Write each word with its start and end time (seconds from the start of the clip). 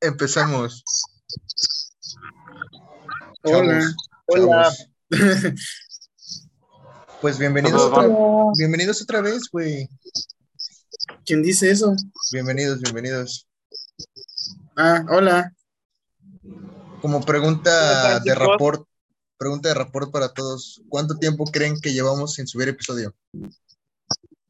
Empezamos. 0.00 0.84
Hola. 3.42 3.80
Chavos, 3.80 3.94
Hola. 4.26 4.62
chavos. 4.62 4.88
Pues 7.24 7.38
bienvenidos 7.38 7.80
otra, 7.80 8.06
bienvenidos 8.58 9.00
otra 9.00 9.22
vez, 9.22 9.44
güey. 9.50 9.88
¿Quién 11.24 11.42
dice 11.42 11.70
eso? 11.70 11.96
Bienvenidos, 12.30 12.82
bienvenidos. 12.82 13.48
Ah, 14.76 15.02
hola. 15.08 15.50
Como 17.00 17.20
¿Cómo 17.20 17.24
pregunta 17.24 18.20
de 18.20 18.34
rapport, 18.34 18.86
pregunta 19.38 19.70
de 19.70 19.74
rapport 19.74 20.12
para 20.12 20.34
todos. 20.34 20.82
¿Cuánto 20.90 21.16
tiempo 21.16 21.46
creen 21.46 21.80
que 21.80 21.94
llevamos 21.94 22.34
sin 22.34 22.46
subir 22.46 22.68
episodio? 22.68 23.14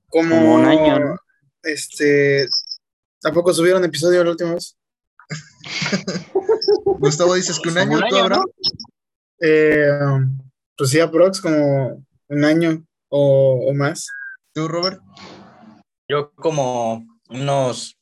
Como, 0.08 0.34
Como 0.34 0.54
un 0.56 0.64
año, 0.64 0.98
¿no? 0.98 1.16
Este. 1.62 2.48
¿Tampoco 3.24 3.54
subieron 3.54 3.82
episodio 3.82 4.22
la 4.22 4.32
última 4.32 4.52
vez? 4.52 4.76
Gustavo, 6.98 7.32
dices 7.32 7.58
que 7.58 7.70
un 7.70 7.78
año, 7.78 7.98
¿tú, 7.98 8.16
año? 8.16 8.28
¿no? 8.28 8.44
Eh, 9.40 9.88
pues 10.76 10.90
sí, 10.90 11.00
aprox 11.00 11.40
como 11.40 12.04
un 12.28 12.44
año 12.44 12.84
o, 13.08 13.70
o 13.70 13.72
más. 13.72 14.06
¿Tú, 14.52 14.68
Robert? 14.68 15.00
Yo 16.06 16.34
como 16.34 17.02
unos 17.30 17.96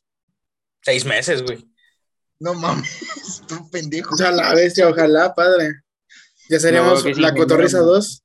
seis 0.83 1.05
meses, 1.05 1.45
güey. 1.45 1.65
No 2.41 2.55
mames, 2.55 3.43
tú 3.47 3.71
pendejo. 3.71 4.15
O 4.15 4.19
sea, 4.19 4.33
la 4.33 4.53
bestia, 4.55 4.89
ojalá, 4.89 5.37
padre. 5.37 5.83
Ya 6.51 6.59
seríamos 6.59 7.05
No, 7.05 7.15
sí, 7.15 7.21
la 7.21 7.33
cotorriza 7.33 7.77
muero. 7.79 7.93
2. 7.93 8.23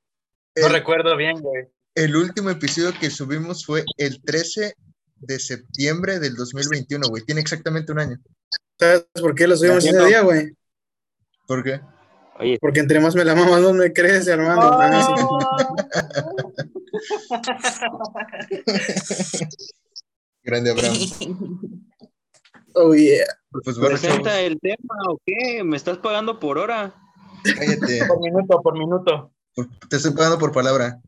No 0.61 0.66
El- 0.66 0.73
recuerdo 0.73 1.16
bien, 1.16 1.39
güey. 1.41 1.67
El 1.94 2.16
último 2.16 2.50
episodio 2.50 2.91
que 3.00 3.11
subimos 3.11 3.64
fue 3.67 3.86
el 3.98 4.20
13 4.23 4.73
de 5.20 5.39
septiembre 5.39 6.20
del 6.20 6.35
2021, 6.35 7.07
güey. 7.09 7.23
Tiene 7.23 7.41
exactamente 7.41 7.91
un 7.91 7.99
año. 7.99 8.17
¿Sabes 8.80 9.05
por 9.20 9.35
qué 9.35 9.48
lo 9.48 9.58
subimos 9.58 9.85
ese 9.85 10.05
día, 10.05 10.21
güey? 10.21 10.55
¿Por 11.47 11.64
qué? 11.64 11.81
Oye, 12.39 12.58
Porque 12.61 12.80
entre 12.80 13.00
más 13.00 13.16
me 13.16 13.25
la 13.25 13.33
mamas, 13.33 13.61
no 13.61 13.73
me 13.73 13.92
crees, 13.92 14.27
hermano. 14.27 14.69
Ah, 14.73 15.16
Grande 20.44 20.72
Abraham. 20.72 20.95
Oh, 22.80 22.94
yeah. 22.94 23.25
Pues 23.49 23.75
bueno, 23.80 23.97
presenta 23.97 24.39
el 24.39 24.59
tema 24.59 24.94
o 25.09 25.20
qué? 25.25 25.64
¿Me 25.64 25.75
estás 25.75 25.97
pagando 25.97 26.39
por 26.39 26.59
hora? 26.59 26.94
cállate. 27.44 28.05
Por 28.05 28.20
minuto, 28.20 28.61
por 28.61 28.77
minuto. 28.77 29.33
Te 29.89 29.95
estoy 29.95 30.11
pagando 30.11 30.38
por 30.38 30.52
palabra. 30.52 31.02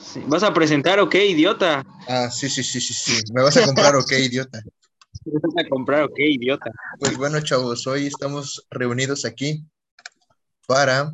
Sí. 0.00 0.22
¿Vas 0.26 0.42
a 0.42 0.52
presentar 0.52 0.98
o 0.98 1.08
qué, 1.08 1.26
idiota? 1.26 1.84
Ah, 2.08 2.30
sí, 2.30 2.48
sí, 2.48 2.64
sí, 2.64 2.80
sí, 2.80 2.94
sí. 2.94 3.22
¿Me 3.32 3.42
vas 3.42 3.56
a 3.56 3.66
comprar 3.66 3.94
o 3.94 4.04
qué, 4.04 4.18
idiota? 4.20 4.62
¿Me 5.24 5.32
vas 5.42 5.64
a 5.64 5.68
comprar 5.68 6.04
o 6.04 6.08
qué, 6.14 6.30
idiota? 6.30 6.70
Pues 6.98 7.16
bueno, 7.16 7.40
chavos, 7.40 7.86
hoy 7.86 8.06
estamos 8.06 8.66
reunidos 8.70 9.24
aquí 9.24 9.62
para, 10.66 11.10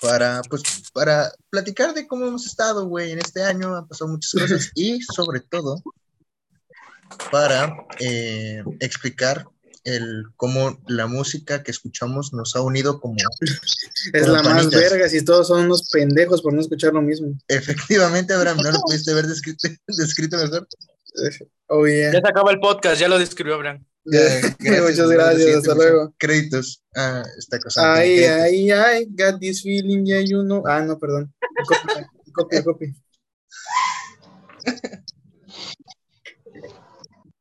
para, 0.00 0.40
pues, 0.48 0.62
para 0.92 1.32
platicar 1.50 1.94
de 1.94 2.06
cómo 2.06 2.26
hemos 2.26 2.46
estado, 2.46 2.86
güey, 2.86 3.12
en 3.12 3.18
este 3.18 3.42
año. 3.42 3.76
Han 3.76 3.88
pasado 3.88 4.12
muchas 4.12 4.32
cosas 4.32 4.70
y, 4.74 5.02
sobre 5.02 5.40
todo, 5.40 5.82
para 7.32 7.74
eh, 7.98 8.62
explicar 8.80 9.44
el 9.94 10.24
cómo 10.36 10.78
la 10.86 11.06
música 11.06 11.62
que 11.62 11.70
escuchamos 11.70 12.32
nos 12.32 12.54
ha 12.56 12.60
unido 12.60 13.00
como 13.00 13.16
Es 14.12 14.22
Como 14.22 14.34
la 14.34 14.42
más 14.42 14.70
verga 14.70 15.08
si 15.08 15.24
todos 15.24 15.48
son 15.48 15.64
unos 15.64 15.88
pendejos 15.90 16.42
por 16.42 16.52
no 16.52 16.60
escuchar 16.60 16.92
lo 16.92 17.02
mismo. 17.02 17.36
efectivamente, 17.48 18.34
Abraham, 18.34 18.58
no 18.62 18.70
lo 18.70 18.80
pudiste 18.80 19.10
haber 19.12 19.26
descrito, 19.26 19.68
descrito 19.86 20.36
mejor. 20.36 20.68
Oh, 21.70 21.86
yeah. 21.86 22.12
Ya 22.12 22.20
se 22.22 22.28
acaba 22.28 22.50
el 22.50 22.60
podcast, 22.60 22.98
ya 22.98 23.08
lo 23.08 23.18
describió 23.18 23.56
Abraham. 23.56 23.84
Ya, 24.06 24.20
Muchas 24.80 25.10
gracias, 25.10 25.56
hasta 25.56 25.74
luego. 25.74 26.14
Créditos. 26.16 26.82
Ah, 26.96 27.22
esta 27.36 27.58
cosa. 27.58 27.92
Ay, 27.92 28.24
ay, 28.24 28.70
ay, 28.70 29.06
got 29.10 29.38
this 29.38 29.60
feeling, 29.62 30.06
yeah, 30.06 30.20
you 30.20 30.42
know. 30.44 30.62
Ah, 30.66 30.80
no, 30.80 30.98
perdón. 30.98 31.34
Copia, 31.66 32.08
copia, 32.32 32.64
copia. 32.64 32.94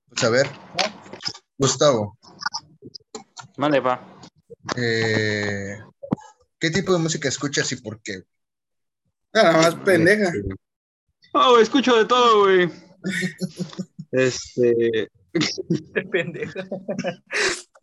Pues 0.09 0.23
a 0.23 0.29
ver, 0.29 0.49
Gustavo, 1.57 2.16
Mande, 3.57 3.81
pa. 3.81 4.01
eh, 4.77 5.77
¿qué 6.59 6.69
tipo 6.69 6.93
de 6.93 6.99
música 6.99 7.27
escuchas 7.27 7.71
y 7.71 7.77
por 7.77 8.01
qué? 8.01 8.23
Nada 9.33 9.53
más 9.53 9.75
pendeja. 9.75 10.31
Oh, 11.33 11.57
escucho 11.59 11.95
de 11.97 12.05
todo, 12.05 12.43
güey. 12.43 12.69
Este. 14.11 15.09
Pendejo. 16.11 16.59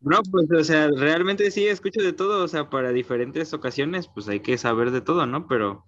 No, 0.01 0.21
pues, 0.31 0.51
o 0.51 0.65
sea, 0.65 0.89
realmente 0.89 1.51
sí 1.51 1.67
escucho 1.67 2.01
de 2.01 2.15
todo, 2.15 2.43
o 2.43 2.49
sea, 2.49 2.71
para 2.71 2.93
diferentes 2.93 3.53
ocasiones, 3.53 4.09
pues 4.13 4.27
hay 4.29 4.41
que 4.41 4.57
saber 4.57 4.91
de 4.91 5.03
todo, 5.03 5.27
¿no? 5.27 5.47
Pero, 5.47 5.85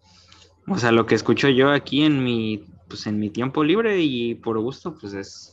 o 0.68 0.78
sea, 0.78 0.92
lo 0.92 1.06
que 1.06 1.14
escucho 1.14 1.48
yo 1.48 1.70
aquí 1.70 2.02
en 2.02 2.22
mi, 2.22 2.66
pues 2.88 3.06
en 3.06 3.18
mi 3.18 3.30
tiempo 3.30 3.64
libre 3.64 4.00
y 4.00 4.34
por 4.34 4.58
gusto, 4.58 4.94
pues 5.00 5.14
es 5.14 5.52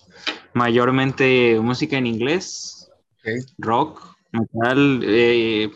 mayormente 0.53 1.59
música 1.61 1.97
en 1.97 2.07
inglés, 2.07 2.91
rock, 3.57 4.12
metal, 4.33 5.01
eh, 5.03 5.71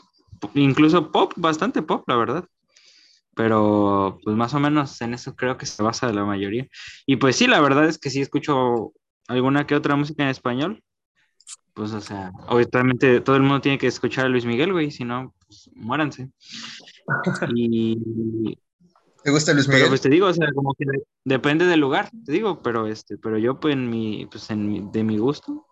incluso 0.55 1.11
pop, 1.11 1.33
bastante 1.35 1.81
pop, 1.81 2.03
la 2.07 2.15
verdad. 2.15 2.45
Pero, 3.35 4.17
pues 4.23 4.35
más 4.35 4.53
o 4.55 4.59
menos 4.59 4.99
en 5.01 5.13
eso 5.13 5.35
creo 5.35 5.57
que 5.57 5.67
se 5.67 5.83
basa 5.83 6.11
la 6.11 6.25
mayoría. 6.25 6.67
Y 7.05 7.17
pues 7.17 7.35
sí, 7.35 7.45
la 7.47 7.61
verdad 7.61 7.85
es 7.85 7.99
que 7.99 8.09
sí 8.09 8.19
escucho 8.21 8.93
alguna 9.27 9.67
que 9.67 9.75
otra 9.75 9.95
música 9.95 10.23
en 10.23 10.29
español. 10.29 10.83
Pues, 11.75 11.93
o 11.93 12.01
sea, 12.01 12.31
obviamente 12.47 13.21
todo 13.21 13.35
el 13.35 13.43
mundo 13.43 13.61
tiene 13.61 13.77
que 13.77 13.85
escuchar 13.85 14.25
a 14.25 14.29
Luis 14.29 14.45
Miguel, 14.45 14.73
güey, 14.73 14.89
si 14.89 15.03
no, 15.03 15.35
pues 15.45 15.69
muéranse. 15.75 16.31
Y, 17.55 18.57
¿Te 19.23 19.31
gusta 19.31 19.53
Luis 19.53 19.67
pero 19.67 19.77
Miguel? 19.77 19.89
pues 19.89 20.01
te 20.01 20.09
digo, 20.09 20.25
o 20.27 20.33
sea, 20.33 20.47
como 20.55 20.73
que 20.73 20.85
de- 20.85 21.03
depende 21.23 21.65
del 21.65 21.79
lugar, 21.79 22.09
te 22.25 22.31
digo, 22.31 22.61
pero 22.63 22.87
este, 22.87 23.17
pero 23.17 23.37
yo 23.37 23.59
pues 23.59 23.73
en 23.73 23.89
mi, 23.89 24.25
pues 24.25 24.49
en 24.49 24.67
mi- 24.67 24.89
de 24.91 25.03
mi 25.03 25.17
gusto, 25.19 25.67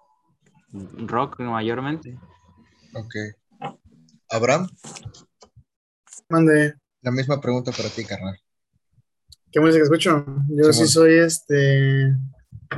rock 0.71 1.39
mayormente. 1.39 2.19
Ok. 2.95 3.15
Abraham, 4.29 4.67
Mande. 6.29 6.75
la 7.01 7.11
misma 7.11 7.39
pregunta 7.41 7.71
para 7.71 7.89
ti, 7.89 8.03
carnal. 8.05 8.39
¿Qué 9.51 9.59
música 9.59 9.83
escucho? 9.83 10.25
Yo 10.49 10.73
sí 10.73 10.87
soy 10.87 11.15
este. 11.19 12.13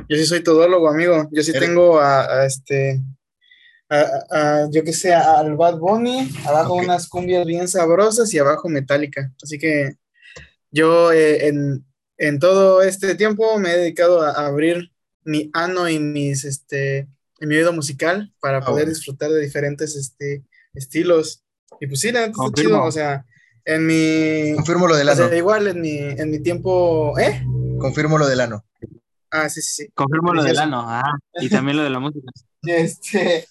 Yo 0.08 0.16
sí 0.16 0.26
soy 0.26 0.42
todólogo, 0.42 0.88
amigo. 0.88 1.28
Yo 1.32 1.42
sí 1.42 1.50
Eres- 1.52 1.62
tengo 1.68 1.98
a, 1.98 2.24
a 2.40 2.46
este. 2.46 3.00
A, 3.88 4.04
a- 4.30 4.68
yo 4.70 4.84
que 4.84 4.92
sé, 4.92 5.14
al 5.14 5.56
Bad 5.56 5.78
Bunny, 5.78 6.28
abajo 6.46 6.74
unas 6.74 7.08
cumbias 7.08 7.46
bien 7.46 7.66
sabrosas 7.68 8.32
y 8.34 8.38
abajo 8.38 8.68
metálica. 8.68 9.32
Así 9.42 9.58
que 9.58 9.94
yo 10.70 11.10
eh, 11.12 11.46
en, 11.48 11.84
en 12.18 12.38
todo 12.38 12.82
este 12.82 13.14
tiempo 13.14 13.58
me 13.58 13.72
he 13.72 13.78
dedicado 13.78 14.20
a 14.22 14.46
abrir 14.46 14.92
mi 15.24 15.50
ano 15.54 15.88
y 15.88 15.98
mis 15.98 16.44
este 16.44 17.08
y 17.40 17.46
mi 17.46 17.56
oído 17.56 17.72
musical 17.72 18.32
para 18.40 18.58
Ah, 18.58 18.64
poder 18.64 18.88
disfrutar 18.88 19.30
de 19.30 19.40
diferentes 19.40 19.96
este 19.96 20.44
estilos. 20.74 21.44
Y 21.80 21.86
pues 21.86 22.00
sí, 22.00 22.12
la 22.12 22.26
neta 22.26 22.32
está 22.44 22.62
chido. 22.62 22.82
O 22.82 22.92
sea, 22.92 23.24
en 23.64 23.86
mi. 23.86 24.54
Confirmo 24.56 24.86
lo 24.88 24.96
del 24.96 25.08
O 25.08 25.14
sea, 25.14 25.26
ano. 25.26 25.36
igual 25.36 25.66
en 25.68 25.80
mi, 25.80 25.98
en 25.98 26.30
mi 26.30 26.40
tiempo. 26.40 27.18
¿Eh? 27.18 27.42
Confirmo 27.78 28.18
lo 28.18 28.26
del 28.26 28.40
ano. 28.40 28.64
Ah, 29.30 29.48
sí, 29.48 29.60
sí, 29.60 29.84
sí. 29.84 29.90
Confirmo 29.94 30.32
lo 30.32 30.42
del 30.42 30.58
ano, 30.58 30.82
ah, 30.86 31.02
y 31.34 31.50
también 31.50 31.76
lo 31.76 31.82
de 31.82 31.90
la 31.90 31.98
música. 32.00 32.30
Este, 32.62 33.46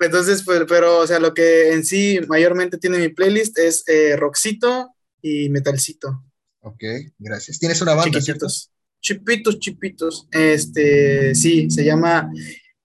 entonces, 0.00 0.44
pues, 0.44 0.62
pero, 0.68 0.98
o 0.98 1.06
sea, 1.06 1.18
lo 1.18 1.34
que 1.34 1.72
en 1.72 1.84
sí 1.84 2.20
mayormente 2.28 2.78
tiene 2.78 2.98
mi 2.98 3.08
playlist 3.08 3.58
es 3.58 3.82
eh, 3.88 4.14
rockcito 4.16 4.94
y 5.20 5.48
metalcito. 5.50 6.22
Ok, 6.60 6.84
gracias. 7.18 7.58
Tienes 7.58 7.82
una 7.82 7.94
banda, 7.94 8.20
¿cierto? 8.20 8.46
Chiquititos. 8.46 8.70
Chipitos, 9.00 9.58
chipitos. 9.58 10.28
Este, 10.30 11.34
sí, 11.34 11.68
se 11.72 11.84
llama. 11.84 12.30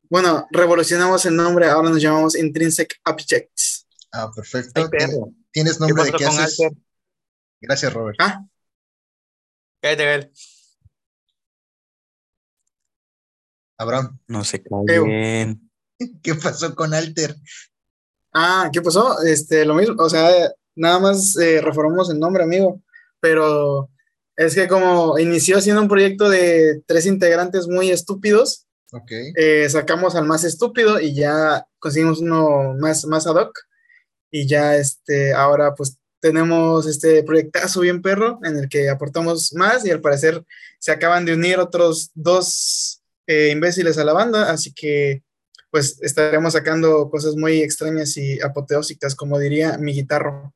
Bueno, 0.10 0.48
revolucionamos 0.52 1.26
el 1.26 1.36
nombre, 1.36 1.68
ahora 1.68 1.90
nos 1.90 2.02
llamamos 2.02 2.36
Intrinsic 2.36 3.00
Objects. 3.06 3.88
Ah, 4.12 4.32
perfecto. 4.34 4.72
Ay, 4.82 4.88
perro. 4.90 5.32
¿Tienes 5.52 5.74
¿Qué 5.78 5.80
nombre 5.80 6.04
de 6.06 6.12
qué 6.14 6.26
haces? 6.26 6.60
Alter? 6.60 6.78
Gracias, 7.62 7.94
Robert. 7.94 8.18
Ah, 8.20 8.46
Cállate, 9.82 10.06
Gael. 10.06 10.32
Abraham, 13.78 14.18
No 14.28 14.44
se 14.44 14.64
callen. 14.64 15.70
¿qué 16.24 16.36
pasó 16.36 16.74
con 16.76 16.94
Alter? 16.94 17.36
ah, 18.34 18.70
¿qué 18.72 18.82
pasó? 18.82 19.22
Este, 19.24 19.66
lo 19.66 19.76
mismo, 19.76 19.96
o 19.98 20.10
sea, 20.10 20.30
nada 20.76 21.00
más 21.00 21.38
eh, 21.38 21.62
reformamos 21.62 22.10
el 22.10 22.20
nombre, 22.20 22.44
amigo, 22.44 22.82
pero 23.20 23.90
es 24.36 24.56
que 24.56 24.68
como 24.68 25.18
inició 25.20 25.62
siendo 25.62 25.82
un 25.82 25.88
proyecto 25.88 26.30
de 26.30 26.82
tres 26.86 27.06
integrantes 27.06 27.68
muy 27.68 27.92
estúpidos, 27.92 28.65
Ok, 28.92 29.12
eh, 29.36 29.68
sacamos 29.70 30.16
al 30.16 30.26
más 30.26 30.44
estúpido 30.44 31.00
y 31.00 31.14
ya 31.14 31.68
conseguimos 31.80 32.20
uno 32.20 32.76
más, 32.80 33.06
más 33.06 33.28
ad 33.28 33.36
hoc. 33.36 33.58
Y 34.32 34.48
ya 34.48 34.76
este, 34.76 35.34
ahora 35.34 35.74
pues 35.74 35.98
tenemos 36.20 36.88
este 36.88 37.24
proyectazo 37.24 37.82
bien 37.82 38.02
perro 38.02 38.40
en 38.44 38.58
el 38.58 38.70
que 38.70 38.90
aportamos 38.90 39.54
más 39.54 39.86
y 39.86 39.92
al 39.92 40.02
parecer 40.02 40.44
se 40.80 40.92
acaban 40.92 41.26
de 41.26 41.34
unir 41.34 41.60
otros 41.60 42.12
dos 42.14 43.02
eh, 43.28 43.50
imbéciles 43.52 43.98
a 43.98 44.04
la 44.04 44.14
banda, 44.14 44.52
así 44.52 44.74
que 44.74 45.24
pues 45.72 46.02
estaremos 46.02 46.54
sacando 46.54 47.10
cosas 47.10 47.36
muy 47.36 47.62
extrañas 47.62 48.16
y 48.18 48.42
apoteósicas, 48.42 49.14
como 49.14 49.38
diría 49.38 49.78
mi 49.78 49.94
guitarro. 49.94 50.54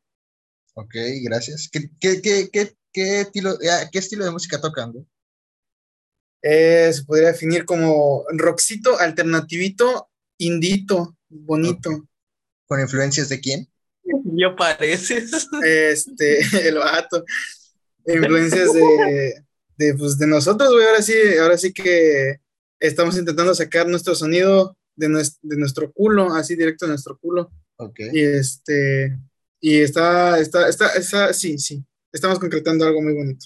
Ok, 0.76 0.96
gracias. 1.24 1.70
¿Qué, 1.72 1.92
qué, 2.00 2.22
qué, 2.22 2.50
qué, 2.52 2.74
qué 2.94 3.22
estilo, 3.22 3.54
eh, 3.62 3.90
qué 3.92 4.00
estilo 4.00 4.24
de 4.24 4.31
música 4.31 4.62
tocan, 4.62 4.92
güey? 4.92 5.06
Eh, 6.42 6.92
se 6.94 7.04
podría 7.04 7.30
definir 7.30 7.66
como 7.66 8.26
rockcito, 8.30 8.98
alternativito, 9.00 10.10
indito, 10.38 11.18
bonito. 11.28 12.08
¿Con 12.66 12.80
influencias 12.80 13.30
de 13.30 13.40
quién? 13.40 13.68
Yo 14.26 14.56
pareces. 14.56 15.48
Este, 15.64 16.40
el 16.68 16.76
vato. 16.76 17.26
Influencias 18.06 18.74
de, 18.74 19.44
de, 19.78 19.94
pues, 19.96 20.18
de 20.18 20.28
nosotros, 20.28 20.72
güey. 20.72 20.86
Ahora 20.86 21.02
sí, 21.02 21.14
ahora 21.42 21.58
sí 21.58 21.74
que 21.74 22.38
estamos 22.80 23.18
intentando 23.18 23.54
sacar 23.54 23.88
nuestro 23.88 24.16
sonido 24.16 24.78
de, 24.96 25.10
nues- 25.10 25.38
de 25.42 25.58
nuestro 25.58 25.92
culo, 25.92 26.34
así 26.34 26.56
directo 26.56 26.86
de 26.86 26.92
nuestro 26.92 27.18
culo. 27.18 27.52
Ok. 27.78 28.00
Y 28.14 28.22
este, 28.22 29.18
y 29.60 29.78
está, 29.80 30.40
está, 30.40 30.70
está, 30.70 30.94
está, 30.94 31.34
sí, 31.34 31.58
sí. 31.58 31.84
Estamos 32.12 32.40
concretando 32.40 32.86
algo 32.86 33.02
muy 33.02 33.14
bonito. 33.14 33.46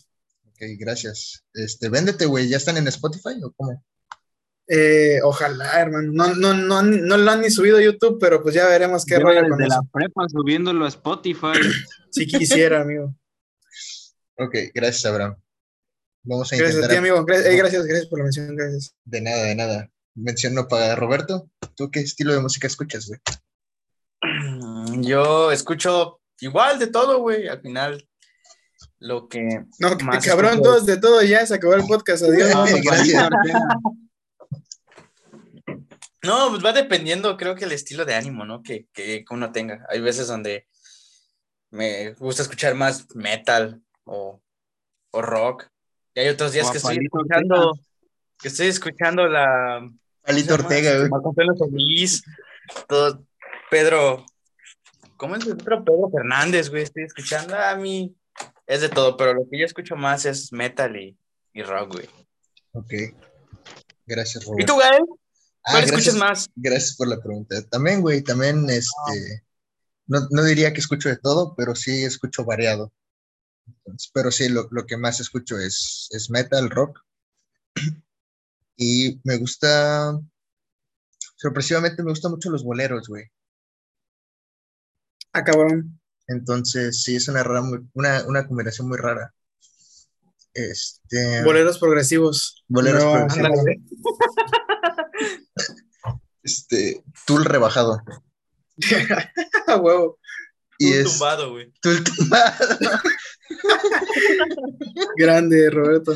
Gracias. 0.80 1.44
Este, 1.54 1.90
véndete, 1.90 2.26
güey. 2.26 2.48
¿Ya 2.50 2.58
están 2.58 2.78
en 2.78 2.88
Spotify 2.88 3.42
o 3.44 3.52
cómo? 3.56 3.84
Eh, 4.68 5.20
ojalá, 5.24 5.80
hermano. 5.80 6.12
No, 6.12 6.34
no, 6.36 6.54
no, 6.54 6.82
no 6.82 7.18
lo 7.18 7.32
han 7.32 7.42
ni 7.42 7.50
subido 7.50 7.78
a 7.78 7.82
YouTube, 7.82 8.18
pero 8.20 8.42
pues 8.42 8.56
ya 8.56 8.68
veremos 8.68 9.06
qué 9.06 9.20
rollo 9.20 9.42
con 9.50 9.58
desde 9.58 9.70
la 9.70 9.82
prepa 9.92 10.28
subiéndolo 10.30 10.86
a 10.86 10.90
Spotify. 10.90 11.54
Si 12.14 12.28
quisiera, 12.28 12.82
amigo. 12.82 13.16
Ok, 14.38 14.56
gracias, 14.72 15.04
Abraham. 15.06 15.36
Vamos 16.22 16.54
a 16.54 16.56
Gracias 16.56 16.76
a 16.76 16.86
intentar. 16.86 16.90
ti, 16.92 16.98
amigo. 16.98 17.26
Eh, 17.28 17.58
gracias, 17.58 17.86
gracias 17.88 18.08
por 18.08 18.20
la 18.20 18.26
mención, 18.26 18.56
gracias. 18.56 18.96
De 19.04 19.20
nada, 19.20 19.44
de 19.46 19.56
nada. 19.56 19.92
Mención 20.14 20.54
no 20.54 20.68
paga. 20.68 20.96
Roberto, 20.96 21.50
¿tú 21.76 21.90
qué 21.90 22.02
estilo 22.02 22.34
de 22.34 22.40
música 22.40 22.68
escuchas, 22.68 23.08
güey? 23.08 23.20
Yo 25.02 25.52
escucho 25.52 26.22
igual 26.40 26.78
de 26.78 26.88
todo, 26.88 27.20
güey. 27.20 27.48
Al 27.48 27.62
final, 27.62 28.08
lo 29.04 29.28
que. 29.28 29.42
No, 29.80 29.96
Más 30.04 30.26
cabrón, 30.26 30.54
escucho- 30.54 30.64
todos 30.64 30.86
de 30.86 30.98
todo, 30.98 31.22
ya 31.22 31.46
se 31.46 31.56
acabó 31.56 31.74
el 31.76 31.86
podcast. 31.86 32.24
Adiós. 32.24 32.52
Ah, 32.54 32.60
vamos. 32.60 32.82
gracias. 32.82 33.30
No, 36.24 36.50
pues 36.52 36.64
va 36.64 36.72
dependiendo, 36.72 37.36
creo 37.36 37.54
que 37.56 37.66
el 37.66 37.74
estilo 37.74 38.06
de 38.06 38.16
ánimo, 38.16 38.46
¿no? 38.46 38.64
Que, 38.64 38.88
que 38.94 39.26
uno 39.30 39.52
tenga. 39.52 39.86
Hay 39.90 40.00
veces 40.00 40.28
donde 40.28 40.68
me 41.70 42.14
gusta 42.14 42.44
escuchar 42.44 42.76
más 42.76 43.14
metal 43.14 43.82
o, 44.06 44.42
o 45.12 45.22
rock. 45.22 45.68
Y 46.16 46.22
hay 46.22 46.30
otros 46.30 46.54
días 46.54 46.68
O 46.68 46.72
que 46.72 46.78
estoy 46.78 46.96
Palito 46.96 47.18
escuchando, 47.18 47.80
que 48.40 48.48
estoy 48.48 48.68
escuchando 48.68 49.28
la 49.28 49.90
Palito. 50.22 50.54
Ortega, 50.54 50.98
güey. 50.98 51.10
Todo, 52.88 53.26
Pedro, 53.70 54.26
¿cómo 55.18 55.36
es 55.36 55.46
el 55.46 55.54
otro? 55.54 55.84
Pedro 55.84 56.10
Fernández, 56.10 56.70
güey, 56.70 56.84
estoy 56.84 57.04
escuchando 57.04 57.58
a 57.58 57.76
mí, 57.76 58.16
es 58.68 58.82
de 58.82 58.90
todo, 58.90 59.18
pero 59.18 59.34
lo 59.34 59.48
que 59.50 59.60
yo 59.60 59.66
escucho 59.66 59.96
más 59.96 60.26
es 60.26 60.52
metal 60.52 60.96
y, 60.96 61.18
y 61.54 61.64
rock, 61.64 61.94
güey. 61.94 62.10
Ok. 62.74 62.94
Gracias, 64.06 64.44
¿Y 64.44 64.48
Roberto. 64.48 64.74
tú, 64.74 64.80
Gael? 64.80 65.04
Ah, 65.66 65.72
¿Cuál 65.72 65.86
gracias, 65.86 66.00
escuchas 66.00 66.16
más? 66.16 66.50
gracias 66.56 66.96
por 66.98 67.08
la 67.08 67.22
pregunta. 67.22 67.62
También, 67.70 68.02
güey, 68.02 68.22
también, 68.22 68.70
este, 68.70 69.44
no, 70.08 70.28
no 70.32 70.44
diría 70.44 70.74
que 70.74 70.80
escucho 70.82 71.10
de 71.10 71.18
todo, 71.18 71.56
pero 71.56 71.76
sí 71.76 72.04
escucho 72.04 72.44
variado. 72.44 72.92
Entonces, 73.66 74.12
pero 74.14 74.30
sí, 74.32 74.50
lo, 74.50 74.68
lo 74.72 74.86
que 74.86 74.98
más 74.98 75.20
escucho 75.22 75.58
es, 75.58 76.10
es 76.12 76.30
metal, 76.30 76.70
rock. 76.70 77.00
Y 78.76 79.22
me 79.24 79.38
gusta, 79.38 80.20
sorpresivamente 81.36 82.02
me 82.02 82.10
gustan 82.10 82.32
mucho 82.32 82.50
los 82.50 82.64
boleros, 82.64 83.08
güey. 83.08 83.26
Ah, 85.32 85.44
cabrón. 85.44 86.00
Entonces, 86.28 87.04
sí, 87.04 87.16
es 87.16 87.28
una, 87.28 87.44
rara 87.44 87.62
muy- 87.62 87.86
una, 87.94 88.24
una 88.28 88.48
combinación 88.48 88.88
muy 88.88 88.98
rara. 88.98 89.34
Este, 90.54 91.44
Boleros 91.44 91.80
progresivos. 91.80 92.64
Boleros 92.68 93.04
No, 93.04 93.12
progresivos. 93.12 93.50
Ándale. 93.50 93.82
este, 96.44 97.04
Tool 97.26 97.46
rebajado. 97.46 98.02
Huevo. 99.82 100.20
Y 100.80 100.94
es 100.94 101.12
tumbado, 101.12 101.52
güey. 101.52 101.72
Tool 101.82 102.04
tumbado. 102.04 102.54
Grande, 105.18 105.70
Roberto. 105.70 106.14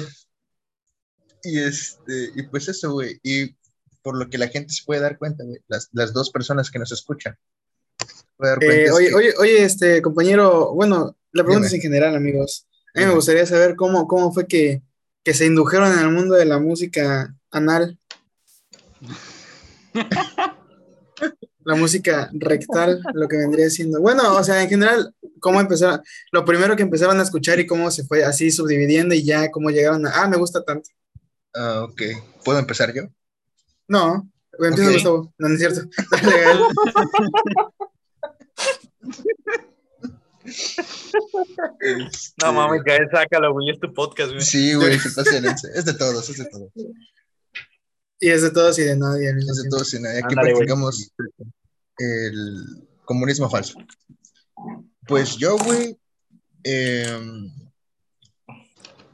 Y 1.44 1.60
este, 1.60 2.32
y 2.36 2.44
pues 2.44 2.68
eso, 2.68 2.92
güey. 2.92 3.20
Y 3.24 3.56
por 4.02 4.18
lo 4.18 4.30
que 4.30 4.38
la 4.38 4.48
gente 4.48 4.74
se 4.74 4.84
puede 4.86 5.02
dar 5.02 5.18
cuenta, 5.18 5.44
güey, 5.44 5.60
las, 5.68 5.90
las 5.94 6.14
dos 6.14 6.32
personas 6.32 6.72
que 6.72 6.80
nos 6.80 6.92
escuchan. 6.92 7.38
se 7.98 7.98
puede 7.98 7.98
dar 7.98 8.00
cuenta 8.06 8.27
Eh, 8.40 8.92
oye, 8.92 9.08
que- 9.10 9.16
oye, 9.16 9.34
oye, 9.40 9.64
este 9.64 10.02
compañero, 10.02 10.74
bueno, 10.74 11.16
la 11.32 11.44
pregunta 11.44 11.68
Dime. 11.68 11.68
es 11.68 11.74
en 11.74 11.82
general, 11.82 12.16
amigos. 12.16 12.68
A 12.96 13.00
mí 13.00 13.06
me 13.06 13.14
gustaría 13.14 13.46
saber 13.46 13.76
cómo, 13.76 14.08
cómo 14.08 14.32
fue 14.34 14.48
que, 14.48 14.82
que 15.24 15.34
se 15.34 15.46
indujeron 15.46 15.92
en 15.94 16.00
el 16.00 16.12
mundo 16.12 16.36
de 16.36 16.46
la 16.46 16.60
música 16.60 17.36
anal. 17.52 17.98
La 21.64 21.76
música 21.76 22.30
rectal, 22.34 23.02
lo 23.14 23.28
que 23.28 23.38
vendría 23.38 23.70
siendo. 23.70 24.00
Bueno, 24.00 24.36
o 24.36 24.44
sea, 24.44 24.64
en 24.64 24.70
general, 24.70 25.14
cómo 25.40 25.60
empezaron, 25.60 26.02
lo 26.32 26.46
primero 26.46 26.76
que 26.76 26.84
empezaron 26.84 27.20
a 27.20 27.24
escuchar 27.24 27.60
y 27.60 27.68
cómo 27.68 27.92
se 27.92 28.06
fue 28.06 28.24
así 28.24 28.52
subdividiendo 28.52 29.14
y 29.14 29.24
ya 29.26 29.52
cómo 29.52 29.70
llegaron 29.70 30.06
a, 30.08 30.12
ah, 30.24 30.28
me 30.30 30.38
gusta 30.38 30.64
tanto. 30.64 30.90
Ah, 31.54 31.84
ok. 31.84 32.02
¿Puedo 32.46 32.60
empezar 32.60 32.94
yo? 32.94 33.04
No, 33.88 34.30
empieza 34.60 34.88
Ok. 34.90 34.94
Gustavo. 34.94 35.34
No, 35.38 35.50
no 35.50 35.54
es 35.56 35.60
cierto. 35.60 35.82
Dale, 36.12 36.44
Gael. 41.80 42.10
No 42.42 42.54
mames, 42.54 42.84
Gael, 42.84 43.10
sácalo, 43.12 43.54
güey, 43.54 43.72
es 43.72 43.80
tu 43.80 43.94
podcast, 43.94 44.32
güey. 44.32 44.42
Sí, 44.42 44.74
güey, 44.74 44.90
de. 44.90 44.96
Es 44.96 45.86
de 45.86 45.94
todos, 45.94 46.30
es 46.30 46.38
de 46.38 46.46
todos. 46.46 46.72
Y 48.20 48.30
es 48.30 48.42
de 48.42 48.52
todos 48.52 48.80
y 48.80 48.84
de 48.84 48.96
nadie. 48.96 49.30
Es 49.30 49.64
de 49.64 49.70
todos. 49.70 49.94
y 49.94 50.00
nadie. 50.00 50.22
Aquí 50.24 50.36
practicamos 50.36 51.12
el 51.98 52.88
comunismo 53.06 53.50
falso. 53.50 53.80
Pues 55.08 55.38
yo, 55.38 55.58
güey, 55.58 55.98
em, 56.64 57.52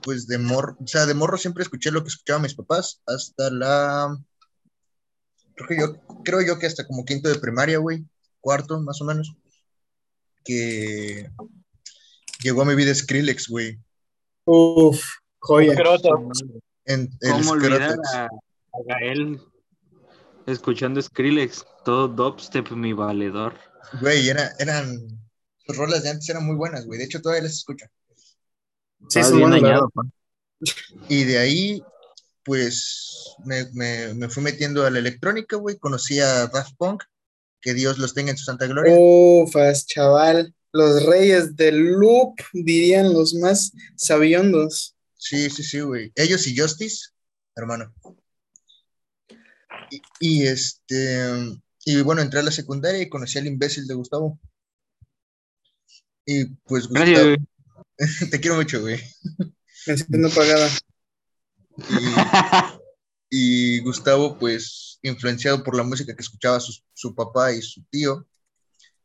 pues 0.02 0.28
de 0.28 0.38
morro, 0.38 0.78
o 0.80 0.88
sea, 0.88 1.06
de 1.06 1.14
morro 1.14 1.38
siempre 1.38 1.64
escuché 1.64 1.92
lo 1.92 2.02
que 2.02 2.10
escuchaban 2.10 2.42
mis 2.42 2.56
papás 2.56 3.02
hasta 3.06 3.50
la, 3.50 4.18
creo 5.56 5.68
que 5.68 5.80
yo, 5.80 6.24
creo 6.24 6.42
yo 6.42 6.60
que 6.60 6.66
hasta 6.66 6.88
como 6.88 7.06
quinto 7.06 7.30
de 7.30 7.40
primaria, 7.40 7.78
güey, 7.78 8.06
cuarto 8.42 8.80
más 8.82 9.02
o 9.02 9.06
menos, 9.06 9.36
que 10.44 11.30
llegó 12.42 12.62
a 12.62 12.66
mi 12.66 12.76
vida 12.76 12.94
Skrillex, 12.94 13.48
güey, 13.48 13.80
Uf, 14.46 15.02
joya. 15.40 15.74
En 16.86 17.10
el 17.22 17.32
¿Cómo 17.32 17.52
olvidar 17.52 17.92
Scrotex. 17.92 18.14
a, 18.14 18.26
a 18.26 18.30
Gael 18.88 19.42
escuchando 20.46 21.02
Skrillex? 21.02 21.66
Todo 21.86 22.08
dubstep, 22.10 22.72
mi 22.72 22.92
valedor. 22.94 23.58
Güey, 24.02 24.28
era, 24.30 24.52
eran, 24.60 25.00
sus 25.66 25.78
rolas 25.78 26.04
de 26.04 26.10
antes 26.10 26.28
eran 26.30 26.46
muy 26.46 26.56
buenas, 26.56 26.86
güey, 26.86 27.00
de 27.00 27.06
hecho 27.06 27.22
todavía 27.22 27.44
las 27.44 27.54
escucho. 27.54 27.86
Sí, 29.10 29.20
Estaba 29.20 29.28
son 29.28 29.38
bien 29.38 29.52
dañado. 29.52 29.90
Y 31.10 31.24
de 31.26 31.38
ahí, 31.38 31.84
pues, 32.44 33.36
me, 33.46 33.66
me, 33.74 34.14
me 34.14 34.30
fui 34.30 34.44
metiendo 34.44 34.86
a 34.86 34.90
la 34.90 35.00
electrónica, 35.00 35.58
güey. 35.58 35.78
Conocí 35.78 36.20
a 36.20 36.48
Daft 36.48 36.76
Punk, 36.78 37.04
que 37.64 37.74
Dios 37.74 37.98
los 37.98 38.14
tenga 38.14 38.32
en 38.32 38.38
su 38.38 38.44
santa 38.44 38.68
gloria. 38.68 38.94
Ufas, 38.96 39.88
chaval. 39.88 40.54
Los 40.74 41.06
reyes 41.06 41.56
del 41.56 41.94
loop, 41.94 42.36
dirían 42.52 43.14
los 43.14 43.34
más 43.36 43.72
sabiondos. 43.96 44.96
Sí, 45.18 45.50
sí, 45.50 45.64
sí, 45.64 45.80
güey. 45.80 46.12
Ellos 46.16 46.46
y 46.46 46.58
Justice, 46.58 47.10
hermano. 47.56 47.94
Y, 49.90 50.02
y, 50.20 50.48
este, 50.48 51.30
y 51.86 52.02
bueno, 52.02 52.22
entré 52.22 52.42
a 52.42 52.44
la 52.44 52.52
secundaria 52.52 53.02
y 53.02 53.10
conocí 53.10 53.40
al 53.40 53.48
imbécil 53.48 53.88
de 53.88 53.94
Gustavo. 53.94 54.40
Y 56.26 56.46
pues, 56.66 56.88
Gustavo, 56.88 57.36
te 58.32 58.40
quiero 58.42 58.58
mucho, 58.58 58.82
güey. 58.82 59.00
Mención 59.88 60.32
pagada. 60.36 60.70
Y, 61.78 62.83
y 63.36 63.80
Gustavo, 63.82 64.38
pues, 64.40 65.00
influenciado 65.02 65.64
por 65.64 65.76
la 65.76 65.84
música 65.84 66.16
que 66.16 66.22
escuchaba 66.22 66.60
su, 66.60 66.74
su 66.94 67.16
papá 67.16 67.52
y 67.54 67.62
su 67.64 67.84
tío, 67.90 68.28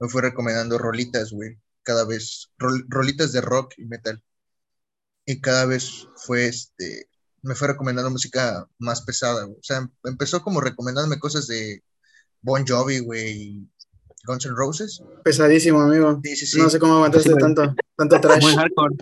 me 0.00 0.08
fue 0.08 0.23
recomendando 0.23 0.78
rolitas, 0.78 1.32
güey, 1.32 1.58
cada 1.85 2.04
vez, 2.06 2.50
rol- 2.58 2.87
rolitas 2.88 3.32
de 3.32 3.40
rock 3.42 3.75
y 3.78 3.87
metal. 3.87 4.23
Y 5.26 5.40
cada 5.40 5.66
vez 5.66 6.08
fue, 6.16 6.47
este, 6.47 7.08
me 7.42 7.54
fue 7.54 7.68
recomendando 7.68 8.11
música 8.11 8.66
más 8.78 9.02
pesada, 9.02 9.44
güey. 9.44 9.58
O 9.58 9.62
sea, 9.62 9.78
em- 9.78 9.90
empezó 10.04 10.42
como 10.42 10.61
recomendándome 10.61 11.18
cosas 11.20 11.47
de 11.47 11.82
Bon 12.42 12.66
Jovi, 12.66 13.00
güey, 13.00 13.68
Guns 14.28 14.44
N' 14.44 14.54
Roses. 14.54 15.02
Pesadísimo, 15.25 15.80
amigo. 15.80 16.20
Sí, 16.23 16.37
sí, 16.37 16.47
sí, 16.47 16.58
No 16.58 16.68
sé 16.68 16.78
cómo 16.78 16.97
aguantaste 16.97 17.35
tanto, 17.35 17.75
tanto 17.97 18.20
trash. 18.20 18.42
Muy 18.42 18.54
hardcore. 18.54 18.97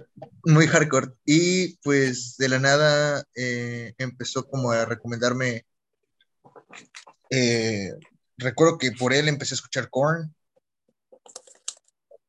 muy 0.44 0.66
hardcore. 0.68 1.08
Y 1.24 1.76
pues 1.78 2.36
de 2.38 2.48
la 2.48 2.60
nada 2.60 3.24
eh, 3.34 3.92
empezó 3.98 4.44
como 4.44 4.70
a 4.70 4.84
recomendarme 4.84 5.66
eh, 7.30 7.90
recuerdo 8.38 8.78
que 8.78 8.92
por 8.92 9.12
él 9.12 9.26
empecé 9.28 9.54
a 9.54 9.56
escuchar 9.56 9.90
Korn. 9.90 10.32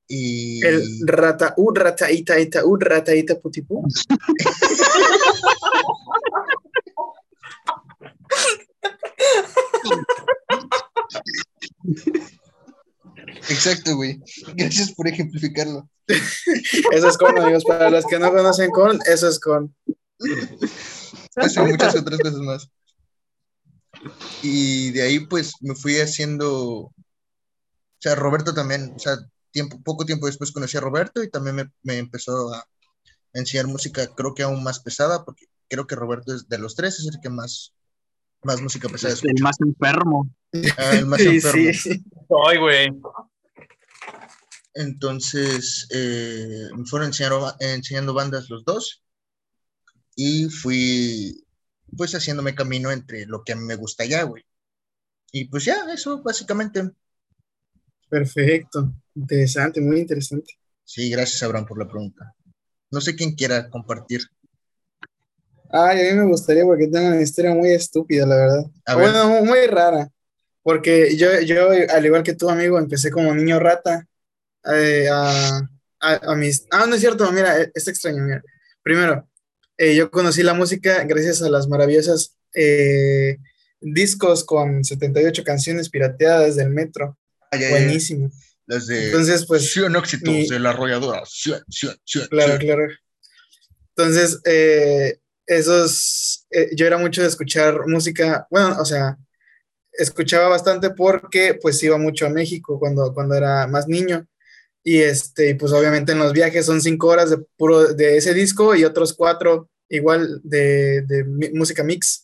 Y 0.10 0.66
El 0.66 0.82
rata, 1.06 1.54
u 1.58 1.72
rata 1.72 2.10
ita 2.10 2.40
ita, 2.40 2.66
u 2.66 2.78
rata 2.78 3.14
ita 3.14 3.40
putipú. 3.40 3.86
exacto, 13.50 13.96
güey. 13.96 14.20
Gracias 14.56 14.94
por 14.94 15.08
ejemplificarlo. 15.08 15.90
Eso 16.08 17.08
es 17.08 17.18
con, 17.18 17.38
amigos. 17.38 17.64
Para 17.66 17.90
los 17.90 18.06
que 18.06 18.20
no 18.20 18.32
conocen 18.32 18.72
con, 18.72 19.00
eso 19.06 19.28
es 19.28 19.40
con. 19.40 19.76
Eso 21.36 21.64
y 21.64 21.72
muchas 21.72 21.96
otras 21.96 22.20
cosas 22.20 22.40
más. 22.40 22.70
Y 24.42 24.92
de 24.92 25.02
ahí, 25.02 25.20
pues, 25.20 25.54
me 25.62 25.76
fui 25.76 26.00
haciendo. 26.00 26.50
O 26.50 26.94
sea, 28.00 28.16
Roberto 28.16 28.54
también, 28.54 28.94
o 28.96 29.00
sea, 29.00 29.18
tiempo, 29.52 29.82
poco 29.84 30.06
tiempo 30.06 30.28
después 30.28 30.52
conocí 30.52 30.78
a 30.78 30.82
Roberto 30.82 31.24
y 31.24 31.30
también 31.30 31.56
me, 31.56 31.72
me 31.84 31.98
empezó 31.98 32.54
a 32.54 32.64
enseñar 33.34 33.68
música, 33.68 34.08
creo 34.16 34.34
que 34.34 34.44
aún 34.44 34.64
más 34.64 34.80
pesada, 34.80 35.26
porque 35.26 35.46
creo 35.68 35.88
que 35.88 35.96
Roberto 35.96 36.34
es 36.34 36.48
de 36.48 36.58
los 36.58 36.76
tres, 36.76 37.00
es 37.00 37.08
el 37.08 37.20
que 37.22 37.30
más, 37.30 37.74
más 38.44 38.62
música 38.62 38.88
pesada 38.90 39.14
Es 39.14 39.24
el 39.24 39.42
más 39.42 39.60
enfermo. 39.60 40.30
Ah, 40.78 40.92
el 40.94 41.06
más 41.06 41.20
Sí, 41.22 41.28
enfermo. 41.28 41.72
sí. 41.74 42.04
Ay, 42.48 42.58
güey. 42.60 42.90
Entonces, 44.78 45.88
eh, 45.92 46.70
me 46.76 46.86
fueron 46.86 47.08
enseñando, 47.08 47.42
ba- 47.42 47.58
enseñando 47.60 48.14
bandas 48.14 48.50
los 48.50 48.64
dos 48.64 49.04
y 50.16 50.46
fui, 50.50 51.44
pues, 51.96 52.14
haciéndome 52.14 52.56
camino 52.56 52.92
entre 52.92 53.26
lo 53.26 53.44
que 53.44 53.54
a 53.54 53.56
mí 53.56 53.64
me 53.64 53.76
gusta 53.76 54.06
ya, 54.06 54.24
güey. 54.24 54.44
Y 55.32 55.46
pues 55.46 55.66
ya, 55.66 55.86
eso 55.94 56.22
básicamente. 56.24 56.90
Perfecto. 58.10 58.94
Interesante, 59.16 59.82
muy 59.82 60.00
interesante. 60.00 60.54
Sí, 60.84 61.10
gracias, 61.10 61.44
Abraham, 61.44 61.66
por 61.66 61.80
la 61.80 61.88
pregunta. 61.88 62.34
No 62.92 63.02
sé 63.02 63.16
quién 63.16 63.36
quiera 63.36 63.70
compartir. 63.70 64.22
Ay, 65.70 66.08
a 66.08 66.12
mí 66.14 66.20
me 66.20 66.26
gustaría 66.28 66.64
porque 66.64 66.88
tengo 66.88 67.08
una 67.08 67.22
historia 67.22 67.54
muy 67.54 67.72
estúpida, 67.72 68.26
la 68.26 68.36
verdad. 68.38 68.66
A 68.86 68.96
ver. 68.96 69.12
Bueno, 69.12 69.30
mu- 69.30 69.46
muy 69.46 69.68
rara. 69.68 70.10
Porque 70.64 71.16
yo, 71.18 71.40
yo, 71.42 71.70
al 71.72 72.06
igual 72.06 72.24
que 72.24 72.36
tú, 72.36 72.50
amigo, 72.50 72.80
empecé 72.80 73.12
como 73.12 73.34
niño 73.34 73.60
rata 73.60 74.08
eh, 74.74 75.08
a, 75.12 75.62
a- 76.00 76.32
a 76.32 76.36
mis... 76.36 76.66
Ah, 76.72 76.86
no 76.88 76.96
es 76.96 77.02
cierto, 77.02 77.32
mira, 77.32 77.62
eh, 77.62 77.72
es 77.74 77.88
extraño, 77.88 78.24
mira. 78.24 78.44
Primero, 78.84 79.28
eh, 79.78 79.96
yo 79.96 80.10
conocí 80.12 80.44
la 80.44 80.54
música 80.54 81.04
gracias 81.04 81.42
a 81.42 81.50
las 81.50 81.68
maravillosas 81.68 82.36
eh, 82.54 83.38
discos 83.80 84.44
con 84.44 84.84
78 84.84 85.44
canciones 85.44 85.90
pirateadas 85.90 86.56
del 86.56 86.70
metro. 86.70 87.18
Ay, 87.52 87.60
ay, 87.60 87.64
ay, 87.66 87.70
Buenísimo. 87.72 88.32
Las 88.66 88.88
de 88.88 89.06
Entonces, 89.08 89.46
pues... 89.46 89.72
Sion 89.72 89.96
Oxitos 89.96 90.34
mi- 90.34 90.48
de 90.48 90.60
la 90.60 90.72
arrolladora. 90.72 91.24
Sion, 91.26 91.62
Sion, 91.70 91.96
Sion, 92.04 92.28
Claro, 92.28 92.54
Sion. 92.54 92.60
claro. 92.60 92.88
Entonces, 93.96 94.40
eh, 94.46 95.20
esos, 95.46 96.46
eh, 96.52 96.70
yo 96.76 96.86
era 96.86 96.98
mucho 96.98 97.22
de 97.22 97.28
escuchar 97.30 97.88
música, 97.88 98.46
bueno, 98.52 98.76
o 98.80 98.86
sea, 98.86 99.18
escuchaba 99.94 100.50
bastante 100.50 100.90
porque 100.92 101.56
pues 101.60 101.82
iba 101.82 101.98
mucho 101.98 102.26
a 102.26 102.30
México 102.30 102.78
cuando, 102.80 103.14
cuando 103.14 103.36
era 103.36 103.66
más 103.68 103.88
niño. 103.88 104.28
Y 104.88 105.00
este, 105.00 105.50
y, 105.50 105.54
pues 105.56 105.74
obviamente 105.74 106.14
en 106.14 106.20
los 106.20 106.32
viajes 106.32 106.66
son 106.66 106.82
cinco 106.82 107.08
horas 107.08 107.30
de 107.30 107.40
puro 107.58 107.94
de 107.94 108.16
ese 108.16 108.34
disco 108.34 108.74
y 108.74 108.86
otros 108.86 109.14
cuatro 109.14 109.70
igual 109.90 110.40
de, 110.46 111.02
de 111.02 111.26
música 111.54 111.84
mix. 111.84 112.24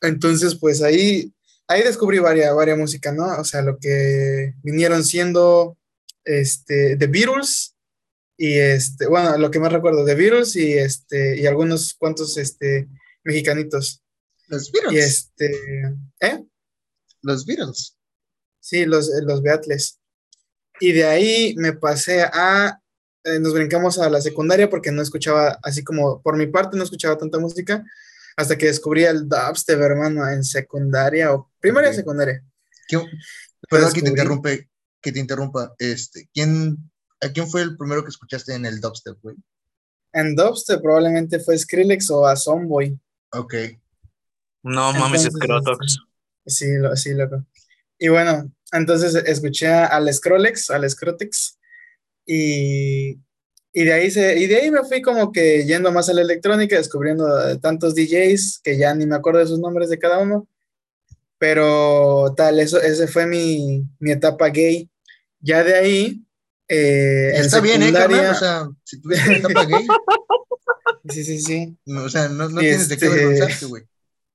Entonces, 0.00 0.56
pues 0.56 0.82
ahí, 0.82 1.32
ahí 1.68 1.84
descubrí 1.84 2.18
varias, 2.18 2.52
varias 2.52 2.76
música, 2.76 3.12
¿no? 3.12 3.26
O 3.38 3.44
sea, 3.44 3.62
lo 3.62 3.78
que 3.78 4.54
vinieron 4.64 5.04
siendo 5.04 5.78
este, 6.24 6.96
The 6.96 7.06
Beatles, 7.06 7.76
y 8.36 8.54
este, 8.54 9.06
bueno, 9.06 9.38
lo 9.38 9.48
que 9.48 9.60
más 9.60 9.72
recuerdo, 9.72 10.04
The 10.04 10.16
Beatles 10.16 10.56
y 10.56 10.72
este, 10.72 11.40
y 11.40 11.46
algunos 11.46 11.94
cuantos 11.94 12.36
este, 12.38 12.88
mexicanitos. 13.22 14.02
Los 14.48 14.68
Y 14.70 14.72
Beatles. 14.72 15.04
este, 15.04 15.52
¿eh? 16.22 16.44
Los 17.22 17.46
Beatles. 17.46 17.96
Sí, 18.58 18.84
los, 18.84 19.08
los 19.22 19.42
Beatles. 19.42 20.00
Y 20.80 20.92
de 20.92 21.04
ahí 21.04 21.54
me 21.56 21.72
pasé 21.72 22.22
a, 22.22 22.80
eh, 23.24 23.38
nos 23.40 23.52
brincamos 23.54 23.98
a 23.98 24.08
la 24.10 24.20
secundaria 24.20 24.70
porque 24.70 24.90
no 24.92 25.02
escuchaba, 25.02 25.58
así 25.62 25.82
como 25.84 26.22
por 26.22 26.36
mi 26.36 26.46
parte, 26.46 26.76
no 26.76 26.84
escuchaba 26.84 27.18
tanta 27.18 27.38
música, 27.38 27.84
hasta 28.36 28.56
que 28.56 28.66
descubrí 28.66 29.04
el 29.04 29.28
dubstep, 29.28 29.80
hermano, 29.80 30.28
en 30.28 30.44
secundaria 30.44 31.32
o 31.32 31.50
primaria 31.60 31.90
o 31.90 31.92
Ok. 31.92 31.96
secundaria. 31.96 32.44
¿Quién- 32.86 33.02
Perdón 33.68 33.92
que 33.92 34.02
te 34.02 34.08
interrumpe, 34.08 34.68
que 35.02 35.12
te 35.12 35.18
interrumpa. 35.18 35.74
Este, 35.78 36.28
¿quién, 36.32 36.78
¿A 37.20 37.28
quién 37.30 37.48
fue 37.48 37.62
el 37.62 37.76
primero 37.76 38.04
que 38.04 38.10
escuchaste 38.10 38.54
en 38.54 38.64
el 38.64 38.80
dubstep, 38.80 39.18
güey? 39.20 39.34
En 40.12 40.36
dubstep 40.36 40.80
probablemente 40.80 41.40
fue 41.40 41.58
Skrillex 41.58 42.08
o 42.10 42.24
a 42.26 42.36
Zomboy. 42.36 42.98
Ok. 43.32 43.54
No 44.62 44.92
mames, 44.92 45.24
Entonces, 45.24 45.32
Scrotox. 45.34 45.98
Sí, 46.46 46.66
lo, 46.78 46.96
sí, 46.96 47.12
loco. 47.14 47.44
Y 47.98 48.08
bueno, 48.08 48.50
entonces 48.72 49.14
escuché 49.14 49.68
al 49.68 50.12
Scrollex, 50.12 50.70
al 50.70 50.88
Scrotex, 50.88 51.58
y, 52.26 53.18
y 53.72 53.84
de 53.84 53.92
ahí 53.92 54.10
se, 54.10 54.38
y 54.38 54.46
de 54.46 54.56
ahí 54.56 54.70
me 54.70 54.84
fui 54.84 55.00
como 55.00 55.32
que 55.32 55.64
yendo 55.64 55.90
más 55.92 56.08
a 56.08 56.14
la 56.14 56.22
electrónica, 56.22 56.76
descubriendo 56.76 57.48
eh, 57.48 57.58
tantos 57.58 57.94
DJs 57.94 58.60
que 58.62 58.76
ya 58.76 58.94
ni 58.94 59.06
me 59.06 59.16
acuerdo 59.16 59.40
de 59.40 59.46
sus 59.46 59.58
nombres 59.58 59.88
de 59.88 59.98
cada 59.98 60.18
uno. 60.18 60.46
Pero 61.38 62.34
tal, 62.36 62.58
eso, 62.58 62.80
ese 62.80 63.06
fue 63.06 63.26
mi, 63.26 63.84
mi 64.00 64.10
etapa 64.10 64.48
gay. 64.48 64.90
Ya 65.40 65.62
de 65.62 65.74
ahí, 65.76 66.24
eh, 66.66 67.30
Está 67.34 67.60
bien, 67.60 67.82
¿eh, 67.82 67.92
carnal? 67.92 68.32
O 68.32 68.34
sea, 68.34 68.68
si 68.84 69.00
tuviste 69.00 69.28
una 69.28 69.38
etapa 69.38 69.64
gay, 69.64 69.86
sí, 71.08 71.24
sí, 71.24 71.38
sí. 71.38 71.76
o 71.86 72.08
sea, 72.08 72.28
no, 72.28 72.48
tienes 72.48 72.88
de 72.88 72.98
qué 72.98 73.06
este- 73.06 73.16
avergonzarte, 73.22 73.66
güey. 73.66 73.84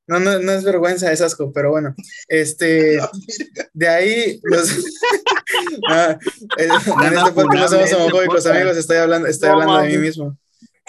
No, 0.05 0.19
no, 0.19 0.37
no 0.39 0.51
es 0.51 0.63
vergüenza, 0.63 1.11
es 1.11 1.21
asco, 1.21 1.51
pero 1.53 1.71
bueno, 1.71 1.95
este, 2.27 2.99
de 3.73 3.87
ahí, 3.87 4.39
los, 4.43 4.69
eh, 4.69 6.17
en 6.57 6.71
este 6.71 7.31
podcast 7.31 7.53
no 7.53 7.67
somos 7.69 7.93
homofóbicos, 7.93 8.45
amigos, 8.45 8.77
estoy 8.77 8.97
hablando, 8.97 9.27
estoy 9.27 9.49
No 9.49 9.53
hablando 9.53 9.81
de 9.81 9.89
mí 9.89 9.97
mismo. 9.97 10.37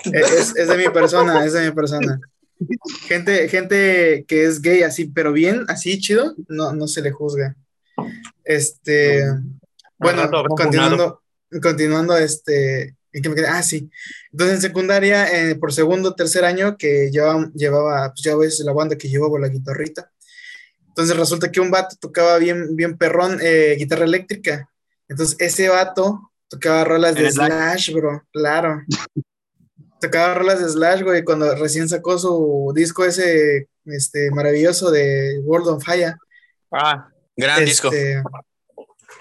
Eh, 0.06 0.20
Es, 0.20 0.56
es 0.56 0.68
de 0.68 0.76
mi 0.76 0.88
persona, 0.88 1.44
es 1.44 1.52
de 1.52 1.68
mi 1.68 1.74
persona. 1.74 2.18
Gente, 3.06 3.48
gente 3.48 4.24
que 4.26 4.44
es 4.44 4.60
gay 4.60 4.82
así, 4.82 5.06
pero 5.06 5.32
bien, 5.32 5.64
así 5.68 6.00
chido, 6.00 6.34
no, 6.48 6.72
no 6.72 6.88
se 6.88 7.02
le 7.02 7.10
juzga. 7.12 7.56
Este, 8.44 9.24
bueno, 9.98 10.28
continuando, 10.56 11.22
continuando, 11.62 12.16
este, 12.16 12.96
¿en 13.14 13.22
qué 13.22 13.28
me 13.28 13.34
quedé? 13.34 13.46
Ah, 13.46 13.62
sí. 13.62 13.88
Entonces 14.32 14.56
en 14.56 14.62
secundaria, 14.62 15.32
eh, 15.32 15.54
por 15.54 15.72
segundo, 15.72 16.14
tercer 16.14 16.44
año, 16.44 16.76
que 16.76 17.10
llevaba, 17.10 17.50
llevaba, 17.54 18.08
pues 18.12 18.22
ya 18.22 18.36
ves, 18.36 18.58
la 18.60 18.72
banda 18.72 18.98
que 18.98 19.08
llevaba 19.08 19.38
la 19.38 19.48
guitarrita. 19.48 20.10
Entonces 20.88 21.16
resulta 21.16 21.50
que 21.50 21.60
un 21.60 21.70
vato 21.70 21.96
tocaba 21.98 22.36
bien, 22.38 22.76
bien 22.76 22.98
perrón 22.98 23.38
eh, 23.40 23.76
guitarra 23.78 24.04
eléctrica. 24.04 24.68
Entonces 25.08 25.36
ese 25.38 25.68
vato 25.68 26.32
tocaba 26.48 26.84
rolas 26.84 27.14
de 27.14 27.22
¿Eres 27.22 27.34
Slash? 27.34 27.92
Bro, 27.92 28.22
claro. 28.32 28.82
tocaba 30.00 30.34
rolas 30.34 30.60
de 30.60 30.68
Slash, 30.68 31.02
güey, 31.02 31.24
cuando 31.24 31.54
recién 31.56 31.88
sacó 31.88 32.18
su 32.18 32.72
disco 32.74 33.04
ese 33.04 33.68
este, 33.86 34.30
maravilloso 34.30 34.90
de 34.90 35.40
World 35.44 35.68
on 35.68 35.80
Fire. 35.80 36.14
Ah, 36.70 37.08
gran 37.36 37.64
disco. 37.64 37.88
Este, 37.92 38.22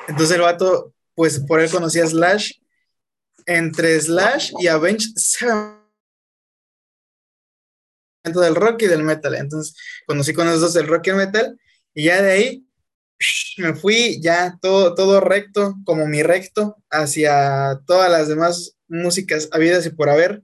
Entonces 0.08 0.36
el 0.36 0.42
vato, 0.42 0.94
pues 1.16 1.40
por 1.40 1.60
él 1.60 1.70
conocía 1.70 2.04
a 2.04 2.08
Slash. 2.08 2.52
Entre 3.46 4.00
Slash 4.00 4.54
y 4.60 4.68
Sevenfold 5.16 5.84
del 8.24 8.56
rock 8.56 8.84
y 8.84 8.88
del 8.88 9.04
metal. 9.04 9.36
Entonces 9.36 9.76
conocí 10.08 10.34
con 10.34 10.48
los 10.48 10.62
dos 10.62 10.76
el 10.76 10.88
rock 10.88 11.08
y 11.08 11.10
el 11.12 11.16
metal. 11.18 11.60
Y 11.94 12.06
ya 12.06 12.22
de 12.22 12.32
ahí 12.32 12.68
me 13.58 13.74
fui 13.76 14.20
ya 14.22 14.58
todo, 14.62 14.96
todo 14.96 15.20
recto, 15.20 15.76
como 15.86 16.08
mi 16.08 16.24
recto, 16.24 16.78
hacia 16.90 17.80
todas 17.86 18.12
las 18.12 18.28
demás 18.28 18.78
músicas 18.88 19.50
habidas 19.52 19.86
y 19.86 19.92
por 19.92 20.10
haber. 20.10 20.44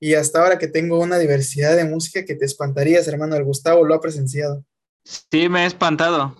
Y 0.00 0.14
hasta 0.14 0.40
ahora 0.40 0.58
que 0.58 0.68
tengo 0.68 1.00
una 1.00 1.18
diversidad 1.18 1.76
de 1.76 1.84
música 1.84 2.24
que 2.24 2.34
te 2.34 2.44
espantarías, 2.44 3.08
hermano. 3.08 3.36
El 3.36 3.44
Gustavo 3.44 3.84
lo 3.84 3.94
ha 3.94 4.00
presenciado. 4.00 4.64
Sí, 5.04 5.48
me 5.48 5.64
he 5.64 5.66
espantado. 5.66 6.36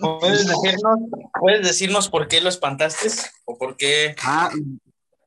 ¿Puedes 0.00 0.46
decirnos, 0.46 0.98
¿Puedes 1.40 1.66
decirnos 1.66 2.08
por 2.08 2.28
qué 2.28 2.40
lo 2.40 2.48
espantaste? 2.48 3.08
¿O 3.44 3.56
por 3.58 3.76
qué? 3.76 4.14
Ah, 4.22 4.50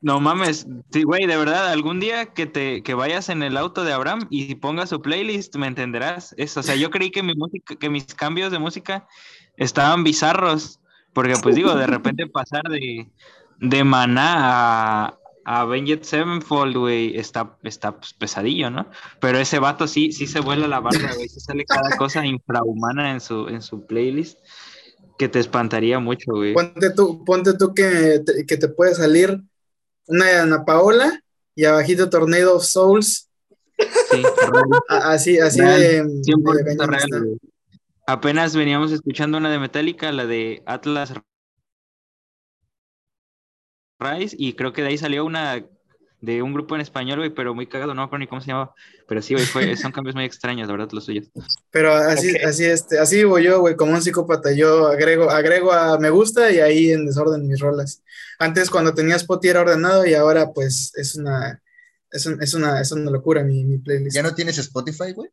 no 0.01 0.20
mames. 0.20 0.65
Sí, 0.91 1.03
güey, 1.03 1.25
de 1.25 1.36
verdad, 1.36 1.68
algún 1.68 2.00
día 2.00 2.27
que 2.27 2.46
te 2.46 2.84
que 2.84 2.94
vayas 2.94 3.29
en 3.29 3.44
el 3.44 3.58
auto 3.58 3.84
de 3.84 3.91
Abraham 3.91 4.27
y 4.29 4.56
pongas 4.56 4.89
su 4.89 5.01
playlist, 5.01 5.56
me 5.58 5.68
entenderás. 5.68 6.34
Es, 6.38 6.56
o 6.58 6.63
sea, 6.63 6.75
yo 6.75 6.89
creí 6.89 7.12
que 7.12 7.24
mi 7.24 7.34
música, 7.34 7.75
que 7.75 7.89
mis 7.89 8.06
cambios 8.06 8.51
de 8.51 8.60
música 8.60 9.08
estaban 9.58 10.03
bizarros. 10.03 10.79
Porque, 11.13 11.34
pues 11.41 11.56
digo, 11.56 11.75
de 11.75 11.88
repente 11.88 12.27
pasar 12.27 12.63
de, 12.63 13.10
de 13.60 13.84
Maná 13.84 14.36
a, 14.38 15.19
Avenged 15.51 16.03
Sevenfold, 16.03 16.77
güey, 16.77 17.18
está, 17.18 17.58
está 17.63 18.00
pues, 18.00 18.13
pesadillo, 18.13 18.70
¿no? 18.70 18.88
Pero 19.20 19.39
ese 19.39 19.58
vato 19.58 19.88
sí, 19.88 20.12
sí 20.12 20.27
se 20.27 20.41
vuela 20.41 20.68
la 20.68 20.79
barba, 20.79 21.12
güey, 21.15 21.27
sí 21.27 21.39
sale 21.39 21.65
cada 21.65 21.98
cosa 21.98 22.24
infrahumana 22.24 23.12
en 23.12 23.20
su, 23.20 23.48
en 23.48 23.63
su 23.63 23.88
playlist 23.88 24.38
que 25.18 25.27
te 25.27 25.39
espantaría 25.39 25.98
mucho, 25.98 26.34
güey. 26.34 26.53
Ponte 26.53 26.91
tú, 26.91 27.25
ponte 27.25 27.56
tú 27.56 27.74
que, 27.74 28.22
te, 28.24 28.46
que 28.46 28.58
te 28.58 28.68
puede 28.68 28.94
salir 28.94 29.41
una 30.06 30.25
de 30.27 30.38
Ana 30.38 30.65
Paola 30.65 31.20
y 31.56 31.65
abajito 31.65 32.12
Tornado 32.12 32.56
of 32.56 32.63
Souls. 32.63 33.27
Sí, 34.12 34.22
Así, 34.88 35.39
así 35.39 35.62
real, 35.62 35.79
de, 35.79 36.03
100% 36.03 36.77
de 36.77 36.88
real. 36.88 37.39
Apenas 38.06 38.56
veníamos 38.56 38.91
escuchando 38.91 39.39
una 39.39 39.50
de 39.50 39.58
Metallica, 39.58 40.12
la 40.12 40.27
de 40.27 40.62
Atlas 40.68 41.12
Rise, 44.00 44.36
y 44.39 44.53
creo 44.53 44.74
que 44.74 44.82
de 44.82 44.89
ahí 44.89 44.98
salió 44.98 45.25
una 45.25 45.65
de 46.22 46.41
un 46.41 46.53
grupo 46.53 46.75
en 46.75 46.82
español, 46.82 47.20
güey, 47.20 47.29
pero 47.34 47.53
muy 47.56 47.68
cagado, 47.68 47.94
no 47.94 48.01
me 48.01 48.06
acuerdo 48.06 48.22
ni 48.22 48.27
cómo 48.27 48.41
se 48.41 48.48
llamaba. 48.48 48.74
Pero 49.08 49.22
sí, 49.22 49.34
güey, 49.36 49.46
fue, 49.46 49.75
son 49.77 49.91
cambios 49.91 50.15
muy 50.15 50.25
extraños, 50.25 50.68
la 50.68 50.74
verdad, 50.74 50.89
los 50.91 51.06
suyos. 51.06 51.27
Pero 51.72 51.94
así, 51.94 52.32
Ok. 52.32 52.44
así, 52.46 52.65
este, 52.65 53.00
así 53.00 53.18
vivo 53.18 53.39
yo, 53.39 53.60
güey, 53.62 53.75
como 53.75 53.94
un 53.94 54.01
psicópata. 54.01 54.51
Yo 54.53 54.88
agrego, 54.88 55.29
agrego 55.29 55.72
a 55.72 56.00
me 56.00 56.10
gusta 56.10 56.51
y 56.51 56.60
ahí 56.60 56.91
en 56.91 57.06
desorden 57.06 57.48
mis 57.48 57.60
rolas. 57.60 58.03
Antes 58.39 58.70
cuando 58.70 58.94
tenía 58.94 59.15
Spotify 59.18 59.50
era 59.51 59.62
ordenado 59.62 60.06
y 60.06 60.13
ahora 60.13 60.51
pues 60.53 60.91
es 60.96 61.15
una, 61.15 61.62
es, 62.12 62.25
un- 62.25 62.41
es 62.41 62.53
una, 62.53 62.82
es 62.82 62.91
una 62.91 63.12
locura 63.12 63.44
mi, 63.44 63.63
mi 63.65 63.77
playlist. 63.77 64.15
¿Ya 64.15 64.24
no 64.24 64.34
tienes 64.34 64.58
Spotify, 64.58 65.13
güey? 65.13 65.29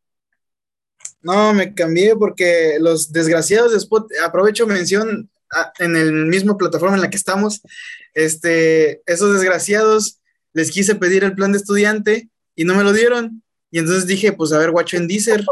No, 1.22 1.52
me 1.54 1.74
cambié 1.74 2.14
porque 2.16 2.78
los 2.80 3.12
desgraciados 3.12 3.72
de 3.72 3.78
Spotify, 3.78 4.20
aprovecho 4.24 4.66
mención 4.66 5.30
en 5.78 5.96
el 5.96 6.12
mismo 6.26 6.56
plataforma 6.56 6.96
en 6.96 7.02
la 7.02 7.10
que 7.10 7.16
estamos, 7.16 7.62
este, 8.14 9.02
esos 9.06 9.32
desgraciados 9.34 10.20
les 10.52 10.70
quise 10.70 10.94
pedir 10.94 11.22
el 11.22 11.34
plan 11.34 11.52
de 11.52 11.58
estudiante 11.58 12.30
y 12.54 12.64
no 12.64 12.74
me 12.74 12.82
lo 12.82 12.92
dieron. 12.92 13.42
Y 13.70 13.78
entonces 13.78 14.06
dije, 14.06 14.32
pues 14.32 14.52
a 14.52 14.58
ver, 14.58 14.70
guacho 14.70 14.96
en 14.96 15.06
Deezer. 15.06 15.44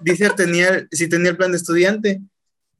Deezer 0.00 0.32
tenía, 0.34 0.86
sí 0.90 1.08
tenía 1.08 1.30
el 1.30 1.36
plan 1.36 1.50
de 1.50 1.58
estudiante 1.58 2.20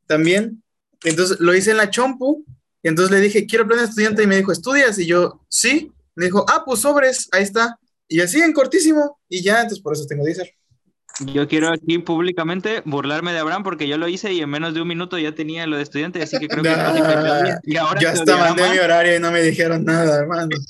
también. 0.07 0.63
Entonces 1.05 1.39
lo 1.41 1.55
hice 1.55 1.73
en 1.73 1.77
la 1.77 1.91
Chompu 1.91 2.45
y 2.83 2.89
entonces 2.89 3.11
le 3.11 3.21
dije, 3.21 3.47
quiero 3.47 3.67
plan 3.67 3.81
de 3.81 3.87
estudiante 3.87 4.23
y 4.23 4.27
me 4.27 4.37
dijo, 4.37 4.53
¿estudias? 4.53 4.99
Y 4.99 5.07
yo, 5.07 5.45
sí. 5.49 5.93
Me 6.15 6.27
dijo, 6.27 6.45
ah, 6.49 6.63
pues 6.65 6.81
sobres, 6.81 7.29
ahí 7.33 7.43
está. 7.43 7.79
Y 8.09 8.21
así 8.21 8.41
en 8.41 8.53
cortísimo. 8.53 9.21
Y 9.29 9.43
ya, 9.43 9.61
entonces 9.61 9.81
por 9.81 9.93
eso 9.93 10.07
tengo 10.07 10.25
Deezer. 10.25 10.51
Yo 11.27 11.47
quiero 11.49 11.69
aquí 11.73 11.99
públicamente 11.99 12.83
burlarme 12.85 13.33
de 13.33 13.39
Abraham 13.41 13.63
porque 13.63 13.87
yo 13.89 13.99
lo 13.99 14.09
hice 14.09 14.33
y 14.33 14.41
en 14.41 14.49
menos 14.51 14.75
de 14.75 14.81
un 14.83 14.89
minuto 14.89 15.19
ya 15.19 15.35
tenía 15.35 15.67
lo 15.67 15.77
de 15.77 15.83
estudiante, 15.83 16.23
así 16.23 16.39
que 16.39 16.49
creo 16.49 16.63
que 16.63 16.69
odia. 16.71 17.61
y 17.63 17.77
ahora 17.77 18.01
Yo 18.01 18.09
hasta 18.11 18.37
mandé 18.37 18.63
más. 18.63 18.73
mi 18.73 18.79
horario 18.79 19.17
y 19.17 19.21
no 19.21 19.31
me 19.31 19.43
dijeron 19.43 19.85
nada, 19.85 20.19
hermano. 20.21 20.49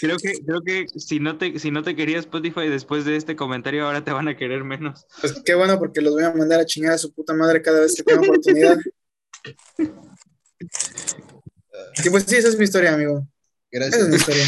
Creo 0.00 0.16
que, 0.18 0.32
creo 0.46 0.60
que 0.62 0.86
si 0.96 1.18
no 1.18 1.36
te, 1.38 1.58
si 1.58 1.70
no 1.72 1.82
te 1.82 1.96
quería 1.96 2.18
Spotify 2.18 2.68
después 2.68 3.04
de 3.04 3.16
este 3.16 3.34
comentario, 3.34 3.84
ahora 3.86 4.04
te 4.04 4.12
van 4.12 4.28
a 4.28 4.36
querer 4.36 4.62
menos. 4.62 5.06
Pues 5.20 5.42
qué 5.44 5.54
bueno 5.54 5.78
porque 5.78 6.00
los 6.00 6.12
voy 6.14 6.22
a 6.22 6.32
mandar 6.32 6.60
a 6.60 6.66
chingar 6.66 6.92
a 6.92 6.98
su 6.98 7.12
puta 7.12 7.34
madre 7.34 7.60
cada 7.62 7.80
vez 7.80 7.94
que 7.96 8.02
tenga 8.04 8.20
oportunidad. 8.22 8.78
Y 12.04 12.10
pues 12.10 12.24
sí, 12.24 12.36
esa 12.36 12.48
es 12.48 12.58
mi 12.58 12.64
historia, 12.64 12.94
amigo. 12.94 13.26
Esa 13.70 13.86
es 13.86 14.08
mi 14.08 14.16
Gracias. 14.18 14.20
historia. 14.20 14.44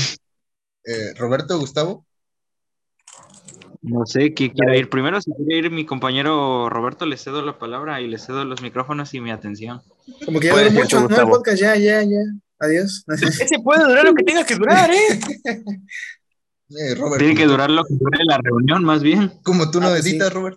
Eh, 0.84 1.14
Roberto, 1.16 1.58
Gustavo. 1.58 2.04
No 3.82 4.04
sé 4.04 4.34
quién 4.34 4.50
quiere 4.50 4.78
ir 4.78 4.90
primero. 4.90 5.20
Si 5.20 5.30
quiere 5.32 5.66
ir 5.66 5.70
mi 5.70 5.86
compañero 5.86 6.68
Roberto, 6.68 7.06
le 7.06 7.16
cedo 7.16 7.42
la 7.42 7.58
palabra 7.58 8.00
y 8.00 8.08
le 8.08 8.18
cedo 8.18 8.44
los 8.44 8.60
micrófonos 8.60 9.14
y 9.14 9.20
mi 9.20 9.30
atención. 9.30 9.80
Como 10.24 10.38
que 10.38 10.48
ya 10.48 10.56
duró 10.56 10.70
mucho, 10.70 11.08
¿no? 11.08 11.16
El 11.16 11.28
podcast, 11.28 11.60
ya, 11.60 11.76
ya, 11.76 12.02
ya. 12.02 12.18
Adiós. 12.58 13.04
Ese 13.08 13.58
puede 13.64 13.84
durar 13.84 14.04
lo 14.04 14.14
que 14.14 14.24
tenga 14.24 14.44
que 14.44 14.56
durar, 14.56 14.90
¿eh? 14.90 15.20
Eh, 16.72 16.94
Robert, 16.94 17.18
Tiene 17.18 17.34
que 17.34 17.46
durar 17.46 17.68
lo 17.68 17.82
que 17.82 17.94
dure 17.94 18.24
la 18.24 18.38
reunión, 18.40 18.84
más 18.84 19.02
bien. 19.02 19.32
Como 19.42 19.72
tú 19.72 19.80
no 19.80 19.88
Ah, 19.88 19.90
pues 19.90 20.04
sí. 20.04 20.16
Robert. 20.20 20.56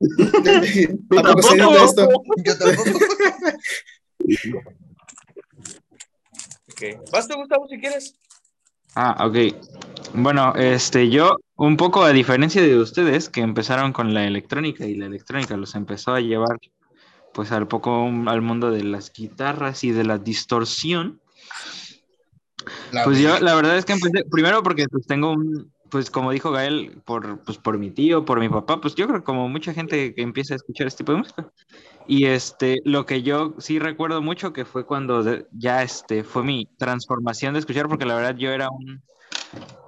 ¿A 0.00 1.22
poco 1.22 1.42
se 1.42 1.54
edita 1.54 1.84
esto? 1.84 2.08
Yo 2.44 2.58
tampoco. 2.58 2.98
Ok. 6.68 7.10
Vas 7.12 7.28
tú, 7.28 7.36
Gustavo, 7.36 7.68
si 7.68 7.78
quieres. 7.78 8.18
Ah, 8.96 9.26
ok. 9.26 9.36
Bueno, 10.14 10.54
este, 10.54 11.10
yo, 11.10 11.36
un 11.56 11.76
poco 11.76 12.04
a 12.04 12.12
diferencia 12.12 12.62
de 12.62 12.78
ustedes, 12.78 13.28
que 13.28 13.40
empezaron 13.40 13.92
con 13.92 14.14
la 14.14 14.26
electrónica 14.26 14.86
y 14.86 14.94
la 14.94 15.06
electrónica 15.06 15.56
los 15.56 15.74
empezó 15.74 16.12
a 16.14 16.20
llevar, 16.20 16.58
pues, 17.32 17.50
al 17.50 17.66
poco 17.66 18.06
al 18.26 18.42
mundo 18.42 18.70
de 18.70 18.84
las 18.84 19.12
guitarras 19.12 19.82
y 19.84 19.90
de 19.90 20.04
la 20.04 20.18
distorsión. 20.18 21.20
La 22.92 23.04
Pues 23.04 23.18
yo, 23.18 23.40
la 23.40 23.54
verdad 23.54 23.76
es 23.76 23.84
que 23.84 23.92
empecé, 23.92 24.24
primero 24.30 24.62
porque 24.62 24.86
pues 24.88 25.06
tengo 25.06 25.32
un, 25.32 25.73
pues 25.94 26.10
como 26.10 26.32
dijo 26.32 26.50
Gael, 26.50 27.00
por, 27.04 27.38
pues 27.44 27.56
por 27.56 27.78
mi 27.78 27.88
tío, 27.88 28.24
por 28.24 28.40
mi 28.40 28.48
papá, 28.48 28.80
pues 28.80 28.96
yo 28.96 29.06
creo 29.06 29.20
que 29.20 29.24
como 29.24 29.48
mucha 29.48 29.72
gente 29.72 30.12
que 30.12 30.22
empieza 30.22 30.52
a 30.54 30.56
escuchar 30.56 30.88
este 30.88 31.04
tipo 31.04 31.12
de 31.12 31.18
música. 31.18 31.52
Y 32.08 32.26
este, 32.26 32.80
lo 32.84 33.06
que 33.06 33.22
yo 33.22 33.54
sí 33.58 33.78
recuerdo 33.78 34.20
mucho 34.20 34.52
que 34.52 34.64
fue 34.64 34.86
cuando 34.86 35.22
de- 35.22 35.46
ya 35.52 35.84
este, 35.84 36.24
fue 36.24 36.42
mi 36.42 36.66
transformación 36.78 37.52
de 37.54 37.60
escuchar, 37.60 37.88
porque 37.88 38.06
la 38.06 38.16
verdad 38.16 38.34
yo 38.36 38.50
era 38.50 38.68
un, 38.70 39.02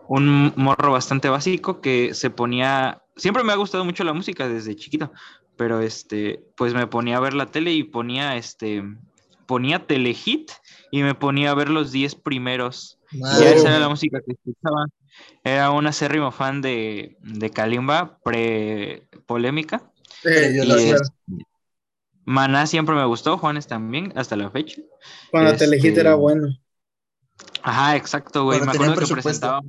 un 0.07 0.53
morro 0.55 0.93
bastante 0.93 1.29
básico 1.29 1.81
que 1.81 2.15
se 2.15 2.31
ponía, 2.31 3.03
siempre 3.17 3.43
me 3.43 3.53
ha 3.53 3.57
gustado 3.57 3.85
mucho 3.85 4.05
la 4.05 4.13
música 4.13 4.49
desde 4.49 4.77
chiquito, 4.77 5.11
pero 5.57 5.81
este, 5.81 6.41
pues 6.57 6.73
me 6.73 6.87
ponía 6.87 7.17
a 7.17 7.21
ver 7.21 7.35
la 7.35 7.47
tele 7.47 7.73
y 7.73 7.83
ponía 7.83 8.37
este, 8.37 8.85
ponía 9.49 9.85
Telehit 9.85 10.53
y 10.93 11.03
me 11.03 11.17
ponía 11.17 11.51
a 11.51 11.55
ver 11.55 11.69
los 11.69 11.91
10 11.91 12.15
primeros. 12.15 13.01
Y 13.41 13.45
esa 13.45 13.71
era 13.71 13.81
la 13.81 13.89
música 13.89 14.21
que 14.25 14.35
escuchaba. 14.35 14.85
Era 15.45 15.71
un 15.71 15.87
acérrimo 15.87 16.33
fan 16.33 16.61
de, 16.61 17.17
de 17.21 17.51
Kalimba, 17.51 18.19
pre-polémica. 18.25 19.91
Eh, 20.25 20.53
yo 20.57 20.65
Y 20.65 20.67
la- 20.67 20.77
es- 20.77 21.13
Maná 22.25 22.67
siempre 22.67 22.97
me 22.97 23.05
gustó, 23.05 23.39
Juanes 23.39 23.69
también, 23.69 24.13
hasta 24.17 24.35
la 24.35 24.51
fecha. 24.51 24.83
Cuando 25.31 25.51
este- 25.53 25.65
Telehit 25.67 25.97
era 25.97 26.15
bueno. 26.17 26.49
Ajá, 27.63 27.95
exacto, 27.95 28.43
güey. 28.45 28.59
Cuando 28.59 28.79
Me 28.81 28.85
acuerdo 28.87 29.07
que 29.07 29.13
presentaba, 29.13 29.61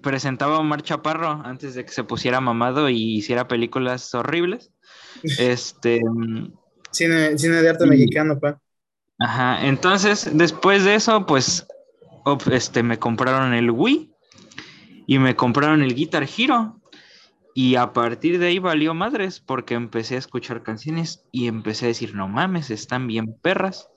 presentaba 0.00 0.56
a 0.56 0.60
Omar 0.60 0.82
Chaparro 0.82 1.42
antes 1.44 1.74
de 1.74 1.84
que 1.84 1.90
se 1.92 2.04
pusiera 2.04 2.40
mamado 2.40 2.88
y 2.88 3.16
hiciera 3.16 3.48
películas 3.48 4.14
horribles. 4.14 4.70
Este, 5.40 6.00
Cine, 6.92 7.36
cine 7.38 7.62
de 7.62 7.68
arte 7.70 7.84
Y- 7.86 7.88
mexicano, 7.88 8.38
pa. 8.38 8.60
Ajá, 9.18 9.66
entonces 9.66 10.30
después 10.36 10.84
de 10.84 10.94
eso, 10.96 11.24
pues 11.26 11.66
este, 12.50 12.82
me 12.84 12.98
compraron 12.98 13.54
el 13.54 13.70
Wii 13.70 14.13
y 15.06 15.18
me 15.18 15.36
compraron 15.36 15.82
el 15.82 15.94
Guitar 15.94 16.26
Hero. 16.36 16.80
Y 17.56 17.76
a 17.76 17.92
partir 17.92 18.38
de 18.40 18.48
ahí 18.48 18.58
valió 18.58 18.94
madres 18.94 19.38
porque 19.40 19.74
empecé 19.74 20.16
a 20.16 20.18
escuchar 20.18 20.62
canciones 20.64 21.24
y 21.30 21.46
empecé 21.46 21.84
a 21.84 21.88
decir, 21.88 22.14
no 22.14 22.26
mames, 22.26 22.70
están 22.70 23.06
bien 23.06 23.32
perras. 23.40 23.88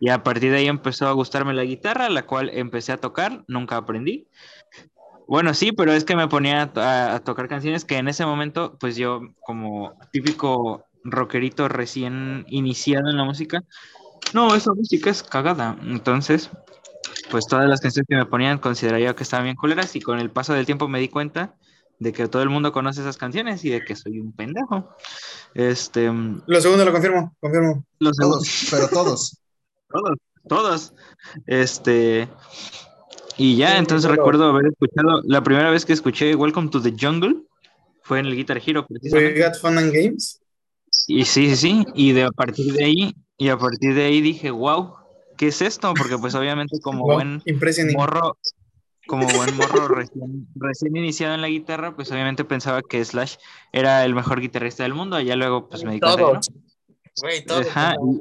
Y 0.00 0.10
a 0.10 0.22
partir 0.24 0.50
de 0.50 0.58
ahí 0.58 0.66
empezó 0.66 1.06
a 1.06 1.12
gustarme 1.12 1.54
la 1.54 1.62
guitarra, 1.64 2.10
la 2.10 2.26
cual 2.26 2.50
empecé 2.52 2.92
a 2.92 2.96
tocar, 2.98 3.44
nunca 3.46 3.76
aprendí. 3.76 4.26
Bueno, 5.28 5.54
sí, 5.54 5.72
pero 5.72 5.92
es 5.92 6.04
que 6.04 6.16
me 6.16 6.28
ponía 6.28 6.70
a, 6.76 7.14
a- 7.14 7.20
tocar 7.20 7.48
canciones 7.48 7.84
que 7.84 7.96
en 7.96 8.08
ese 8.08 8.24
momento, 8.24 8.76
pues 8.78 8.96
yo 8.96 9.20
como 9.40 9.94
típico 10.12 10.84
rockerito 11.04 11.68
recién 11.68 12.44
iniciado 12.48 13.08
en 13.10 13.16
la 13.16 13.24
música, 13.24 13.62
no, 14.34 14.54
esa 14.54 14.72
música 14.72 15.10
es 15.10 15.22
cagada. 15.22 15.76
Entonces, 15.82 16.50
pues 17.30 17.46
todas 17.46 17.68
las 17.68 17.80
canciones 17.80 18.06
que 18.08 18.16
me 18.16 18.26
ponían 18.26 18.58
consideraría 18.58 19.14
que 19.14 19.22
estaban 19.22 19.44
bien 19.44 19.56
culeras 19.56 19.94
y 19.96 20.00
con 20.00 20.18
el 20.20 20.30
paso 20.30 20.52
del 20.52 20.66
tiempo 20.66 20.88
me 20.88 21.00
di 21.00 21.08
cuenta 21.08 21.54
de 21.98 22.12
que 22.12 22.28
todo 22.28 22.42
el 22.42 22.50
mundo 22.50 22.72
conoce 22.72 23.00
esas 23.00 23.16
canciones 23.16 23.64
y 23.64 23.70
de 23.70 23.84
que 23.84 23.96
soy 23.96 24.20
un 24.20 24.32
pendejo. 24.32 24.94
Este, 25.54 26.10
mm, 26.10 26.42
Lo 26.46 26.60
segundo 26.60 26.84
lo 26.84 26.92
confirmo, 26.92 27.34
confirmo. 27.40 27.84
los 27.98 28.16
Todos, 28.16 28.66
pero 28.70 28.88
todos. 28.88 29.38
todos, 29.88 30.18
todos. 30.48 30.92
Este, 31.46 32.28
y 33.38 33.56
ya, 33.56 33.78
entonces 33.78 34.10
recuerdo 34.10 34.44
haber 34.50 34.66
escuchado, 34.66 35.22
la 35.24 35.42
primera 35.42 35.70
vez 35.70 35.84
que 35.84 35.92
escuché 35.94 36.34
Welcome 36.34 36.68
to 36.70 36.80
the 36.82 36.94
Jungle 36.98 37.42
fue 38.02 38.20
en 38.20 38.26
el 38.26 38.36
Guitar 38.36 38.60
Hero, 38.64 38.86
We 38.88 38.98
precisamente. 39.00 39.42
got 39.42 39.54
fun 39.56 39.78
and 39.78 39.92
games. 39.92 40.40
Y 41.08 41.24
sí, 41.24 41.48
sí, 41.50 41.56
sí, 41.56 41.86
y 41.94 42.12
de 42.12 42.24
a 42.24 42.30
partir 42.30 42.72
de 42.72 42.84
ahí, 42.84 43.14
y 43.36 43.48
a 43.48 43.58
partir 43.58 43.94
de 43.94 44.04
ahí 44.04 44.20
dije, 44.20 44.50
wow, 44.50 44.94
¿qué 45.36 45.48
es 45.48 45.62
esto? 45.62 45.92
Porque 45.94 46.18
pues 46.18 46.34
obviamente 46.34 46.80
como 46.80 47.04
Wow, 47.04 47.16
buen 47.16 47.42
morro, 47.94 48.36
como 49.06 49.32
buen 49.32 49.56
morro 49.56 49.88
recién, 49.88 50.48
recién 50.56 50.96
iniciado 50.96 51.34
en 51.34 51.42
la 51.42 51.48
guitarra, 51.48 51.94
pues 51.94 52.10
obviamente 52.10 52.44
pensaba 52.44 52.82
que 52.82 53.04
Slash 53.04 53.36
era 53.72 54.04
el 54.04 54.14
mejor 54.14 54.40
guitarrista 54.40 54.82
del 54.82 54.94
mundo, 54.94 55.20
y 55.20 55.26
ya 55.26 55.36
luego 55.36 55.68
pues 55.68 55.84
me 55.84 55.92
di 55.92 56.00
cuenta 56.00 56.16
que 56.16 56.22
no. 56.22 56.40
Todos. 57.46 57.68
Ajá, 57.68 57.90
pensamos 57.90 58.20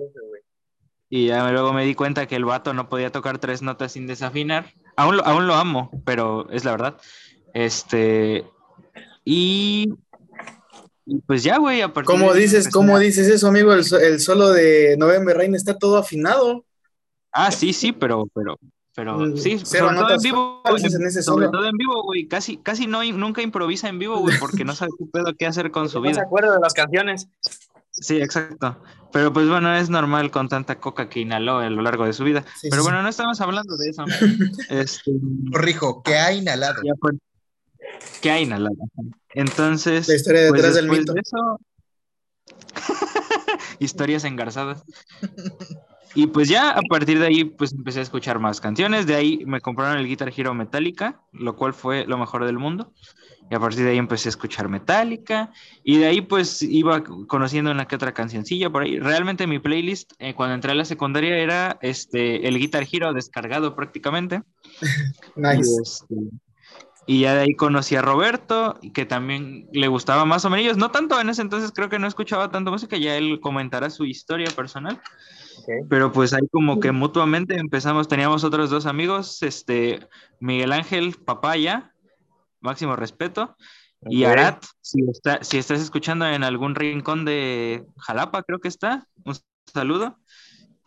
y- 1.10 1.28
ya 1.28 1.50
luego 1.52 1.72
me 1.74 1.86
di 1.86 1.96
cuenta 1.96 2.28
que 2.28 2.36
el 2.36 2.46
vato 2.46 2.74
no 2.74 2.90
podía 2.90 3.12
tocar 3.12 3.38
tres 3.40 3.62
notas 3.62 3.94
sin 3.94 4.08
desafinar. 4.08 4.74
Aún 4.98 5.18
lo, 5.18 5.26
aún 5.26 5.48
lo 5.48 5.56
amo, 5.56 5.92
pero 6.04 6.50
es 6.50 6.66
la 6.66 6.72
verdad. 6.72 6.98
Este. 7.54 8.46
Y. 9.24 9.94
pues 11.26 11.44
ya, 11.44 11.58
güey, 11.58 11.82
a 11.82 11.94
partir 11.94 12.08
¿Cómo 12.08 12.34
de 12.34 12.40
dices, 12.42 12.70
cómo 12.70 13.00
dices 13.00 13.28
eso, 13.28 13.48
amigo? 13.48 13.74
El, 13.74 13.86
el 14.02 14.20
solo 14.20 14.50
de 14.52 14.96
November 14.98 15.38
Rain 15.38 15.56
está 15.56 15.78
todo 15.78 15.98
afinado. 15.98 16.66
Ah, 17.38 17.52
sí, 17.52 17.74
sí, 17.74 17.92
pero, 17.92 18.28
pero, 18.34 18.58
pero, 18.96 19.18
Mm, 19.20 19.36
sí, 19.38 19.60
cero 19.64 19.88
sobre 19.90 19.98
todo 20.00 20.14
en 20.16 20.22
vivo, 20.22 20.62
falsas 20.64 20.92
güey, 20.92 21.02
en 21.02 21.08
ese 21.08 21.22
sobre 21.22 21.46
solo. 21.48 21.58
todo 21.58 21.68
en 21.70 21.76
vivo, 21.78 22.04
güey, 22.04 22.28
casi, 22.28 22.58
casi 22.58 22.88
no, 22.88 23.04
nunca 23.04 23.42
improvisa 23.42 23.90
en 23.90 24.00
vivo, 24.00 24.18
güey, 24.20 24.40
porque 24.40 24.64
no 24.64 24.74
sabe 24.74 24.92
qué 24.98 25.06
pedo 25.12 25.34
qué 25.38 25.46
hacer 25.46 25.70
con 25.72 25.90
su 25.90 26.00
No 26.00 26.06
se 26.06 26.12
vida. 26.12 26.22
acuerda 26.24 26.54
de 26.54 26.60
las 26.62 26.74
canciones. 26.74 27.28
Sí, 27.92 28.18
exacto. 28.22 28.82
Pero 29.12 29.32
pues 29.34 29.48
bueno, 29.50 29.74
es 29.76 29.90
normal 29.90 30.32
con 30.32 30.48
tanta 30.50 30.80
coca 30.80 31.08
que 31.10 31.20
inhaló 31.22 31.60
a 31.60 31.70
lo 31.70 31.82
largo 31.82 32.06
de 32.06 32.14
su 32.14 32.24
vida. 32.26 32.44
Sí, 32.60 32.70
Pero 32.70 32.82
sí, 32.84 32.88
bueno, 32.88 33.02
no 33.04 33.10
estamos 33.10 33.40
hablando 33.42 33.76
de 33.78 33.90
eso. 33.90 34.06
Este, 34.70 35.12
Corrijo, 35.52 36.02
que 36.04 36.16
ha 36.16 36.32
inhalado. 36.34 36.82
ya 36.84 36.94
fue. 37.00 37.12
¿Qué 38.22 38.32
hay 38.32 38.44
inhalado? 38.44 38.76
Entonces, 39.30 40.08
La 40.08 40.16
historia 40.16 40.42
pues, 40.50 40.54
detrás 40.62 40.76
del 40.76 40.86
después 40.90 41.00
mito. 41.02 41.14
de 41.14 41.22
eso, 41.22 41.60
historias 43.80 44.24
engarzadas. 44.24 44.84
Y 46.16 46.28
pues 46.28 46.48
ya 46.48 46.72
a 46.72 46.82
partir 46.82 47.20
de 47.20 47.28
ahí, 47.28 47.44
pues 47.44 47.74
empecé 47.74 48.00
a 48.00 48.04
escuchar 48.04 48.40
más 48.40 48.62
canciones. 48.62 49.06
De 49.06 49.16
ahí 49.16 49.44
me 49.46 49.60
compraron 49.60 49.98
el 49.98 50.08
Guitar 50.08 50.32
Hero 50.36 50.54
Metallica, 50.54 51.22
lo 51.34 51.58
cual 51.58 51.74
fue 51.74 52.06
lo 52.08 52.18
mejor 52.18 52.46
del 52.46 52.58
mundo. 52.58 52.94
Y 53.52 53.54
a 53.54 53.60
partir 53.60 53.84
de 53.84 53.92
ahí 53.92 53.98
empecé 53.98 54.30
a 54.30 54.32
escuchar 54.32 54.70
Metallica. 54.70 55.52
Y 55.84 55.98
de 55.98 56.06
ahí 56.08 56.22
pues 56.22 56.62
iba 56.62 57.04
conociendo 57.04 57.70
una 57.70 57.86
que 57.86 57.98
otra 57.98 58.14
cancioncilla 58.14 58.70
por 58.70 58.84
ahí. 58.84 58.98
Realmente 58.98 59.46
mi 59.46 59.60
playlist 59.60 60.14
eh, 60.20 60.34
cuando 60.34 60.56
entré 60.56 60.72
a 60.72 60.76
la 60.76 60.86
secundaria 60.86 61.38
era 61.38 61.78
este, 61.82 62.48
el 62.48 62.58
Guitar 62.60 62.88
Hero 62.90 63.14
descargado 63.14 63.76
prácticamente. 63.76 64.42
Nice. 65.36 65.70
Este, 65.84 66.16
y 67.08 67.22
ya 67.22 67.36
de 67.36 67.42
ahí 67.42 67.56
conocí 67.56 67.96
a 67.96 68.02
Roberto, 68.02 68.80
que 68.94 69.06
también 69.06 69.68
le 69.74 69.88
gustaba 69.88 70.26
más 70.26 70.44
o 70.46 70.50
menos. 70.50 70.78
No 70.78 70.90
tanto 70.90 71.20
en 71.20 71.30
ese 71.30 71.42
entonces, 71.42 71.72
creo 71.72 71.90
que 71.90 72.00
no 72.00 72.08
escuchaba 72.08 72.50
tanto 72.50 72.72
música, 72.72 72.98
ya 72.98 73.16
él 73.16 73.40
comentará 73.42 73.90
su 73.90 74.06
historia 74.06 74.50
personal. 74.52 75.00
Pero 75.90 76.12
pues 76.12 76.34
ahí 76.34 76.48
como 76.52 76.80
que 76.80 76.92
mutuamente 76.92 77.58
empezamos, 77.58 78.08
teníamos 78.08 78.44
otros 78.44 78.70
dos 78.70 78.86
amigos, 78.86 79.42
este, 79.44 80.08
Miguel 80.40 80.72
Ángel 80.72 81.16
Papaya, 81.24 81.94
máximo 82.62 82.96
respeto, 82.96 83.56
y. 84.08 84.24
Arat, 84.24 84.64
si, 84.82 85.02
está, 85.10 85.44
si 85.44 85.58
estás 85.58 85.82
escuchando 85.82 86.28
en 86.28 86.44
algún 86.44 86.76
rincón 86.76 87.26
de 87.26 87.86
Jalapa, 87.98 88.44
creo 88.44 88.60
que 88.60 88.68
está, 88.68 89.08
un 89.24 89.36
saludo. 89.66 90.18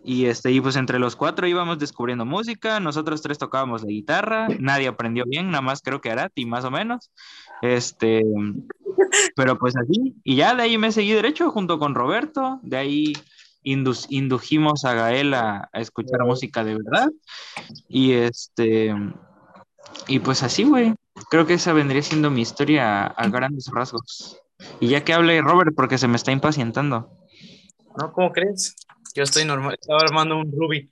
Y, 0.04 0.26
este, 0.26 0.52
y 0.52 0.60
pues 0.60 0.76
entre 0.76 1.00
los 1.00 1.16
cuatro 1.16 1.48
íbamos 1.48 1.78
descubriendo 1.80 2.24
música, 2.24 2.78
nosotros 2.78 3.20
tres 3.20 3.36
tocábamos 3.36 3.82
la 3.82 3.88
guitarra, 3.88 4.46
nadie 4.60 4.86
aprendió 4.86 5.24
bien, 5.26 5.50
nada 5.50 5.60
más 5.60 5.82
creo 5.82 6.00
que 6.00 6.10
Arat 6.10 6.32
y 6.36 6.46
más 6.46 6.64
o 6.64 6.70
menos. 6.70 7.10
Este, 7.62 8.22
pero 9.34 9.58
pues 9.58 9.76
así, 9.76 10.14
y 10.22 10.36
ya 10.36 10.54
de 10.54 10.62
ahí 10.62 10.78
me 10.78 10.92
seguí 10.92 11.12
derecho 11.12 11.50
junto 11.50 11.80
con 11.80 11.96
Roberto, 11.96 12.60
de 12.62 12.76
ahí 12.76 13.12
indujimos 13.72 14.84
a 14.84 14.94
Gael 14.94 15.34
a, 15.34 15.68
a 15.72 15.80
escuchar 15.80 16.24
música 16.24 16.64
de 16.64 16.74
verdad. 16.76 17.10
Y 17.88 18.12
este, 18.12 18.94
y 20.06 20.18
pues 20.20 20.42
así, 20.42 20.64
güey. 20.64 20.94
Creo 21.30 21.46
que 21.46 21.54
esa 21.54 21.72
vendría 21.72 22.02
siendo 22.02 22.30
mi 22.30 22.42
historia 22.42 23.04
a, 23.04 23.06
a 23.06 23.28
grandes 23.28 23.66
rasgos. 23.72 24.40
Y 24.80 24.88
ya 24.88 25.04
que 25.04 25.12
hable 25.12 25.40
Robert, 25.42 25.72
porque 25.76 25.98
se 25.98 26.08
me 26.08 26.16
está 26.16 26.32
impacientando. 26.32 27.10
¿No? 27.96 28.12
¿Cómo 28.12 28.32
crees? 28.32 28.76
Yo 29.14 29.22
estoy 29.22 29.44
normal, 29.44 29.76
estaba 29.80 30.00
armando 30.00 30.36
un 30.36 30.52
Ruby. 30.52 30.90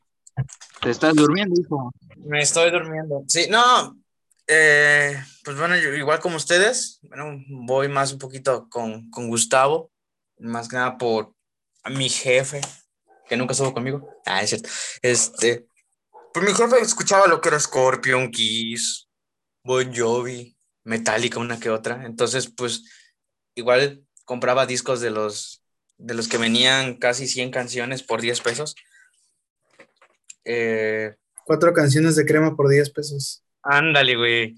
Te 0.81 0.91
estás 0.91 1.15
durmiendo, 1.15 1.61
hijo. 1.61 1.93
Me 2.17 2.41
estoy 2.41 2.71
durmiendo. 2.71 3.23
Sí, 3.29 3.47
no. 3.49 3.97
eh, 4.47 5.17
pues 5.45 5.59
bueno, 5.59 5.77
yo, 5.77 5.95
igual 5.95 6.21
como 6.21 6.37
ustedes, 6.37 7.01
bueno, 7.03 7.43
voy 7.49 7.89
más 7.89 8.13
un 8.13 8.19
poquito 8.19 8.69
con, 8.69 9.11
con 9.11 9.29
Gustavo, 9.29 9.91
más 10.39 10.69
que 10.69 10.77
nada 10.77 10.99
por 10.99 11.33
mi 11.91 12.09
jefe, 12.09 12.61
que 13.29 13.37
nunca 13.37 13.53
estuvo 13.53 13.73
conmigo. 13.75 14.09
Ah, 14.25 14.43
es 14.43 14.51
cierto. 14.51 14.69
Este, 15.03 15.67
pues 16.33 16.45
mi 16.45 16.55
jefe 16.55 16.81
escuchaba 16.81 17.27
lo 17.27 17.41
que 17.41 17.49
era 17.49 17.61
Scorpion, 17.61 18.31
Kiss, 18.31 19.09
Bon 19.65 19.93
Jovi, 19.95 20.57
Metallica, 20.85 21.39
una 21.41 21.59
que 21.59 21.71
otra. 21.71 22.05
Entonces, 22.07 22.51
pues 22.55 22.85
igual 23.55 24.05
compraba 24.25 24.67
discos 24.67 25.01
de 25.01 25.11
los, 25.11 25.63
de 25.99 26.15
los 26.15 26.29
que 26.29 26.39
venían 26.39 26.97
casi 26.97 27.27
100 27.27 27.51
canciones 27.51 28.03
por 28.03 28.21
10 28.21 28.41
pesos. 28.41 28.75
Eh, 30.45 31.15
Cuatro 31.45 31.73
canciones 31.73 32.17
de 32.17 32.27
crema 32.27 32.57
por 32.57 32.69
10 32.69 32.91
pesos. 32.91 33.45
Ándale, 33.63 34.17
güey. 34.17 34.57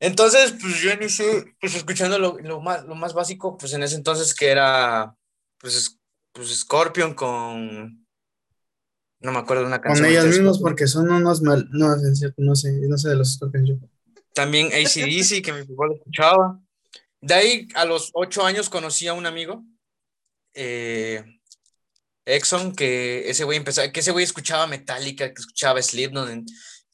Entonces, 0.00 0.54
pues 0.60 0.80
yo 0.80 0.92
inicié, 0.92 1.54
pues 1.60 1.74
escuchando 1.74 2.20
lo, 2.20 2.38
lo 2.38 2.60
más, 2.60 2.84
lo 2.84 2.94
más 2.94 3.14
básico, 3.14 3.56
pues 3.58 3.72
en 3.72 3.82
ese 3.82 3.96
entonces 3.96 4.32
que 4.32 4.46
era, 4.48 5.12
pues, 5.58 5.74
es- 5.74 5.97
pues 6.38 6.56
Scorpion 6.60 7.14
con, 7.14 8.06
no 9.20 9.32
me 9.32 9.38
acuerdo 9.38 9.62
de 9.62 9.68
una 9.68 9.78
Con 9.80 9.88
canción. 9.88 10.06
ellos 10.06 10.18
ahorita 10.20 10.32
de 10.34 10.38
mismos 10.40 10.56
Scorpion. 10.56 10.70
porque 10.72 10.86
son 10.86 11.10
unos 11.10 11.42
mal... 11.42 11.68
No, 11.72 11.94
es 11.94 12.18
cierto, 12.18 12.40
no 12.42 12.54
sé, 12.54 12.72
no 12.88 12.96
sé 12.96 13.08
de 13.10 13.16
los 13.16 13.34
Scorpions 13.34 13.68
yo. 13.68 13.74
También 14.34 14.68
ACDC, 14.68 15.42
que 15.44 15.52
mi 15.52 15.64
papá 15.64 15.86
lo 15.88 15.94
escuchaba. 15.96 16.60
De 17.20 17.34
ahí, 17.34 17.68
a 17.74 17.84
los 17.84 18.10
ocho 18.14 18.44
años, 18.46 18.70
conocí 18.70 19.08
a 19.08 19.12
un 19.14 19.26
amigo, 19.26 19.64
eh, 20.54 21.24
Exxon, 22.24 22.74
que 22.76 23.28
ese 23.28 23.44
güey 23.44 23.58
empezó, 23.58 23.82
que 23.92 24.00
ese 24.00 24.12
güey 24.12 24.22
escuchaba 24.24 24.66
Metallica, 24.68 25.26
que 25.32 25.40
escuchaba 25.40 25.82
Slipknot, 25.82 26.28
en- 26.30 26.46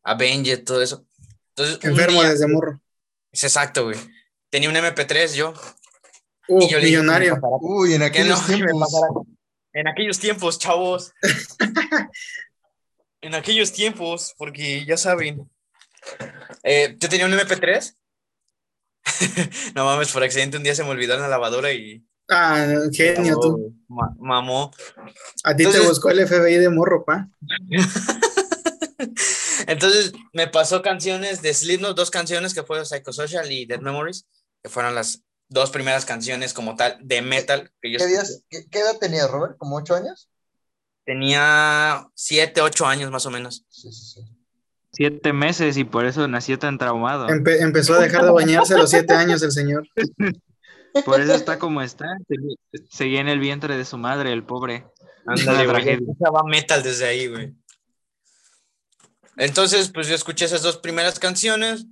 Avenged, 0.03 0.65
todo 0.65 0.81
eso. 0.83 1.07
Entonces, 1.51 1.79
Enfermo 1.83 2.21
día- 2.21 2.31
desde 2.31 2.47
morro. 2.47 2.81
Es 3.33 3.45
exacto, 3.45 3.85
güey. 3.85 3.99
Tenía 4.51 4.69
un 4.69 4.77
MP3 4.77 5.35
yo. 5.35 5.53
Uh, 6.49 6.63
y 6.63 6.69
yo 6.69 6.79
le 6.79 6.85
dije 6.87 6.97
que 6.99 7.03
me 7.03 7.19
millonario. 7.19 7.39
Uy, 7.63 7.95
en 7.95 8.01
que 8.01 8.07
aquellos 8.07 8.41
no, 8.49 8.55
tiempos. 8.55 8.89
En 9.75 9.89
aquellos 9.89 10.19
tiempos, 10.19 10.59
chavos. 10.59 11.13
en 13.21 13.35
aquellos 13.35 13.73
tiempos, 13.73 14.35
porque 14.39 14.85
ya 14.87 14.97
saben. 14.97 15.51
Eh, 16.63 16.97
yo 16.99 17.09
tenía 17.09 17.27
un 17.27 17.33
MP3. 17.33 17.95
no 19.75 19.85
mames, 19.85 20.13
por 20.13 20.23
accidente 20.23 20.57
un 20.57 20.63
día 20.63 20.75
se 20.75 20.85
me 20.85 20.91
olvidó 20.91 21.15
en 21.15 21.21
la 21.21 21.29
lavadora 21.29 21.73
y. 21.73 22.05
Ah, 22.29 22.67
genio 22.93 23.39
tú. 23.39 23.75
Ma- 23.89 24.15
mamó. 24.19 24.73
A 25.43 25.51
ti 25.55 25.65
te 25.65 25.65
Entonces- 25.65 25.89
buscó 25.89 26.11
el 26.11 26.27
FBI 26.27 26.57
de 26.57 26.71
morro, 26.71 27.05
pa. 27.05 27.29
Entonces 29.67 30.13
me 30.33 30.49
pasó 30.49 30.83
canciones 30.83 31.43
de 31.43 31.53
Slipknot, 31.53 31.97
dos 31.97 32.11
canciones 32.11 32.55
que 32.55 32.63
fueron 32.63 32.87
Psychosocial 32.87 33.51
y 33.51 33.67
Dead 33.67 33.81
Memories, 33.81 34.27
que 34.63 34.71
fueron 34.71 34.95
las 34.95 35.23
dos 35.55 35.71
primeras 35.71 36.05
canciones 36.05 36.53
como 36.53 36.77
tal 36.77 36.99
de 37.01 37.23
metal 37.23 37.73
que 37.81 37.93
yo 37.93 37.99
¿Qué, 37.99 38.05
escuché. 38.05 38.11
días- 38.11 38.43
qué- 38.51 38.67
qué 38.71 38.79
edad 38.81 38.99
tenías, 38.99 39.31
Robert? 39.31 39.57
¿Como 39.57 39.77
ocho 39.77 39.95
años? 39.95 40.29
Tenía 41.07 42.07
siete, 42.15 42.61
ocho 42.61 42.87
años 42.87 43.11
más 43.11 43.25
o 43.27 43.31
menos. 43.31 43.65
Sí, 43.71 43.91
sí, 43.93 44.05
sí. 44.15 44.21
Siete 44.93 45.33
meses 45.33 45.77
y 45.77 45.85
por 45.85 46.05
eso 46.07 46.29
nació 46.29 46.59
tan 46.59 46.79
traumado. 46.79 47.27
Empe- 47.29 47.61
empezó 47.61 47.95
a 47.95 47.99
dejar 48.01 48.25
de 48.25 48.31
bañarse 48.31 48.75
a 48.75 48.79
los 48.79 48.91
siete 48.91 49.13
años 49.15 49.43
el 49.43 49.51
señor. 49.53 49.89
Por 51.05 51.21
eso 51.21 51.35
está 51.35 51.59
como 51.59 51.83
está. 51.83 52.07
Seguía 52.89 53.21
en 53.21 53.27
el 53.27 53.41
vientre 53.41 53.77
de 53.77 53.85
su 53.85 53.99
madre, 53.99 54.33
el 54.33 54.45
pobre. 54.45 54.87
Ándale, 55.27 55.93
escuchaba 55.95 56.45
metal 56.45 56.85
desde 56.85 57.07
ahí, 57.07 57.27
güey. 57.27 57.53
Entonces, 59.37 59.91
pues 59.93 60.07
yo 60.07 60.15
escuché 60.15 60.45
esas 60.45 60.63
dos 60.63 60.77
primeras 60.79 61.19
canciones. 61.19 61.87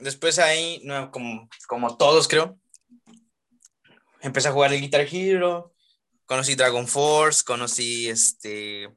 Después 0.00 0.40
ahí, 0.40 0.80
no, 0.84 1.12
como, 1.12 1.48
como 1.68 1.96
todos 1.96 2.26
creo, 2.26 2.58
empecé 4.22 4.48
a 4.48 4.52
jugar 4.52 4.72
el 4.72 4.80
Guitar 4.80 5.06
Hero. 5.10 5.72
Conocí 6.26 6.54
Dragon 6.54 6.86
Force, 6.86 7.42
conocí 7.44 8.08
este. 8.08 8.88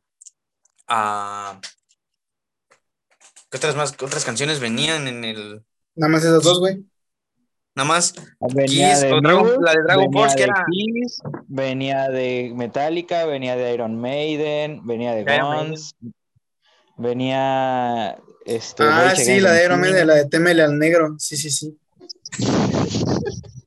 ¿Qué 3.49 3.57
otras 3.57 3.75
más? 3.75 3.91
qué 3.93 4.05
otras 4.05 4.25
canciones 4.25 4.60
venían 4.60 5.07
en 5.07 5.23
el. 5.23 5.63
Nada 5.95 6.12
más 6.12 6.23
esas 6.23 6.43
dos, 6.43 6.60
güey. 6.60 6.84
Nada 7.75 7.88
más. 7.88 8.13
Venía 8.53 8.91
Kiss, 8.91 9.01
de 9.01 9.13
o 9.13 9.21
Dragon- 9.21 9.63
la 9.63 9.71
de 9.71 9.84
Dragon 9.84 10.05
venía 10.10 10.19
Force, 10.21 10.36
que 10.36 10.43
era- 10.43 10.65
Kiss, 10.69 11.21
venía 11.47 12.10
de 12.10 12.51
Metallica, 12.55 13.25
venía 13.25 13.55
de 13.55 13.73
Iron 13.73 13.99
Maiden, 13.99 14.86
venía 14.86 15.13
de. 15.13 15.23
Guns, 15.23 15.95
venía 16.97 18.17
este 18.45 18.84
Ah, 18.84 19.13
sí, 19.15 19.39
la 19.39 19.51
de 19.53 19.65
Iron. 19.65 19.79
Maiden, 19.79 20.07
la 20.07 20.15
de 20.15 20.25
Témele 20.27 20.63
al 20.63 20.77
negro. 20.77 21.15
Sí, 21.17 21.38
sí, 21.38 21.49
sí. 21.49 21.77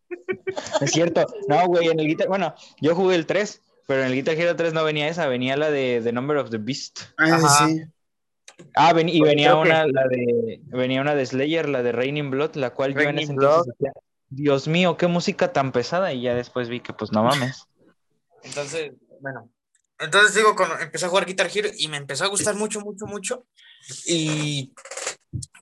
Es 0.81 0.91
cierto. 0.93 1.27
No, 1.49 1.67
güey, 1.67 1.89
en 1.89 1.99
el 2.01 2.07
Guitar, 2.07 2.29
bueno, 2.29 2.55
yo 2.81 2.95
jugué 2.95 3.17
el 3.17 3.27
3, 3.27 3.61
pero 3.87 4.01
en 4.03 4.09
el 4.09 4.15
Guitar 4.15 4.35
Hero 4.35 4.57
3 4.57 4.73
no 4.73 4.85
venía 4.85 5.09
esa, 5.09 5.27
venía 5.27 5.57
la 5.57 5.71
de 5.71 6.01
The 6.03 6.13
Number 6.13 6.37
of 6.39 6.51
the 6.51 6.59
Beast. 6.59 7.01
Ah, 7.19 7.27
sí, 7.27 7.33
Ajá. 7.45 7.69
sí. 7.69 7.83
Ah, 8.77 8.93
ven- 8.93 9.09
y 9.09 9.19
Pues 9.19 9.31
venía 9.31 9.51
que- 9.51 9.57
una, 9.59 9.87
la 9.87 10.07
de, 10.09 10.61
venía 10.67 11.01
una 11.01 11.15
de 11.15 11.27
Slayer, 11.27 11.69
la 11.69 11.83
de 11.83 11.93
Raining 11.93 12.31
Blood, 12.31 12.55
la 12.57 12.71
cual 12.71 12.95
yo 12.95 13.01
en 13.01 13.19
ese 13.19 13.33
entonces 13.33 13.73
decía, 13.79 13.93
Dios 14.29 14.69
mío, 14.69 14.97
qué 14.97 15.07
música 15.07 15.53
tan 15.53 15.73
pesada, 15.73 16.13
y 16.13 16.23
ya 16.23 16.35
después 16.35 16.69
vi 16.69 16.81
que 16.81 16.93
pues 16.93 17.11
no 17.13 17.25
mames. 17.25 17.65
Entonces, 18.43 18.93
bueno. 19.21 19.51
Entonces 19.99 20.35
digo, 20.35 20.55
cuando 20.57 20.79
empecé 20.79 21.07
a 21.07 21.09
jugar 21.09 21.25
Guitar 21.27 21.49
Hero 21.55 21.69
y 21.77 21.89
me 21.89 21.97
empezó 21.97 22.25
a 22.25 22.29
gustar 22.29 22.57
mucho, 22.57 22.81
mucho, 22.81 23.07
mucho. 23.07 23.47
Y, 24.07 24.73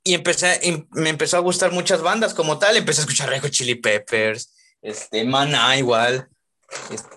y 0.05 0.15
empecé, 0.15 0.59
y 0.63 0.87
me 0.93 1.11
empezó 1.11 1.37
a 1.37 1.41
gustar 1.41 1.71
muchas 1.73 2.01
bandas 2.03 2.33
como 2.35 2.59
tal. 2.59 2.77
Empecé 2.77 3.01
a 3.01 3.05
escuchar 3.05 3.29
Red 3.29 3.43
Hot 3.43 3.51
Chili 3.51 3.75
Peppers, 3.75 4.55
este, 4.83 5.25
Maná 5.25 5.77
igual. 5.79 6.29
este, 6.91 7.09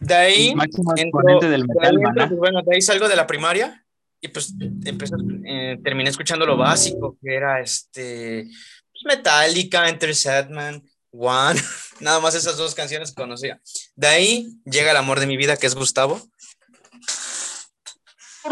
De 0.00 0.14
ahí, 0.14 0.54
entro- 0.96 1.40
del 1.40 1.50
de 1.50 1.54
ahí 1.56 1.62
metal, 1.66 1.94
entro, 1.94 2.00
maná. 2.02 2.28
pues, 2.28 2.38
bueno, 2.38 2.62
de 2.62 2.74
ahí 2.74 2.82
salgo 2.82 3.08
de 3.08 3.16
la 3.16 3.26
primaria 3.26 3.84
y 4.20 4.28
pues 4.28 4.52
empecé, 4.84 5.14
eh, 5.46 5.78
terminé 5.82 6.10
escuchando 6.10 6.44
lo 6.44 6.56
básico, 6.56 7.16
que 7.22 7.34
era 7.34 7.60
este, 7.60 8.44
pues, 8.92 9.04
Metallica, 9.16 9.88
Enter 9.88 10.14
Sadman, 10.14 10.82
One, 11.10 11.58
nada 12.00 12.20
más 12.20 12.34
esas 12.34 12.56
dos 12.56 12.74
canciones 12.74 13.12
conocía. 13.12 13.60
De 13.96 14.06
ahí 14.08 14.48
llega 14.64 14.90
el 14.90 14.96
amor 14.96 15.20
de 15.20 15.26
mi 15.26 15.36
vida, 15.36 15.56
que 15.56 15.66
es 15.66 15.74
Gustavo. 15.74 16.20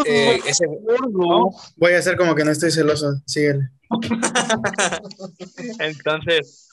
Eh, 0.04 0.40
ese- 0.46 0.66
Voy 1.76 1.92
a 1.94 1.98
hacer 1.98 2.16
como 2.16 2.34
que 2.34 2.44
no 2.44 2.50
estoy 2.50 2.70
celoso. 2.70 3.14
Síguele. 3.26 3.70
entonces, 5.78 6.65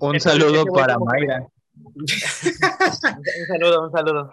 Un 0.00 0.16
Entonces, 0.16 0.22
saludo 0.22 0.64
para 0.66 0.94
como 0.94 1.06
Mayra. 1.06 1.46
Un 1.96 3.46
saludo, 3.46 3.82
un 3.82 3.92
saludo. 3.92 4.32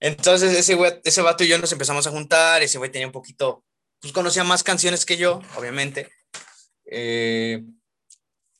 Entonces, 0.00 0.52
ese, 0.54 0.74
güey, 0.74 1.00
ese 1.04 1.22
vato 1.22 1.44
y 1.44 1.48
yo 1.48 1.58
nos 1.58 1.72
empezamos 1.72 2.06
a 2.06 2.10
juntar. 2.10 2.62
Ese 2.62 2.78
güey 2.78 2.90
tenía 2.90 3.06
un 3.06 3.12
poquito, 3.12 3.64
pues 4.00 4.12
conocía 4.12 4.42
más 4.44 4.62
canciones 4.62 5.04
que 5.04 5.16
yo, 5.16 5.40
obviamente. 5.56 6.10
Eh, 6.86 7.62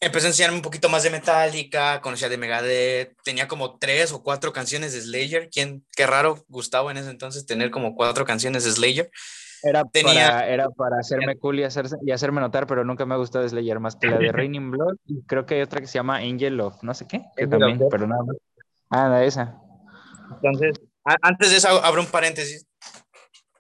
empezó 0.01 0.27
a 0.27 0.31
enseñarme 0.31 0.57
un 0.57 0.63
poquito 0.63 0.89
más 0.89 1.03
de 1.03 1.11
Metallica, 1.11 2.01
conocía 2.01 2.29
de 2.29 2.37
Megadeth. 2.37 3.17
Tenía 3.25 3.49
como 3.49 3.79
tres 3.79 4.13
o 4.13 4.23
cuatro 4.23 4.53
canciones 4.53 4.93
de 4.93 5.01
Slayer. 5.01 5.49
¿Quién? 5.51 5.85
Qué 5.97 6.07
raro, 6.07 6.45
Gustavo, 6.49 6.91
en 6.91 6.99
ese 6.99 7.11
entonces, 7.11 7.47
tener 7.47 7.71
como 7.71 7.97
cuatro 7.97 8.25
canciones 8.25 8.65
de 8.65 8.73
Slayer. 8.73 9.11
Era, 9.65 9.85
Tenía- 9.85 10.29
para, 10.31 10.49
era 10.49 10.71
para 10.71 10.99
hacerme 10.99 11.37
cool 11.39 11.61
y, 11.61 11.65
hacerse, 11.65 11.97
y 12.05 12.11
hacerme 12.11 12.41
notar, 12.41 12.67
pero 12.67 12.85
nunca 12.85 13.07
me 13.07 13.15
ha 13.15 13.19
gustado 13.19 13.49
Slayer 13.49 13.79
más 13.81 13.97
que 13.97 14.09
la 14.09 14.19
de 14.19 14.33
Raining 14.33 14.71
Blood. 14.71 14.97
Y 15.07 15.23
creo 15.23 15.47
que 15.47 15.55
hay 15.57 15.63
otra 15.63 15.81
que 15.81 15.87
se 15.87 15.95
llama 15.95 16.17
Angel 16.17 16.61
of 16.61 16.83
no 16.83 16.95
sé 16.95 17.07
qué, 17.07 17.25
que 17.37 17.47
también, 17.47 17.81
pero 17.91 18.07
nada 18.07 18.23
más. 18.25 18.37
Ah, 18.91 19.09
la 19.09 19.25
esa. 19.25 19.57
Entonces, 20.35 20.75
a- 21.05 21.17
antes 21.23 21.51
de 21.51 21.57
eso, 21.59 21.69
abro 21.69 22.01
un 22.01 22.09
paréntesis. 22.09 22.67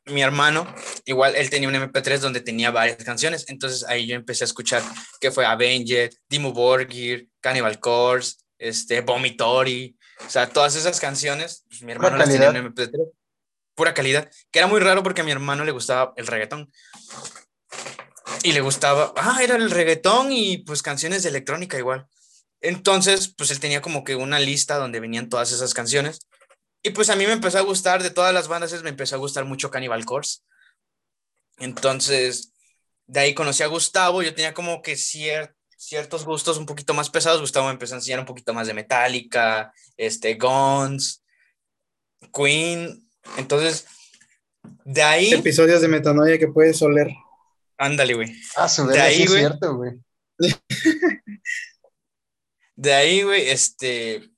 Mi 0.06 0.20
hermano, 0.20 0.66
igual 1.04 1.36
él 1.36 1.48
tenía 1.48 1.68
un 1.68 1.74
MP3 1.76 2.18
donde 2.18 2.40
tenía 2.40 2.72
varias 2.72 2.96
canciones. 3.04 3.46
Entonces 3.48 3.84
ahí 3.88 4.08
yo 4.08 4.16
empecé 4.16 4.42
a 4.42 4.46
escuchar 4.46 4.82
que 5.20 5.30
fue 5.30 5.46
Avenged, 5.46 6.10
Dimmu 6.28 6.52
Borgir, 6.52 7.28
Cannibal 7.40 7.78
Corpse, 7.78 8.34
este, 8.58 9.00
Vomitory. 9.02 9.96
O 10.26 10.28
sea, 10.28 10.48
todas 10.48 10.74
esas 10.74 10.98
canciones, 11.00 11.64
pues, 11.68 11.82
mi 11.84 11.92
hermano 11.92 12.16
las 12.16 12.28
tenía 12.28 12.48
en 12.48 12.56
un 12.56 12.74
MP3. 12.74 12.90
Pura 13.74 13.94
calidad. 13.94 14.30
Que 14.50 14.58
era 14.58 14.68
muy 14.68 14.80
raro 14.80 15.02
porque 15.02 15.20
a 15.22 15.24
mi 15.24 15.30
hermano 15.30 15.64
le 15.64 15.72
gustaba 15.72 16.12
el 16.16 16.26
reggaetón. 16.26 16.72
Y 18.42 18.52
le 18.52 18.60
gustaba, 18.60 19.12
ah, 19.16 19.40
era 19.42 19.56
el 19.56 19.70
reggaetón 19.70 20.32
y 20.32 20.58
pues 20.58 20.82
canciones 20.82 21.22
de 21.22 21.28
electrónica 21.28 21.78
igual. 21.78 22.06
Entonces, 22.60 23.32
pues 23.36 23.50
él 23.50 23.60
tenía 23.60 23.82
como 23.82 24.04
que 24.04 24.16
una 24.16 24.38
lista 24.38 24.76
donde 24.76 25.00
venían 25.00 25.28
todas 25.28 25.52
esas 25.52 25.74
canciones. 25.74 26.20
Y 26.82 26.90
pues 26.90 27.10
a 27.10 27.16
mí 27.16 27.26
me 27.26 27.32
empezó 27.32 27.58
a 27.58 27.62
gustar, 27.62 28.02
de 28.02 28.10
todas 28.10 28.34
las 28.34 28.48
bandas, 28.48 28.82
me 28.82 28.90
empezó 28.90 29.14
a 29.14 29.18
gustar 29.18 29.44
mucho 29.44 29.70
Cannibal 29.70 30.04
Corpse. 30.04 30.40
Entonces, 31.58 32.52
de 33.06 33.20
ahí 33.20 33.34
conocí 33.34 33.62
a 33.62 33.68
Gustavo, 33.68 34.22
yo 34.22 34.34
tenía 34.34 34.54
como 34.54 34.82
que 34.82 34.94
cier- 34.94 35.54
ciertos 35.76 36.24
gustos 36.24 36.58
un 36.58 36.66
poquito 36.66 36.94
más 36.94 37.10
pesados. 37.10 37.40
Gustavo 37.40 37.66
me 37.66 37.72
empezó 37.72 37.94
a 37.94 37.98
enseñar 37.98 38.18
un 38.20 38.26
poquito 38.26 38.52
más 38.54 38.66
de 38.66 38.74
Metallica, 38.74 39.72
este, 39.96 40.34
Guns, 40.34 41.22
Queen. 42.34 43.08
Entonces, 43.36 43.86
de 44.84 45.02
ahí, 45.02 45.32
Episodios 45.32 45.80
de 45.80 45.88
metanoia 45.88 46.38
que 46.38 46.48
puedes 46.48 46.80
oler. 46.82 47.08
ándale, 47.78 48.14
güey. 48.14 48.32
Ah, 48.56 48.68
su 48.68 48.86
De 48.86 49.00
ahí, 49.00 49.16
sí 49.16 49.22
es 49.24 49.28
güey. 49.30 49.40
cierto, 49.40 49.76
güey. 49.76 49.92
De 52.76 52.94
ahí, 52.94 53.22
güey, 53.22 53.48
este, 53.50 54.30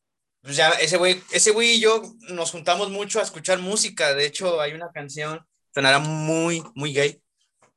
pues 0.43 0.57
ya 0.57 0.71
ese 0.71 0.97
güey, 0.97 1.23
ese 1.31 1.51
güey 1.53 1.73
y 1.77 1.81
yo 1.81 2.03
nos 2.31 2.51
juntamos 2.51 2.91
mucho 2.91 3.21
a 3.21 3.23
escuchar 3.23 3.59
música. 3.61 4.15
De 4.15 4.27
hecho, 4.27 4.61
hay 4.61 4.73
una 4.73 4.91
canción, 4.93 5.47
sonará 5.75 5.99
muy, 6.01 6.63
muy 6.75 6.93
gay, 6.93 7.23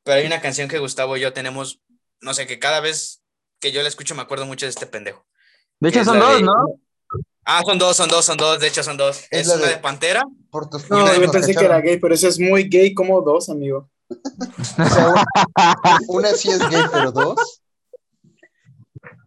pero 0.03 0.19
hay 0.19 0.25
una 0.25 0.41
canción 0.41 0.67
que 0.67 0.79
Gustavo 0.79 1.15
y 1.15 1.21
yo 1.21 1.31
tenemos, 1.33 1.81
no 2.21 2.33
sé, 2.33 2.47
que 2.47 2.59
cada 2.59 2.79
vez 2.81 3.21
que 3.59 3.71
yo 3.71 3.81
la 3.81 3.87
escucho 3.87 4.15
me 4.15 4.21
acuerdo 4.23 4.45
mucho 4.45 4.65
de 4.65 4.71
este 4.71 4.87
pendejo. 4.87 5.25
De 5.79 5.89
hecho, 5.89 6.03
son 6.03 6.19
dos, 6.19 6.37
de- 6.37 6.43
¿no? 6.43 6.53
Ah, 7.49 7.62
son 7.65 7.77
dos, 7.79 7.95
son 7.95 8.10
dos, 8.10 8.25
son 8.25 8.36
dos, 8.36 8.60
de 8.60 8.67
hecho 8.67 8.83
son 8.83 8.97
dos. 8.97 9.19
Es 9.31 9.41
Es, 9.41 9.47
la 9.47 9.55
una 9.55 9.65
de- 9.67 9.71
de 9.75 9.77
Pantera. 9.77 10.25
Por 10.51 10.69
tus 10.69 10.89
No, 10.89 11.13
yo 11.15 11.31
pensé 11.31 11.47
que 11.51 11.53
cacharon. 11.55 11.77
era 11.77 11.81
gay, 11.81 11.97
pero 11.97 12.13
eso 12.13 12.27
es 12.27 12.38
muy 12.39 12.67
gay 12.67 12.93
como 12.93 13.21
dos, 13.21 13.47
amigo. 13.49 13.89
O 14.77 14.89
sea, 14.89 15.07
un- 15.10 16.05
una 16.10 16.29
sí 16.33 16.49
es 16.49 16.60
gay, 16.69 16.83
pero 16.91 17.12
dos. 17.12 17.62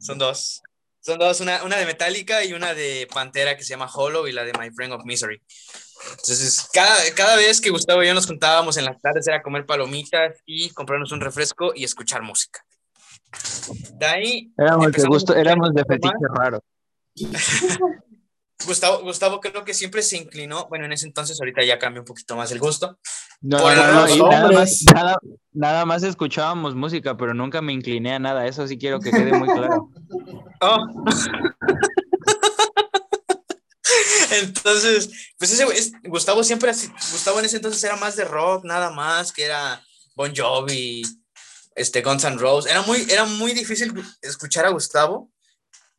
Son 0.01 0.19
dos. 0.19 0.63
Son 1.01 1.19
dos, 1.19 1.41
una, 1.41 1.65
una 1.65 1.77
de 1.79 1.87
Metallica 1.87 2.45
y 2.45 2.53
una 2.53 2.75
de 2.75 3.09
Pantera 3.13 3.57
que 3.57 3.65
se 3.65 3.71
llama 3.71 3.89
Hollow 3.93 4.27
y 4.27 4.33
la 4.33 4.45
de 4.45 4.53
My 4.59 4.71
Friend 4.71 4.93
of 4.93 5.05
Misery. 5.07 5.41
Entonces, 6.11 6.69
cada, 6.75 6.95
cada 7.15 7.37
vez 7.37 7.59
que 7.61 7.71
Gustavo 7.71 8.03
y 8.03 8.07
yo 8.07 8.13
nos 8.15 8.27
juntábamos 8.27 8.77
en 8.77 8.85
las 8.85 9.01
tardes 9.01 9.27
era 9.29 9.41
comer 9.43 9.65
palomitas 9.65 10.37
y 10.45 10.69
comprarnos 10.71 11.11
un 11.13 11.21
refresco 11.23 11.73
y 11.75 11.85
escuchar 11.85 12.23
música. 12.23 12.63
De 13.95 14.07
ahí, 14.07 14.53
Éramos 14.59 14.93
de, 14.93 15.05
gusto, 15.05 15.35
éramos 15.35 15.73
de 15.73 15.85
fetiche 15.87 16.15
raro. 16.35 16.63
Gustavo, 18.67 19.01
Gustavo 19.03 19.41
creo 19.41 19.65
que 19.65 19.75
siempre 19.75 20.03
se 20.03 20.17
inclinó, 20.17 20.67
bueno, 20.69 20.85
en 20.85 20.93
ese 20.93 21.07
entonces 21.07 21.41
ahorita 21.41 21.65
ya 21.65 21.79
cambió 21.79 22.03
un 22.03 22.07
poquito 22.07 22.37
más 22.37 22.53
el 22.53 22.59
gusto. 22.59 22.99
No, 23.41 23.59
no, 23.59 23.93
no, 23.93 24.09
y 24.09 24.23
nada, 24.23 24.53
más, 24.53 24.83
nada, 24.95 25.19
nada 25.53 25.85
más 25.87 26.03
escuchábamos 26.03 26.75
música, 26.75 27.17
pero 27.17 27.33
nunca 27.33 27.63
me 27.63 27.73
incliné 27.73 28.15
a 28.15 28.19
nada. 28.19 28.47
Eso 28.47 28.67
sí 28.67 28.79
quiero 28.79 29.01
que 29.01 29.11
quede 29.11 29.33
muy 29.33 29.49
claro. 29.49 29.91
Oh. 30.63 30.77
Entonces, 34.43 35.09
pues 35.39 35.53
ese 35.53 35.65
es- 35.73 35.93
Gustavo 36.03 36.45
siempre, 36.45 36.71
Gustavo 36.71 37.39
en 37.39 37.47
ese 37.47 37.57
entonces 37.57 37.83
era 37.83 37.97
más 37.97 38.15
de 38.17 38.25
rock, 38.25 38.67
nada 38.67 38.91
más, 38.91 39.33
que 39.33 39.45
era 39.45 39.83
Bon 40.15 40.31
Jovi, 40.37 41.01
este, 41.75 42.03
Guns 42.03 42.25
N' 42.25 42.37
Roses. 42.37 42.71
Era 42.71 42.83
muy, 42.83 43.07
era 43.09 43.25
muy 43.25 43.55
difícil 43.55 43.95
escuchar 44.21 44.67
a 44.67 44.71
Gustavo 44.71 45.31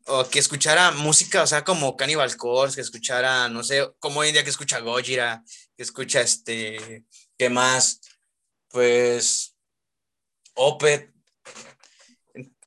o 0.07 0.27
que 0.29 0.39
escuchara 0.39 0.91
música, 0.91 1.43
o 1.43 1.47
sea, 1.47 1.63
como 1.63 1.95
Cannibal 1.95 2.35
Corpse, 2.37 2.75
que 2.75 2.81
escuchara, 2.81 3.49
no 3.49 3.63
sé, 3.63 3.87
como 3.99 4.21
hoy 4.21 4.29
en 4.29 4.33
día 4.33 4.43
que 4.43 4.49
escucha 4.49 4.79
Gojira, 4.79 5.43
que 5.75 5.83
escucha 5.83 6.21
este, 6.21 7.05
¿qué 7.37 7.49
más? 7.49 8.01
Pues, 8.69 9.55
Opeth, 10.53 11.11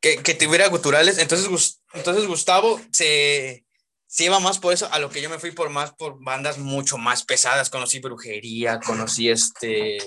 que, 0.01 0.23
que 0.23 0.35
tuviera 0.35 0.69
guturales. 0.69 1.19
Entonces, 1.19 1.81
entonces 1.93 2.27
Gustavo 2.27 2.81
se, 2.93 3.65
se 4.07 4.25
iba 4.25 4.39
más 4.39 4.59
por 4.59 4.73
eso, 4.73 4.89
a 4.93 4.99
lo 4.99 5.11
que 5.11 5.21
yo 5.21 5.31
me 5.31 5.39
fui 5.39 5.51
por 5.51 5.71
más 5.71 5.93
por 5.93 6.23
bandas 6.23 6.59
mucho 6.59 6.99
más 6.99 7.25
pesadas. 7.25 7.71
Conocí 7.71 8.01
Brujería, 8.01 8.79
conocí 8.81 9.29
este, 9.29 9.99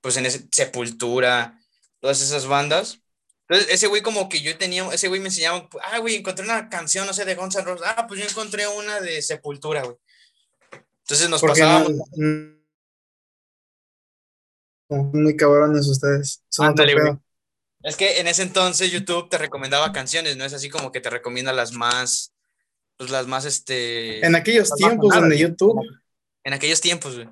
pues 0.00 0.16
en 0.16 0.26
ese, 0.26 0.46
Sepultura, 0.50 1.58
todas 2.00 2.22
esas 2.22 2.46
bandas. 2.46 3.00
Entonces, 3.48 3.72
ese 3.74 3.86
güey 3.86 4.02
como 4.02 4.28
que 4.28 4.40
yo 4.40 4.56
tenía, 4.58 4.88
ese 4.92 5.08
güey 5.08 5.20
me 5.20 5.28
enseñaba, 5.28 5.68
ah, 5.84 5.98
güey, 5.98 6.16
encontré 6.16 6.44
una 6.44 6.68
canción, 6.68 7.06
no 7.06 7.12
sé, 7.12 7.24
de 7.24 7.34
Guns 7.36 7.54
N' 7.54 7.64
Roses. 7.64 7.86
Ah, 7.96 8.06
pues 8.08 8.20
yo 8.20 8.26
encontré 8.26 8.66
una 8.66 9.00
de 9.00 9.22
Sepultura, 9.22 9.82
güey. 9.84 9.96
Entonces 11.02 11.28
nos 11.30 11.42
no, 11.42 11.48
pasábamos. 11.48 11.92
no- 12.16 12.56
muy 14.88 15.36
cabrones 15.36 15.86
ustedes. 15.88 16.42
Son 16.48 16.66
Ándale, 16.66 16.94
güey. 16.94 17.14
Es 17.82 17.96
que 17.96 18.18
en 18.20 18.26
ese 18.26 18.42
entonces 18.42 18.90
YouTube 18.90 19.28
te 19.28 19.38
recomendaba 19.38 19.92
canciones, 19.92 20.36
no 20.36 20.44
es 20.44 20.52
así 20.52 20.68
como 20.68 20.90
que 20.90 21.00
te 21.00 21.10
recomienda 21.10 21.52
las 21.52 21.72
más, 21.72 22.32
pues 22.96 23.10
las 23.10 23.26
más, 23.26 23.44
este... 23.44 24.24
En 24.26 24.34
aquellos 24.34 24.74
tiempos 24.74 25.14
donde. 25.14 25.38
YouTube. 25.38 25.80
En 26.42 26.52
aquellos 26.52 26.80
tiempos, 26.80 27.14
güey. 27.14 27.28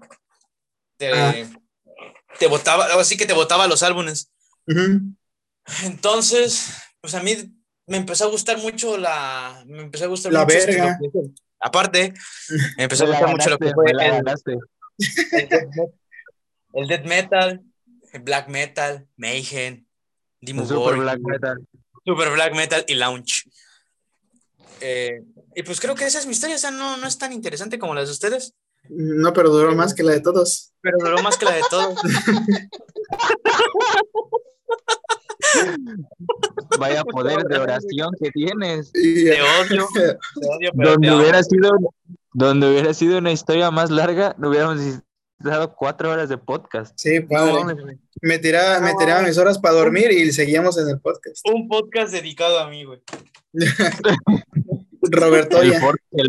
Te, 0.97 1.13
Ah. 1.13 1.35
te 2.39 2.47
botaba, 2.47 2.87
así 3.01 3.17
que 3.17 3.27
te 3.27 3.33
botaba 3.33 3.67
los 3.67 3.83
álbumes. 3.83 4.31
Ujú. 4.69 5.15
Entonces, 5.85 6.71
pues 7.01 7.15
a 7.15 7.23
mí 7.23 7.37
me 7.87 7.97
empezó 7.99 8.25
a 8.25 8.31
gustar 8.31 8.59
mucho 8.59 8.97
la, 8.97 9.63
me 9.67 9.83
empezó 9.83 10.05
a 10.05 10.09
gustar 10.09 10.33
La 10.33 10.45
mucho 10.45 10.57
verga. 10.57 10.99
lo 11.01 11.11
que- 11.13 11.31
aparte, 11.61 12.15
me 12.77 12.85
empezó 12.85 13.05
a 13.05 13.09
gustar 13.09 13.31
mucho 13.31 13.51
lo 13.51 13.59
que 13.59 13.73
fue 13.73 13.91
el, 13.91 14.01
el 14.01 14.25
death 14.25 14.43
metal, 15.35 15.69
el 16.75 16.89
death 16.89 17.05
metal, 17.07 17.63
el 18.13 18.23
black 18.23 18.49
metal, 18.49 19.07
Mayhem, 19.17 19.87
Dimmu 20.41 20.67
Super 20.67 20.97
Black 20.97 21.19
Metal. 21.21 21.59
Super 22.05 22.31
Black 22.33 22.55
Metal 22.55 22.85
y 22.87 22.95
Lounge. 22.95 23.45
Eh, 24.81 25.23
y 25.55 25.63
pues 25.63 25.81
creo 25.81 25.95
que 25.95 26.05
esa 26.05 26.19
es 26.19 26.27
mi 26.27 26.33
historia, 26.33 26.57
o 26.57 26.59
sea, 26.59 26.71
no, 26.71 26.97
no 26.99 27.07
es 27.07 27.17
tan 27.17 27.33
interesante 27.33 27.79
como 27.79 27.95
las 27.95 28.09
de 28.09 28.13
ustedes, 28.13 28.53
No, 28.91 29.33
pero 29.33 29.49
duró 29.51 29.75
más 29.75 29.95
que 29.95 30.03
la 30.03 30.13
de 30.13 30.21
todos. 30.21 30.73
pero 30.83 30.99
duró 30.99 31.23
más 31.23 31.39
que 31.39 31.47
la 31.47 31.53
de 31.53 31.63
todos. 31.71 31.99
Vaya 36.79 37.05
poder 37.05 37.45
de 37.45 37.59
oración 37.59 38.11
que 38.21 38.31
tienes. 38.31 38.93
Te 38.93 39.41
odio, 39.43 39.87
te 39.95 40.47
odio, 40.49 40.71
pero 40.77 40.97
te 40.97 41.07
Donde 41.07 41.17
hubiera 41.17 41.43
sido, 41.43 41.71
donde 42.33 42.71
hubiera 42.71 42.95
sido 42.95 43.19
una 43.19 43.33
historia 43.33 43.71
más 43.71 43.91
larga, 43.91 44.35
no 44.39 44.49
hubiéramos 44.49 44.77
necesitado 44.77 45.75
cuatro 45.75 46.11
horas 46.11 46.29
de 46.29 46.39
podcast. 46.39 46.95
Sí, 46.97 47.21
me 48.23 48.39
tiraba, 48.39 48.81
me 48.81 48.95
tiraba 48.99 49.23
mis 49.23 49.37
horas 49.39 49.59
para 49.59 49.75
dormir 49.75 50.11
y 50.11 50.33
seguíamos 50.33 50.79
en 50.79 50.89
el 50.89 51.01
podcast. 51.01 51.47
Un 51.53 51.69
podcast 51.69 52.13
dedicado 52.13 52.59
a 52.59 52.69
mí, 52.69 52.85
güey. 52.85 53.03
Roberto 55.03 55.61
El, 55.61 55.73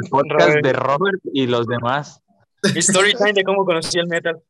podcast 0.10 0.48
Robert. 0.48 0.66
de 0.66 0.74
Robert 0.74 1.22
y 1.34 1.48
los 1.48 1.66
demás. 1.66 2.22
Story 2.76 3.14
time 3.14 3.34
de 3.34 3.44
cómo 3.44 3.64
conocí 3.64 4.00
el 4.00 4.08
metal. 4.08 4.42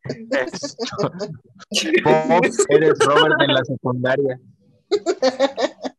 Pop, 2.03 2.45
eres 2.69 2.99
Robert 2.99 3.35
en 3.41 3.53
la 3.53 3.63
secundaria. 3.65 4.39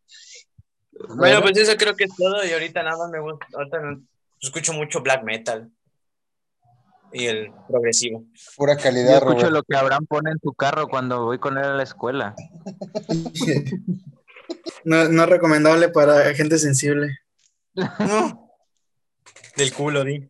Bueno, 1.09 1.41
pues 1.43 1.57
eso 1.59 1.77
creo 1.77 1.95
que 1.95 2.05
es 2.05 2.11
todo. 2.17 2.45
Y 2.45 2.53
ahorita 2.53 2.83
nada 2.83 2.97
más 2.99 3.11
me 3.11 3.21
gusta. 3.21 3.47
Ahorita 3.55 3.81
no- 3.81 4.03
escucho 4.41 4.73
mucho 4.73 5.03
black 5.03 5.23
metal. 5.25 5.71
Y 7.13 7.27
el 7.27 7.53
progresivo. 7.69 8.25
Pura 8.57 8.77
Yo 8.77 8.83
calidad, 8.83 9.15
escucho 9.19 9.35
Robert. 9.35 9.53
lo 9.53 9.63
que 9.63 9.77
Abraham 9.77 10.07
pone 10.07 10.31
en 10.33 10.39
su 10.43 10.53
carro 10.55 10.89
cuando 10.89 11.25
voy 11.25 11.39
con 11.39 11.59
él 11.59 11.65
a 11.65 11.75
la 11.75 11.83
escuela. 11.83 12.35
No, 14.85 15.09
no 15.09 15.27
recomendable 15.27 15.89
para 15.89 16.33
gente 16.35 16.59
sensible. 16.59 17.19
No. 17.75 18.51
Del 19.57 19.73
culo, 19.73 20.05
di. 20.05 20.29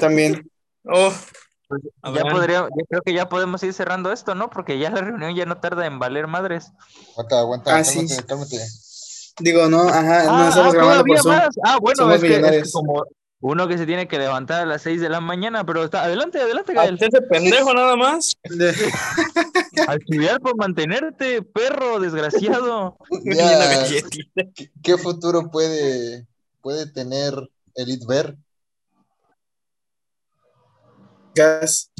También. 0.00 0.48
Oh. 0.84 1.12
Ya 1.68 1.76
Abraham. 2.02 2.32
podría, 2.32 2.58
yo 2.60 2.86
creo 2.88 3.02
que 3.02 3.12
ya 3.12 3.28
podemos 3.28 3.62
ir 3.62 3.72
cerrando 3.72 4.12
esto, 4.12 4.34
¿no? 4.34 4.50
Porque 4.50 4.78
ya 4.78 4.90
la 4.90 5.00
reunión 5.00 5.34
ya 5.34 5.46
no 5.46 5.58
tarda 5.58 5.86
en 5.86 5.98
valer 5.98 6.26
madres. 6.28 6.70
Aguanta, 7.12 7.38
aguanta, 7.40 7.76
Ah, 7.76 7.84
sí. 7.84 8.06
cálmate, 8.06 8.24
cálmate. 8.26 8.58
Digo, 9.40 9.68
no, 9.68 9.82
ajá, 9.88 10.24
no 10.24 10.36
Ah, 10.36 10.48
estamos 10.48 10.74
ah, 10.74 10.76
grabando 10.76 11.04
por 11.04 11.16
todavía 11.18 11.22
Zoom. 11.22 11.34
más. 11.34 11.48
Ah, 11.64 11.78
bueno, 11.80 11.96
Somos 11.96 12.14
es 12.16 12.20
que, 12.22 12.36
es 12.36 12.62
que 12.64 12.70
como 12.72 13.04
uno 13.40 13.68
que 13.68 13.76
se 13.78 13.84
tiene 13.86 14.08
que 14.08 14.18
levantar 14.18 14.62
a 14.62 14.66
las 14.66 14.82
6 14.82 15.00
de 15.00 15.08
la 15.10 15.20
mañana, 15.20 15.64
pero 15.66 15.84
está 15.84 16.04
adelante, 16.04 16.40
adelante, 16.40 16.72
Ah, 16.72 16.82
Gael. 16.84 16.98
ese 17.00 17.20
pendejo 17.22 17.74
nada 17.74 17.96
más. 17.96 18.34
De- 18.44 18.72
A 19.88 19.94
estudiar 19.94 20.40
por 20.40 20.56
mantenerte, 20.56 21.42
perro 21.42 22.00
desgraciado. 22.00 22.96
Ya. 23.24 23.84
¿qué- 24.54 24.70
¿Qué 24.82 24.96
futuro 24.98 25.50
puede, 25.50 26.26
puede 26.62 26.86
tener 26.86 27.34
Elite 27.74 28.06
Ver? 28.06 28.36
Gas. 31.36 31.92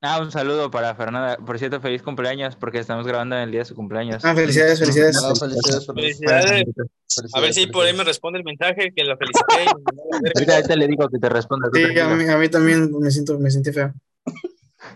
Ah, 0.00 0.20
un 0.20 0.30
saludo 0.30 0.70
para 0.70 0.94
Fernanda. 0.94 1.38
Por 1.44 1.58
cierto, 1.58 1.80
feliz 1.80 2.02
cumpleaños, 2.02 2.54
porque 2.54 2.78
estamos 2.78 3.04
grabando 3.04 3.34
en 3.34 3.42
el 3.42 3.50
día 3.50 3.60
de 3.60 3.64
su 3.64 3.74
cumpleaños. 3.74 4.24
Ah, 4.24 4.32
felicidades, 4.32 4.78
felicidades. 4.78 5.16
Ah, 5.16 5.32
felicidades, 5.34 5.86
Fernando. 5.86 6.02
Felicidades. 6.02 6.44
Felicidades, 6.46 7.34
A 7.34 7.40
ver 7.40 7.52
si 7.52 7.66
por 7.66 7.84
ahí 7.84 7.92
me 7.94 8.04
responde 8.04 8.38
el 8.38 8.44
mensaje 8.44 8.92
que 8.94 9.02
felicité. 9.04 9.64
la 9.64 9.72
verga. 10.22 10.30
Ahorita, 10.36 10.54
ahorita 10.54 10.76
le 10.76 10.86
digo 10.86 11.08
que 11.08 11.18
te 11.18 11.28
responda. 11.28 11.68
Sí, 11.74 11.98
a 11.98 12.06
mí, 12.10 12.28
a 12.28 12.36
mí 12.36 12.48
también 12.48 12.92
me 13.00 13.10
siento, 13.10 13.38
me 13.40 13.50
sentí 13.50 13.72
feo. 13.72 13.92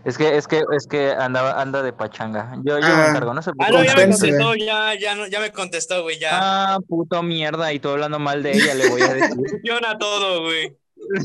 Es 0.04 0.16
que, 0.16 0.36
es 0.36 0.46
que, 0.46 0.62
es 0.76 0.86
que 0.86 1.10
andaba, 1.10 1.60
anda 1.60 1.82
de 1.82 1.92
pachanga. 1.92 2.52
Yo, 2.64 2.78
yo 2.78 2.86
me 2.86 2.92
Ah. 3.02 3.06
encargo, 3.10 3.34
no 3.34 3.42
se 3.42 3.50
Ah, 3.58 3.70
no, 3.72 3.82
ya 3.82 3.96
me 3.96 4.06
contestó, 4.08 4.54
ya, 4.54 4.94
ya, 4.94 5.16
no, 5.16 5.26
ya 5.26 5.40
me 5.40 5.50
contestó, 5.50 6.02
güey, 6.02 6.20
ya. 6.20 6.30
Ah, 6.74 6.78
puto 6.86 7.20
mierda, 7.24 7.72
y 7.72 7.80
tú 7.80 7.88
hablando 7.88 8.20
mal 8.20 8.42
de 8.44 8.52
ella, 8.52 8.74
le 8.74 8.88
voy 8.88 9.02
a 9.02 9.14
decir. 9.14 9.34
Funciona 9.50 9.98
todo, 9.98 10.42
güey. 10.44 10.76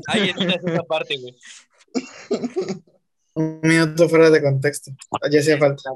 Ahí 0.08 0.32
editas 0.32 0.64
esa 0.66 0.82
parte, 0.84 1.18
güey. 1.20 1.36
Un 3.34 3.60
minuto 3.62 4.10
fuera 4.10 4.30
de 4.30 4.42
contexto. 4.42 4.92
Ya 5.32 5.40
hacía 5.40 5.58
falta. 5.58 5.92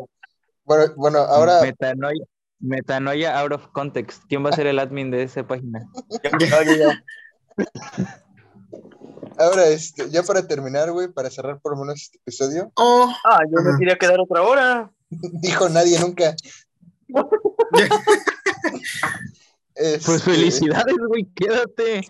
Bueno, 0.63 0.93
bueno, 0.95 1.19
ahora, 1.19 1.61
Metanoia, 1.61 2.25
metanoia 2.59 3.39
out 3.39 3.51
of 3.53 3.67
context. 3.73 4.23
¿Quién 4.29 4.45
va 4.45 4.49
a 4.49 4.53
ser 4.55 4.67
el 4.67 4.79
admin 4.79 5.09
de 5.11 5.23
esa 5.23 5.45
página? 5.47 5.87
Ahora 9.37 9.67
este, 9.67 10.09
ya 10.09 10.21
para 10.23 10.47
terminar, 10.47 10.91
güey, 10.91 11.07
para 11.07 11.29
cerrar 11.31 11.59
por 11.59 11.75
lo 11.75 11.81
menos 11.81 12.01
este 12.01 12.17
episodio, 12.19 12.71
Oh, 12.75 13.11
Ah, 13.23 13.39
yo 13.49 13.61
me 13.63 13.77
quería 13.79 13.95
quedar 13.97 14.19
otra 14.19 14.43
hora. 14.43 14.91
dijo 15.09 15.67
nadie 15.69 15.99
nunca. 15.99 16.35
Este, 19.73 20.05
Pues 20.05 20.21
felicidades, 20.21 20.95
güey, 21.07 21.25
quédate. 21.33 22.01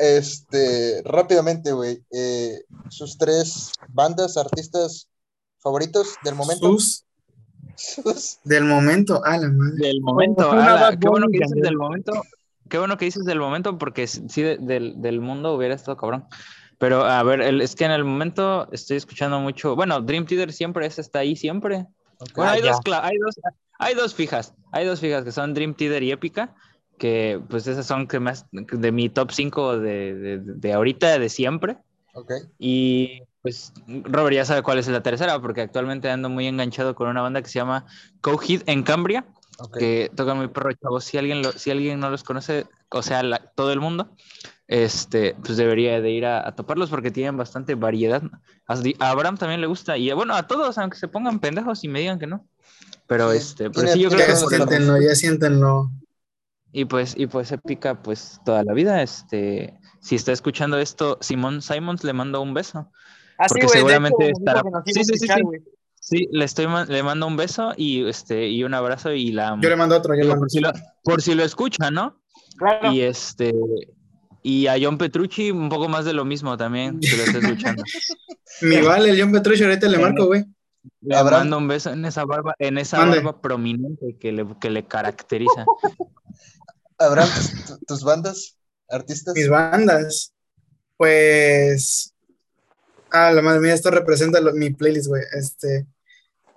Este, 0.00 1.02
rápidamente, 1.04 1.72
güey, 1.72 2.02
eh, 2.10 2.62
sus 2.88 3.18
tres 3.18 3.70
bandas, 3.90 4.38
artistas 4.38 5.08
favoritos 5.58 6.14
del 6.24 6.34
momento. 6.36 6.78
sus 6.78 7.04
del 8.44 8.64
momento. 8.64 9.20
Ah, 9.24 9.36
la 9.36 9.48
madre. 9.50 9.76
Del 9.76 10.00
momento, 10.00 10.50
ala, 10.50 10.96
qué 10.98 11.08
bueno 11.08 11.26
que 11.30 11.38
dices 11.38 11.62
del 11.62 11.76
momento. 11.76 12.12
Qué 12.68 12.78
bueno 12.78 12.96
que 12.96 13.04
dices 13.04 13.24
del 13.24 13.40
momento, 13.40 13.76
porque 13.78 14.06
sí, 14.06 14.42
de- 14.42 14.56
del, 14.58 15.00
del 15.02 15.20
mundo 15.20 15.54
hubiera 15.54 15.74
estado 15.74 15.96
cabrón. 15.96 16.24
Pero 16.78 17.04
a 17.04 17.22
ver, 17.22 17.42
el- 17.42 17.60
es 17.60 17.74
que 17.74 17.84
en 17.84 17.90
el 17.90 18.04
momento 18.04 18.70
estoy 18.72 18.96
escuchando 18.96 19.38
mucho. 19.40 19.76
Bueno, 19.76 20.00
Dream 20.00 20.24
Theater 20.24 20.52
siempre 20.52 20.86
es, 20.86 20.98
está 20.98 21.18
ahí 21.18 21.36
siempre. 21.36 21.86
Ok. 22.20 22.30
Bueno, 22.36 22.50
Ah, 22.52 22.54
hay, 22.54 22.62
ya. 22.62 22.70
dos, 22.70 22.80
hay, 23.02 23.18
dos, 23.18 23.34
hay 23.78 23.94
dos 23.94 24.14
fijas. 24.14 24.54
Hay 24.72 24.86
dos 24.86 25.00
fijas 25.00 25.24
que 25.24 25.32
son 25.32 25.52
Dream 25.52 25.74
Theater 25.74 26.02
y 26.02 26.12
Épica. 26.12 26.54
Que 27.00 27.40
pues 27.48 27.66
esas 27.66 27.86
son 27.86 28.06
que 28.06 28.20
más 28.20 28.44
de 28.52 28.92
mi 28.92 29.08
top 29.08 29.32
5 29.32 29.78
de, 29.78 30.14
de, 30.14 30.38
de 30.38 30.72
ahorita, 30.74 31.18
de 31.18 31.28
siempre. 31.30 31.78
Y 32.58 33.22
pues 33.40 33.72
Robert 34.04 34.34
ya 34.36 34.44
sabe 34.44 34.62
cuál 34.62 34.78
es 34.78 34.86
la 34.88 35.02
tercera, 35.02 35.40
porque 35.40 35.62
actualmente 35.62 36.10
ando 36.10 36.28
muy 36.28 36.46
enganchado 36.46 36.94
con 36.94 37.08
una 37.08 37.22
banda 37.22 37.40
que 37.40 37.48
se 37.48 37.58
llama 37.58 37.86
Coheed 38.20 38.62
en 38.66 38.82
Cambria, 38.82 39.24
que 39.78 40.10
tocan 40.14 40.36
muy 40.36 40.48
perro 40.48 40.72
chavos. 40.74 41.04
Si 41.04 41.16
alguien, 41.16 41.40
lo- 41.40 41.52
si 41.52 41.70
alguien 41.70 42.00
no 42.00 42.10
los 42.10 42.22
conoce, 42.22 42.66
o 42.90 43.00
sea, 43.02 43.22
la- 43.22 43.38
todo 43.54 43.72
el 43.72 43.80
mundo, 43.80 44.14
este, 44.68 45.34
pues 45.42 45.56
debería 45.56 46.00
de 46.02 46.10
ir 46.10 46.26
a, 46.26 46.46
a 46.46 46.54
toparlos 46.54 46.90
porque 46.90 47.10
tienen 47.10 47.38
bastante 47.38 47.74
variedad. 47.76 48.22
A 48.66 48.74
Abraham 49.10 49.38
también 49.38 49.62
le 49.62 49.66
gusta, 49.68 49.96
y 49.96 50.12
bueno, 50.12 50.34
a 50.34 50.46
todos, 50.46 50.76
aunque 50.76 50.98
se 50.98 51.08
pongan 51.08 51.40
pendejos 51.40 51.82
y 51.82 51.88
me 51.88 52.00
digan 52.00 52.18
que 52.18 52.26
no. 52.26 52.44
Pero 53.06 53.30
Sí, 53.32 53.38
este, 53.38 53.70
pero 53.70 53.88
sí, 53.88 54.00
yo 54.00 54.10
creo 54.10 54.20
Ya 54.20 54.26
que 54.26 54.40
por- 54.40 54.50
siéntenlo, 54.50 55.00
ya 55.00 55.14
siéntenlo. 55.14 55.90
Y 56.72 56.84
pues, 56.84 57.14
y 57.16 57.26
pues 57.26 57.50
Épica, 57.52 58.02
pues 58.02 58.40
toda 58.44 58.62
la 58.64 58.72
vida, 58.74 59.02
este, 59.02 59.78
si 60.00 60.16
está 60.16 60.32
escuchando 60.32 60.78
esto, 60.78 61.18
Simón 61.20 61.62
Simons 61.62 62.04
le 62.04 62.12
mando 62.12 62.40
un 62.40 62.54
beso. 62.54 62.90
Ah, 63.38 63.46
Porque 63.48 63.68
sí, 63.68 63.74
seguramente 63.78 64.24
hecho, 64.28 64.38
estará- 64.38 64.62
Sí, 64.86 64.92
sí, 64.94 65.04
sí, 65.04 65.12
escuchar, 65.14 65.36
sí. 65.38 65.42
güey. 65.44 65.60
Sí, 66.02 66.28
le 66.32 66.44
estoy 66.44 66.66
le 66.88 67.02
mando 67.02 67.26
un 67.26 67.36
beso 67.36 67.72
y 67.76 68.06
este 68.08 68.48
y 68.48 68.64
un 68.64 68.72
abrazo 68.74 69.12
y 69.12 69.32
la. 69.32 69.58
Yo 69.60 69.68
le 69.68 69.76
mando 69.76 69.96
otro, 69.96 70.14
yo 70.14 70.20
le 70.20 70.22
Digo, 70.22 70.32
mando. 70.34 70.40
por, 70.42 70.50
si 70.50 70.60
lo, 70.60 70.72
por 71.04 71.22
si 71.22 71.34
lo 71.34 71.42
escucha, 71.44 71.90
¿no? 71.90 72.20
Claro. 72.56 72.92
Y 72.92 73.02
este 73.02 73.54
y 74.42 74.66
a 74.66 74.76
John 74.80 74.96
Petrucci 74.96 75.50
un 75.50 75.68
poco 75.68 75.88
más 75.88 76.04
de 76.06 76.14
lo 76.14 76.24
mismo 76.24 76.56
también, 76.56 77.02
si 77.02 77.16
lo 77.16 77.22
está 77.24 77.38
escuchando. 77.38 77.82
Mi 78.62 78.80
vale, 78.80 79.10
el 79.10 79.20
John 79.20 79.32
Petrucci, 79.32 79.62
ahorita 79.64 79.88
le 79.88 79.98
marco, 79.98 80.26
güey. 80.26 80.44
Le 81.02 81.14
Abraham. 81.16 81.40
mando 81.42 81.58
un 81.58 81.68
beso 81.68 81.90
en 81.90 82.04
esa 82.06 82.24
barba, 82.24 82.54
en 82.58 82.78
esa 82.78 83.04
barba 83.04 83.40
prominente 83.42 84.16
que 84.18 84.32
le, 84.32 84.46
que 84.58 84.70
le 84.70 84.86
caracteriza. 84.86 85.64
Abraham, 87.00 87.28
tus, 87.34 87.64
tu- 87.66 87.78
tus 87.86 88.04
bandas, 88.04 88.56
artistas. 88.88 89.34
Mis 89.34 89.48
bandas. 89.48 90.32
Pues. 90.96 92.12
Ah, 93.10 93.32
la 93.32 93.42
madre 93.42 93.60
mía, 93.60 93.74
esto 93.74 93.90
representa 93.90 94.40
lo- 94.40 94.52
mi 94.52 94.70
playlist, 94.70 95.08
güey. 95.08 95.22
Este. 95.32 95.86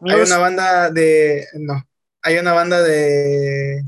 Hay 0.02 0.20
una 0.22 0.38
banda 0.38 0.90
de. 0.92 1.48
No. 1.54 1.84
Hay 2.22 2.38
una 2.38 2.54
banda 2.54 2.82
de. 2.84 3.84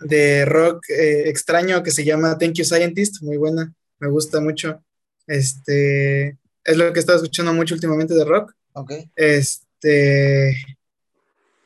De 0.00 0.46
rock 0.46 0.88
eh, 0.88 1.28
extraño 1.28 1.82
que 1.82 1.90
se 1.90 2.04
llama 2.04 2.38
Thank 2.38 2.54
You 2.54 2.64
Scientist. 2.64 3.20
Muy 3.22 3.36
buena. 3.36 3.72
Me 3.98 4.08
gusta 4.08 4.40
mucho. 4.40 4.82
Este. 5.26 6.38
Es 6.64 6.76
lo 6.76 6.92
que 6.92 6.98
he 6.98 7.00
estado 7.00 7.16
escuchando 7.18 7.52
mucho 7.52 7.74
últimamente 7.74 8.14
de 8.14 8.24
rock. 8.24 8.52
Ok. 8.72 8.92
Este. 9.16 10.56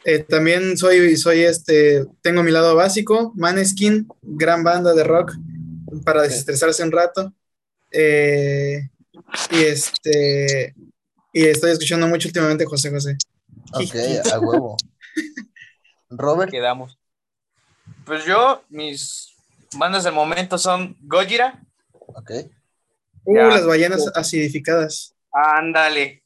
Eh, 0.04 0.18
también 0.20 0.76
soy, 0.76 1.16
soy 1.16 1.42
este. 1.42 2.04
Tengo 2.22 2.42
mi 2.42 2.50
lado 2.50 2.74
básico. 2.76 3.32
Maneskin, 3.36 4.08
gran 4.22 4.62
banda 4.64 4.94
de 4.94 5.04
rock 5.04 5.32
para 6.04 6.22
desestresarse 6.22 6.82
un 6.82 6.92
rato. 6.92 7.32
Eh, 7.90 8.88
y 9.50 9.62
este. 9.62 10.74
Y 11.32 11.46
estoy 11.46 11.72
escuchando 11.72 12.06
mucho 12.06 12.28
últimamente 12.28 12.64
José 12.64 12.90
José. 12.90 13.16
Ok, 13.72 13.94
a 14.32 14.38
huevo. 14.38 14.76
Robert, 16.10 16.50
Quedamos. 16.50 16.98
Pues 18.04 18.24
yo, 18.24 18.62
mis 18.68 19.34
bandas 19.76 20.04
del 20.04 20.12
momento 20.14 20.58
son 20.58 20.96
Gojira. 21.02 21.60
ok. 21.92 22.30
Uh, 23.24 23.34
Ya. 23.36 23.46
las 23.48 23.66
ballenas 23.66 24.04
acidificadas. 24.14 25.14
Ándale. 25.32 26.22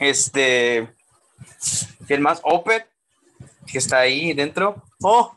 Este. 0.00 0.88
¿Quién 2.12 2.20
más? 2.20 2.40
Opet, 2.44 2.86
que 3.66 3.78
está 3.78 4.00
ahí 4.00 4.34
dentro. 4.34 4.82
Oh, 5.02 5.34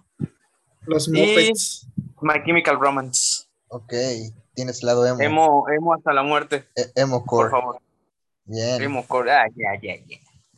Los 0.82 1.08
mopeds. 1.08 1.88
My 2.20 2.44
Chemical 2.46 2.78
Romance. 2.78 3.46
Ok, 3.70 3.94
tienes 4.54 4.84
lado 4.84 5.06
emo. 5.08 5.22
Emo, 5.22 5.70
emo 5.70 5.94
hasta 5.94 6.12
la 6.12 6.22
muerte, 6.22 6.68
E- 6.76 6.92
emo 6.96 7.20
por 7.24 7.50
core. 7.50 7.50
favor. 7.50 7.80
Bien. 8.44 8.82
Emo 8.82 9.08
core. 9.08 9.32
Ah, 9.32 9.46
ya, 9.56 9.80
ya, 9.82 9.96
ya. 10.06 10.18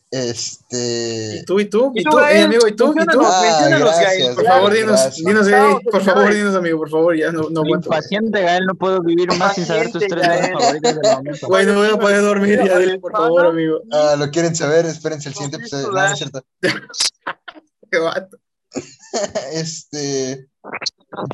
Este. 0.10 1.40
¿Y 1.42 1.46
tú? 1.46 1.60
¿Y 1.60 1.70
tú? 1.70 1.92
¿Y 1.94 2.00
¿Y 2.00 2.04
tú? 2.06 2.18
Eh, 2.20 2.42
amigo, 2.44 2.66
¿y 2.66 2.76
tú? 2.76 2.94
¿Y 2.98 3.06
tú? 3.06 3.20
Ah, 3.22 3.68
Gael. 3.70 4.36
Por 4.36 4.46
favor, 4.46 4.74
dinos, 4.74 5.16
dinos, 5.16 5.48
por 5.92 6.02
favor, 6.02 6.34
dinos, 6.34 6.56
amigo, 6.56 6.78
por 6.78 6.90
favor, 6.90 7.16
ya 7.18 7.32
no, 7.32 7.50
no 7.50 7.62
aguanto. 7.62 7.88
Impaciente, 7.90 8.42
Gael, 8.42 8.66
no 8.66 8.76
puedo 8.76 9.02
vivir 9.02 9.28
más 9.38 9.56
sin 9.56 9.66
saber 9.66 9.92
tus 9.92 10.08
tres 10.08 10.26
favoritas 10.52 10.96
del 10.96 11.12
momento. 11.14 11.48
Güey, 11.48 11.66
no 11.66 11.74
voy 11.76 11.90
a 11.90 11.98
poder 12.00 12.22
dormir 12.22 12.64
ya, 12.66 12.80
dile, 12.80 13.00
por 13.00 13.12
favor, 13.12 13.48
amigo. 13.48 13.82
Ah, 13.92 14.16
¿Lo 14.18 14.32
quieren 14.32 14.56
saber? 14.56 14.86
Espérense 14.86 15.28
el 15.30 15.36
siguiente 15.36 15.58
episodio. 15.58 15.92
No, 15.92 16.06
es 16.06 16.18
cierto. 16.18 16.42
Qué 17.92 18.00
vato. 18.00 18.38
Este. 19.52 20.48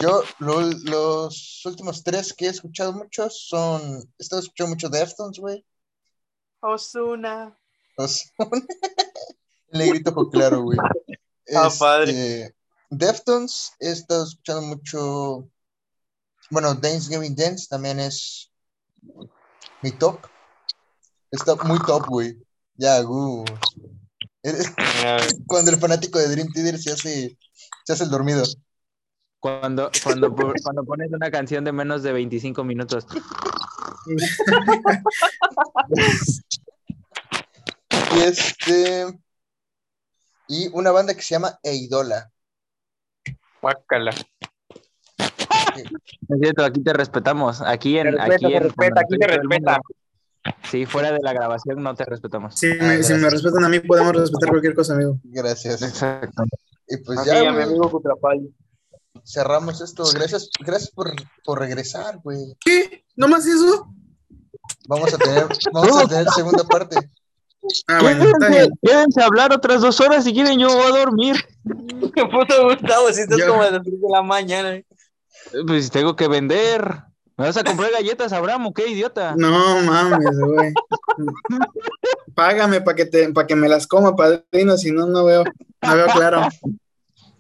Yo 0.01 0.24
lo- 0.39 0.61
los 0.61 1.61
últimos 1.65 2.03
tres 2.03 2.34
que 2.34 2.45
he 2.45 2.49
escuchado 2.49 2.93
mucho 2.93 3.30
son, 3.30 3.82
he 4.17 4.21
estado 4.24 4.41
escuchando 4.41 4.69
mucho 4.71 4.89
Deftones, 4.89 5.39
güey. 5.39 5.65
Osuna. 6.61 7.57
El 9.70 9.80
negrito 9.80 10.12
ojo 10.12 10.30
claro, 10.30 10.64
güey. 10.64 10.78
Ah, 11.54 11.68
Este, 11.68 11.80
padre. 11.80 12.56
Deftones, 12.89 13.74
he 13.82 13.91
estado 13.91 14.24
escuchando 14.24 14.62
mucho. 14.62 15.50
Bueno, 16.50 16.80
Thanksgiving 16.80 17.36
Dance 17.36 17.68
también 17.70 18.00
es 18.00 18.50
mi 19.82 19.91
top. 19.91 20.26
Está 21.30 21.56
muy 21.56 21.80
top, 21.80 22.08
güey. 22.08 22.41
Ya, 22.76 23.04
Cuando 25.48 25.72
el 25.72 25.80
fanático 25.80 26.18
de 26.18 26.30
Dream 26.30 26.48
Theater 26.54 26.80
se 26.80 26.94
hace, 26.94 27.38
se 27.84 27.94
hace 27.94 28.06
el 28.06 28.10
dormido. 28.10 28.46
Cuando, 29.39 29.91
cuando, 30.02 30.34
cuando 30.34 30.86
pones 30.86 31.12
una 31.12 31.30
canción 31.30 31.66
de 31.66 31.74
menos 31.74 32.04
de 32.04 32.14
25 32.14 32.64
minutos. 32.64 33.06
Y 38.16 38.20
este. 38.22 39.20
Y 40.47 40.68
una 40.74 40.91
banda 40.91 41.14
que 41.16 41.22
se 41.22 41.36
llama 41.36 41.57
Eidola. 41.64 42.30
Guácala. 43.61 44.11
Es 45.76 46.39
cierto, 46.41 46.64
aquí 46.66 46.84
te 46.84 46.93
respetamos. 46.93 47.61
Aquí 47.61 47.97
en. 47.97 48.07
Respeta, 48.14 48.36
aquí 48.36 48.53
en- 48.55 48.64
respeta, 48.64 49.01
aquí 49.01 49.14
mundo- 49.18 49.28
respeta. 49.28 49.80
Sí, 50.70 50.86
fuera 50.86 51.11
de 51.14 51.20
la 51.22 51.32
grabación 51.34 51.82
no 51.82 51.95
te 51.95 52.03
respetamos. 52.03 52.55
Si, 52.59 52.70
Ah, 52.72 52.76
me, 52.84 53.03
si 53.03 53.14
me 53.14 53.30
respetan 53.30 53.64
a 53.64 53.70
mí, 53.70 53.80
podemos 53.80 54.14
respetar 54.14 54.49
cualquier 54.49 54.76
cosa, 54.76 54.93
amigo. 54.93 55.18
Gracias. 55.24 55.82
Exacto. 55.82 56.43
Y 56.88 56.97
pues 56.97 57.20
Aquí 57.20 57.30
ya, 57.30 57.49
mi 57.51 57.61
amigo 57.61 57.89
Cutrapali. 57.89 58.53
cerramos 59.24 59.80
esto. 59.80 60.03
Gracias, 60.14 60.49
gracias 60.59 60.91
por, 60.91 61.11
por 61.45 61.59
regresar, 61.59 62.20
güey. 62.22 62.57
¿Qué? 62.59 63.05
¿No 63.16 63.30
más 63.30 63.45
eso? 63.47 63.88
Vamos 64.89 65.14
a 65.14 65.18
tener, 65.18 65.47
vamos 65.72 65.97
a 66.03 66.07
tener 66.07 66.28
segunda 66.32 66.64
parte. 66.66 66.97
Ah, 67.88 67.99
bueno, 68.01 68.26
Quédense, 68.39 68.70
quédense 68.82 69.22
a 69.22 69.26
hablar 69.26 69.53
otras 69.53 69.82
dos 69.82 69.99
horas 70.01 70.24
si 70.24 70.34
quieren, 70.34 70.59
yo 70.59 70.68
voy 70.68 70.86
a 70.91 70.97
dormir. 70.99 71.36
Qué 72.16 72.26
puto 72.26 72.64
Gustavo, 72.70 73.11
si 73.11 73.22
estás 73.22 73.38
Yo- 73.38 73.47
como 73.49 73.61
a 73.61 73.72
las 73.72 73.84
3 73.84 74.01
de 74.01 74.09
la 74.09 74.22
mañana. 74.22 74.82
Pues 75.68 75.89
tengo 75.91 76.16
que 76.16 76.28
vender. 76.28 76.82
¿Me 77.38 77.45
vas 77.45 77.57
a 77.57 77.64
comprar 77.64 77.91
galletas, 77.93 78.32
Abraham? 78.34 78.68
o 78.68 78.74
¿Qué 78.74 78.88
idiota? 78.88 79.34
No 79.38 79.82
mames, 79.82 80.38
güey. 80.39 80.74
Págame 82.36 82.82
para 82.82 82.95
que, 82.95 83.05
te, 83.05 83.32
pa' 83.34 83.47
que 83.47 83.55
me 83.55 83.68
las 83.70 83.88
coma, 83.88 84.16
padrino, 84.16 84.78
si 84.78 84.91
no, 84.91 85.05
no 85.07 85.24
veo, 85.26 85.43
no 85.82 85.95
veo 85.95 86.07
claro. 86.07 86.41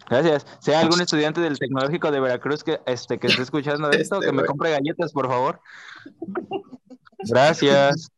Gracias. 0.09 0.45
Sea 0.59 0.79
algún 0.81 1.01
estudiante 1.01 1.41
del 1.41 1.57
Tecnológico 1.57 2.11
de 2.11 2.19
Veracruz 2.19 2.63
que, 2.63 2.79
este, 2.85 3.17
que 3.19 3.27
esté 3.27 3.41
escuchando 3.43 3.89
esto, 3.91 4.15
Este, 4.15 4.27
que 4.27 4.31
me 4.31 4.45
compre 4.45 4.71
galletas, 4.71 5.11
por 5.11 5.27
favor. 5.27 5.59
Gracias. 7.19 8.09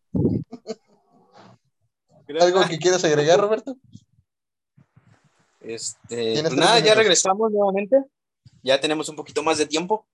¿Algo 2.40 2.66
que 2.68 2.80
quieras 2.80 3.04
agregar, 3.04 3.40
Roberto? 3.40 3.78
Este, 5.62 6.42
pues 6.42 6.54
nada, 6.54 6.80
ya 6.80 6.94
regresamos 6.94 7.52
nuevamente. 7.52 7.98
Ya 8.64 8.80
tenemos 8.80 9.10
un 9.10 9.16
poquito 9.16 9.44
más 9.44 9.58
de 9.58 9.66
tiempo. 9.66 10.06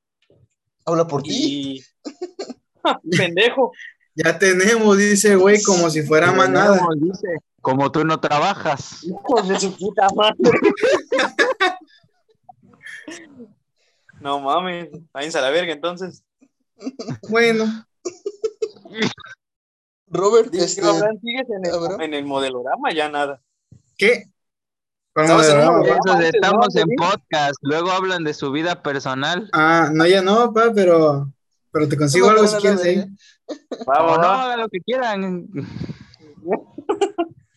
Habla 0.85 1.07
por 1.07 1.23
ti. 1.23 1.31
Y. 1.31 1.83
Pendejo. 3.17 3.71
Ya 4.15 4.37
tenemos, 4.37 4.97
dice, 4.97 5.35
güey, 5.35 5.61
como 5.61 5.89
si 5.89 6.03
fuera 6.03 6.31
manada. 6.31 6.73
Tenemos, 6.73 6.95
dice, 6.99 7.37
Como 7.61 7.91
tú 7.91 8.03
no 8.03 8.19
trabajas. 8.19 9.03
Hijos 9.03 9.47
de 9.47 9.59
su 9.59 9.75
puta 9.77 10.07
madre. 10.15 10.35
No 14.21 14.39
mames. 14.39 14.89
Váyanse 15.11 15.39
a 15.39 15.41
la 15.41 15.49
verga 15.49 15.73
entonces. 15.73 16.23
Bueno, 17.27 17.65
Robert, 20.11 20.51
Digo, 20.51 20.63
este, 20.63 20.81
Abraham, 20.81 21.19
¿sigues 21.21 21.49
en 21.49 21.65
el, 21.65 21.73
Abraham. 21.73 22.01
en 22.01 22.13
el 22.13 22.25
modelorama? 22.25 22.91
Ya 22.93 23.09
nada. 23.09 23.41
¿qué? 23.97 24.25
¿Cuál 25.13 25.25
Estamos 25.25 25.49
en. 25.49 25.93
Entonces, 25.93 26.33
estamos 26.33 26.75
en 26.75 26.87
podcast. 26.95 27.55
Luego 27.61 27.91
hablan 27.91 28.23
de 28.23 28.33
su 28.33 28.51
vida 28.51 28.81
personal. 28.81 29.49
Ah, 29.53 29.89
no, 29.91 30.05
ya 30.05 30.21
no, 30.21 30.53
pa, 30.53 30.71
pero, 30.73 31.31
pero 31.71 31.87
te 31.87 31.97
consigo 31.97 32.29
algo 32.29 32.47
si 32.47 32.57
quieres. 32.57 33.07
O 33.47 33.85
Vamos, 33.85 34.19
no, 34.19 34.27
hagan 34.27 34.59
lo 34.61 34.69
que 34.69 34.79
quieran. 34.79 35.47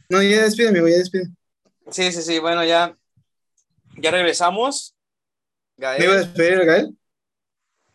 No, 0.08 0.22
ya 0.22 0.42
despide, 0.42 0.68
amigo, 0.68 0.86
ya 0.86 0.96
despide. 0.98 1.28
Sí, 1.90 2.12
sí, 2.12 2.22
sí. 2.22 2.38
Bueno, 2.38 2.64
ya. 2.64 2.96
Ya 3.96 4.10
regresamos. 4.10 4.94
Gael. 5.76 5.98
¿Me 5.98 6.04
iba 6.04 6.14
a 6.14 6.18
despedir, 6.18 6.64
Gael? 6.64 6.96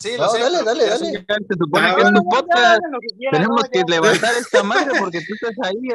Sí, 0.01 0.11
No, 0.17 0.29
sé. 0.29 0.39
dale, 0.39 0.63
dale, 0.63 0.83
ya 0.85 0.89
dale. 0.91 1.11
sé 1.11 1.25
Se 1.27 1.55
supone 1.59 1.87
que 1.87 1.91
es 1.91 2.03
bueno. 2.03 2.21
tu 2.21 2.29
podcast. 2.29 2.57
hagan 2.57 2.91
lo 2.91 2.99
que 3.01 3.07
quieran, 3.17 3.33
Tenemos 3.41 3.61
no, 3.63 3.69
que 3.69 3.83
levantar 3.91 4.33
esta 4.35 4.63
madre 4.63 4.91
porque 4.99 5.19
tú 5.19 5.33
estás 5.33 5.55
ahí 5.63 5.89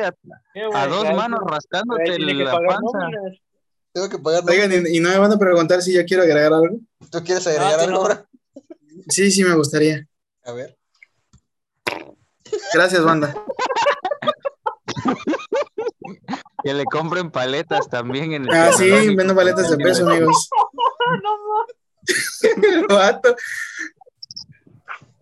a, 0.74 0.86
dos 0.88 1.04
manos 1.14 1.40
rascándote 1.46 2.18
la 2.18 2.52
panza. 2.52 3.08
Tengo 3.92 4.08
que 4.10 4.18
pagar. 4.18 4.44
¿no? 4.44 4.50
Oigan, 4.50 4.72
¿y, 4.72 4.96
y 4.96 5.00
no 5.00 5.08
me 5.08 5.18
van 5.18 5.32
a 5.32 5.38
preguntar 5.38 5.80
si 5.80 5.94
yo 5.94 6.04
quiero 6.04 6.22
agregar 6.24 6.52
algo? 6.52 6.76
¿Tú 7.10 7.22
quieres 7.24 7.46
agregar 7.46 7.72
Ah, 7.72 7.76
que 7.78 7.84
algo 7.84 7.96
no. 7.96 8.02
ahora? 8.02 8.26
Sí, 9.08 9.30
sí, 9.30 9.42
me 9.42 9.54
gustaría. 9.54 10.06
A 10.44 10.52
ver. 10.52 10.76
Gracias, 12.74 13.02
banda. 13.04 13.34
Que 16.62 16.74
le 16.74 16.84
compren 16.84 17.30
paletas 17.30 17.88
también 17.88 18.32
en 18.32 18.44
el 18.44 18.50
Ah, 18.54 18.70
sí, 18.72 19.14
vendo 19.14 19.34
paletas 19.34 19.70
de 19.70 19.76
peso, 19.78 20.08
amigos. 20.08 20.48
El 22.42 22.86
vato. 22.86 23.34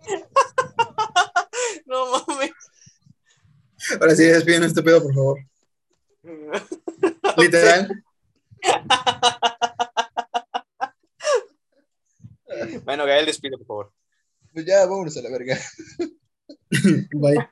No 1.86 2.06
mames. 2.06 2.52
Ahora 4.00 4.14
sí, 4.14 4.24
despiden 4.24 4.64
este 4.64 4.82
pedo, 4.82 5.02
por 5.02 5.14
favor. 5.14 5.38
Literal. 7.36 8.04
Bueno, 12.84 13.06
Gael, 13.06 13.26
despide, 13.26 13.56
por 13.58 13.66
favor. 13.66 13.92
Pues 14.52 14.66
ya, 14.66 14.84
vámonos 14.86 15.16
a 15.16 15.22
la 15.22 15.30
verga. 15.30 15.58
Bye. 17.12 17.48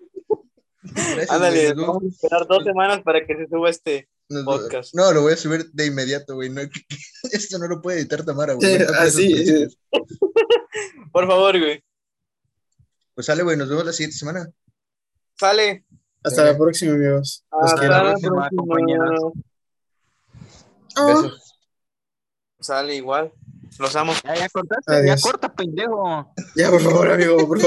Gracias, 0.82 1.30
Ándale, 1.30 1.72
vamos 1.74 2.03
a 2.05 2.07
esperar 2.07 2.46
dos 2.46 2.64
semanas 2.64 3.01
para 3.03 3.24
que 3.26 3.36
se 3.36 3.46
suba 3.48 3.70
este. 3.70 4.09
podcast. 4.44 4.94
No, 4.94 5.12
lo 5.12 5.22
voy 5.22 5.32
a 5.32 5.36
subir 5.36 5.70
de 5.72 5.86
inmediato, 5.86 6.34
güey. 6.34 6.51
No, 6.51 6.61
esto 7.32 7.59
no 7.59 7.66
lo 7.66 7.80
puede 7.80 8.01
editar 8.01 8.24
Tamara, 8.24 8.55
güey. 8.55 8.78
Sí, 8.78 8.84
así, 8.98 9.34
principios. 9.34 9.78
Por 11.12 11.26
favor, 11.26 11.59
güey. 11.59 11.82
Pues 13.14 13.26
sale, 13.26 13.42
güey. 13.42 13.56
Nos 13.56 13.68
vemos 13.68 13.84
la 13.84 13.92
siguiente 13.92 14.16
semana. 14.16 14.48
Sale. 15.38 15.84
Hasta 16.22 16.44
la 16.44 16.56
próxima, 16.58 16.94
amigos. 16.94 17.44
Hasta 17.50 17.80
quiero. 17.80 17.94
la 17.94 18.02
próxima, 18.11 18.36
próxima. 18.36 18.62
compañeros. 18.62 19.32
Oh. 20.96 21.06
Besos. 21.06 21.56
Sale 22.61 22.94
igual. 22.94 23.32
Los 23.78 23.96
amo. 23.96 24.12
Ya, 24.24 24.34
ya 24.34 24.48
cortaste, 24.50 24.94
Adiós. 24.94 25.22
ya 25.22 25.30
corta, 25.30 25.54
pendejo. 25.54 26.34
Ya, 26.56 26.70
por 26.70 26.80
favor, 26.82 27.11
amigo, 27.11 27.36
por 27.36 27.58
favor. 27.58 27.61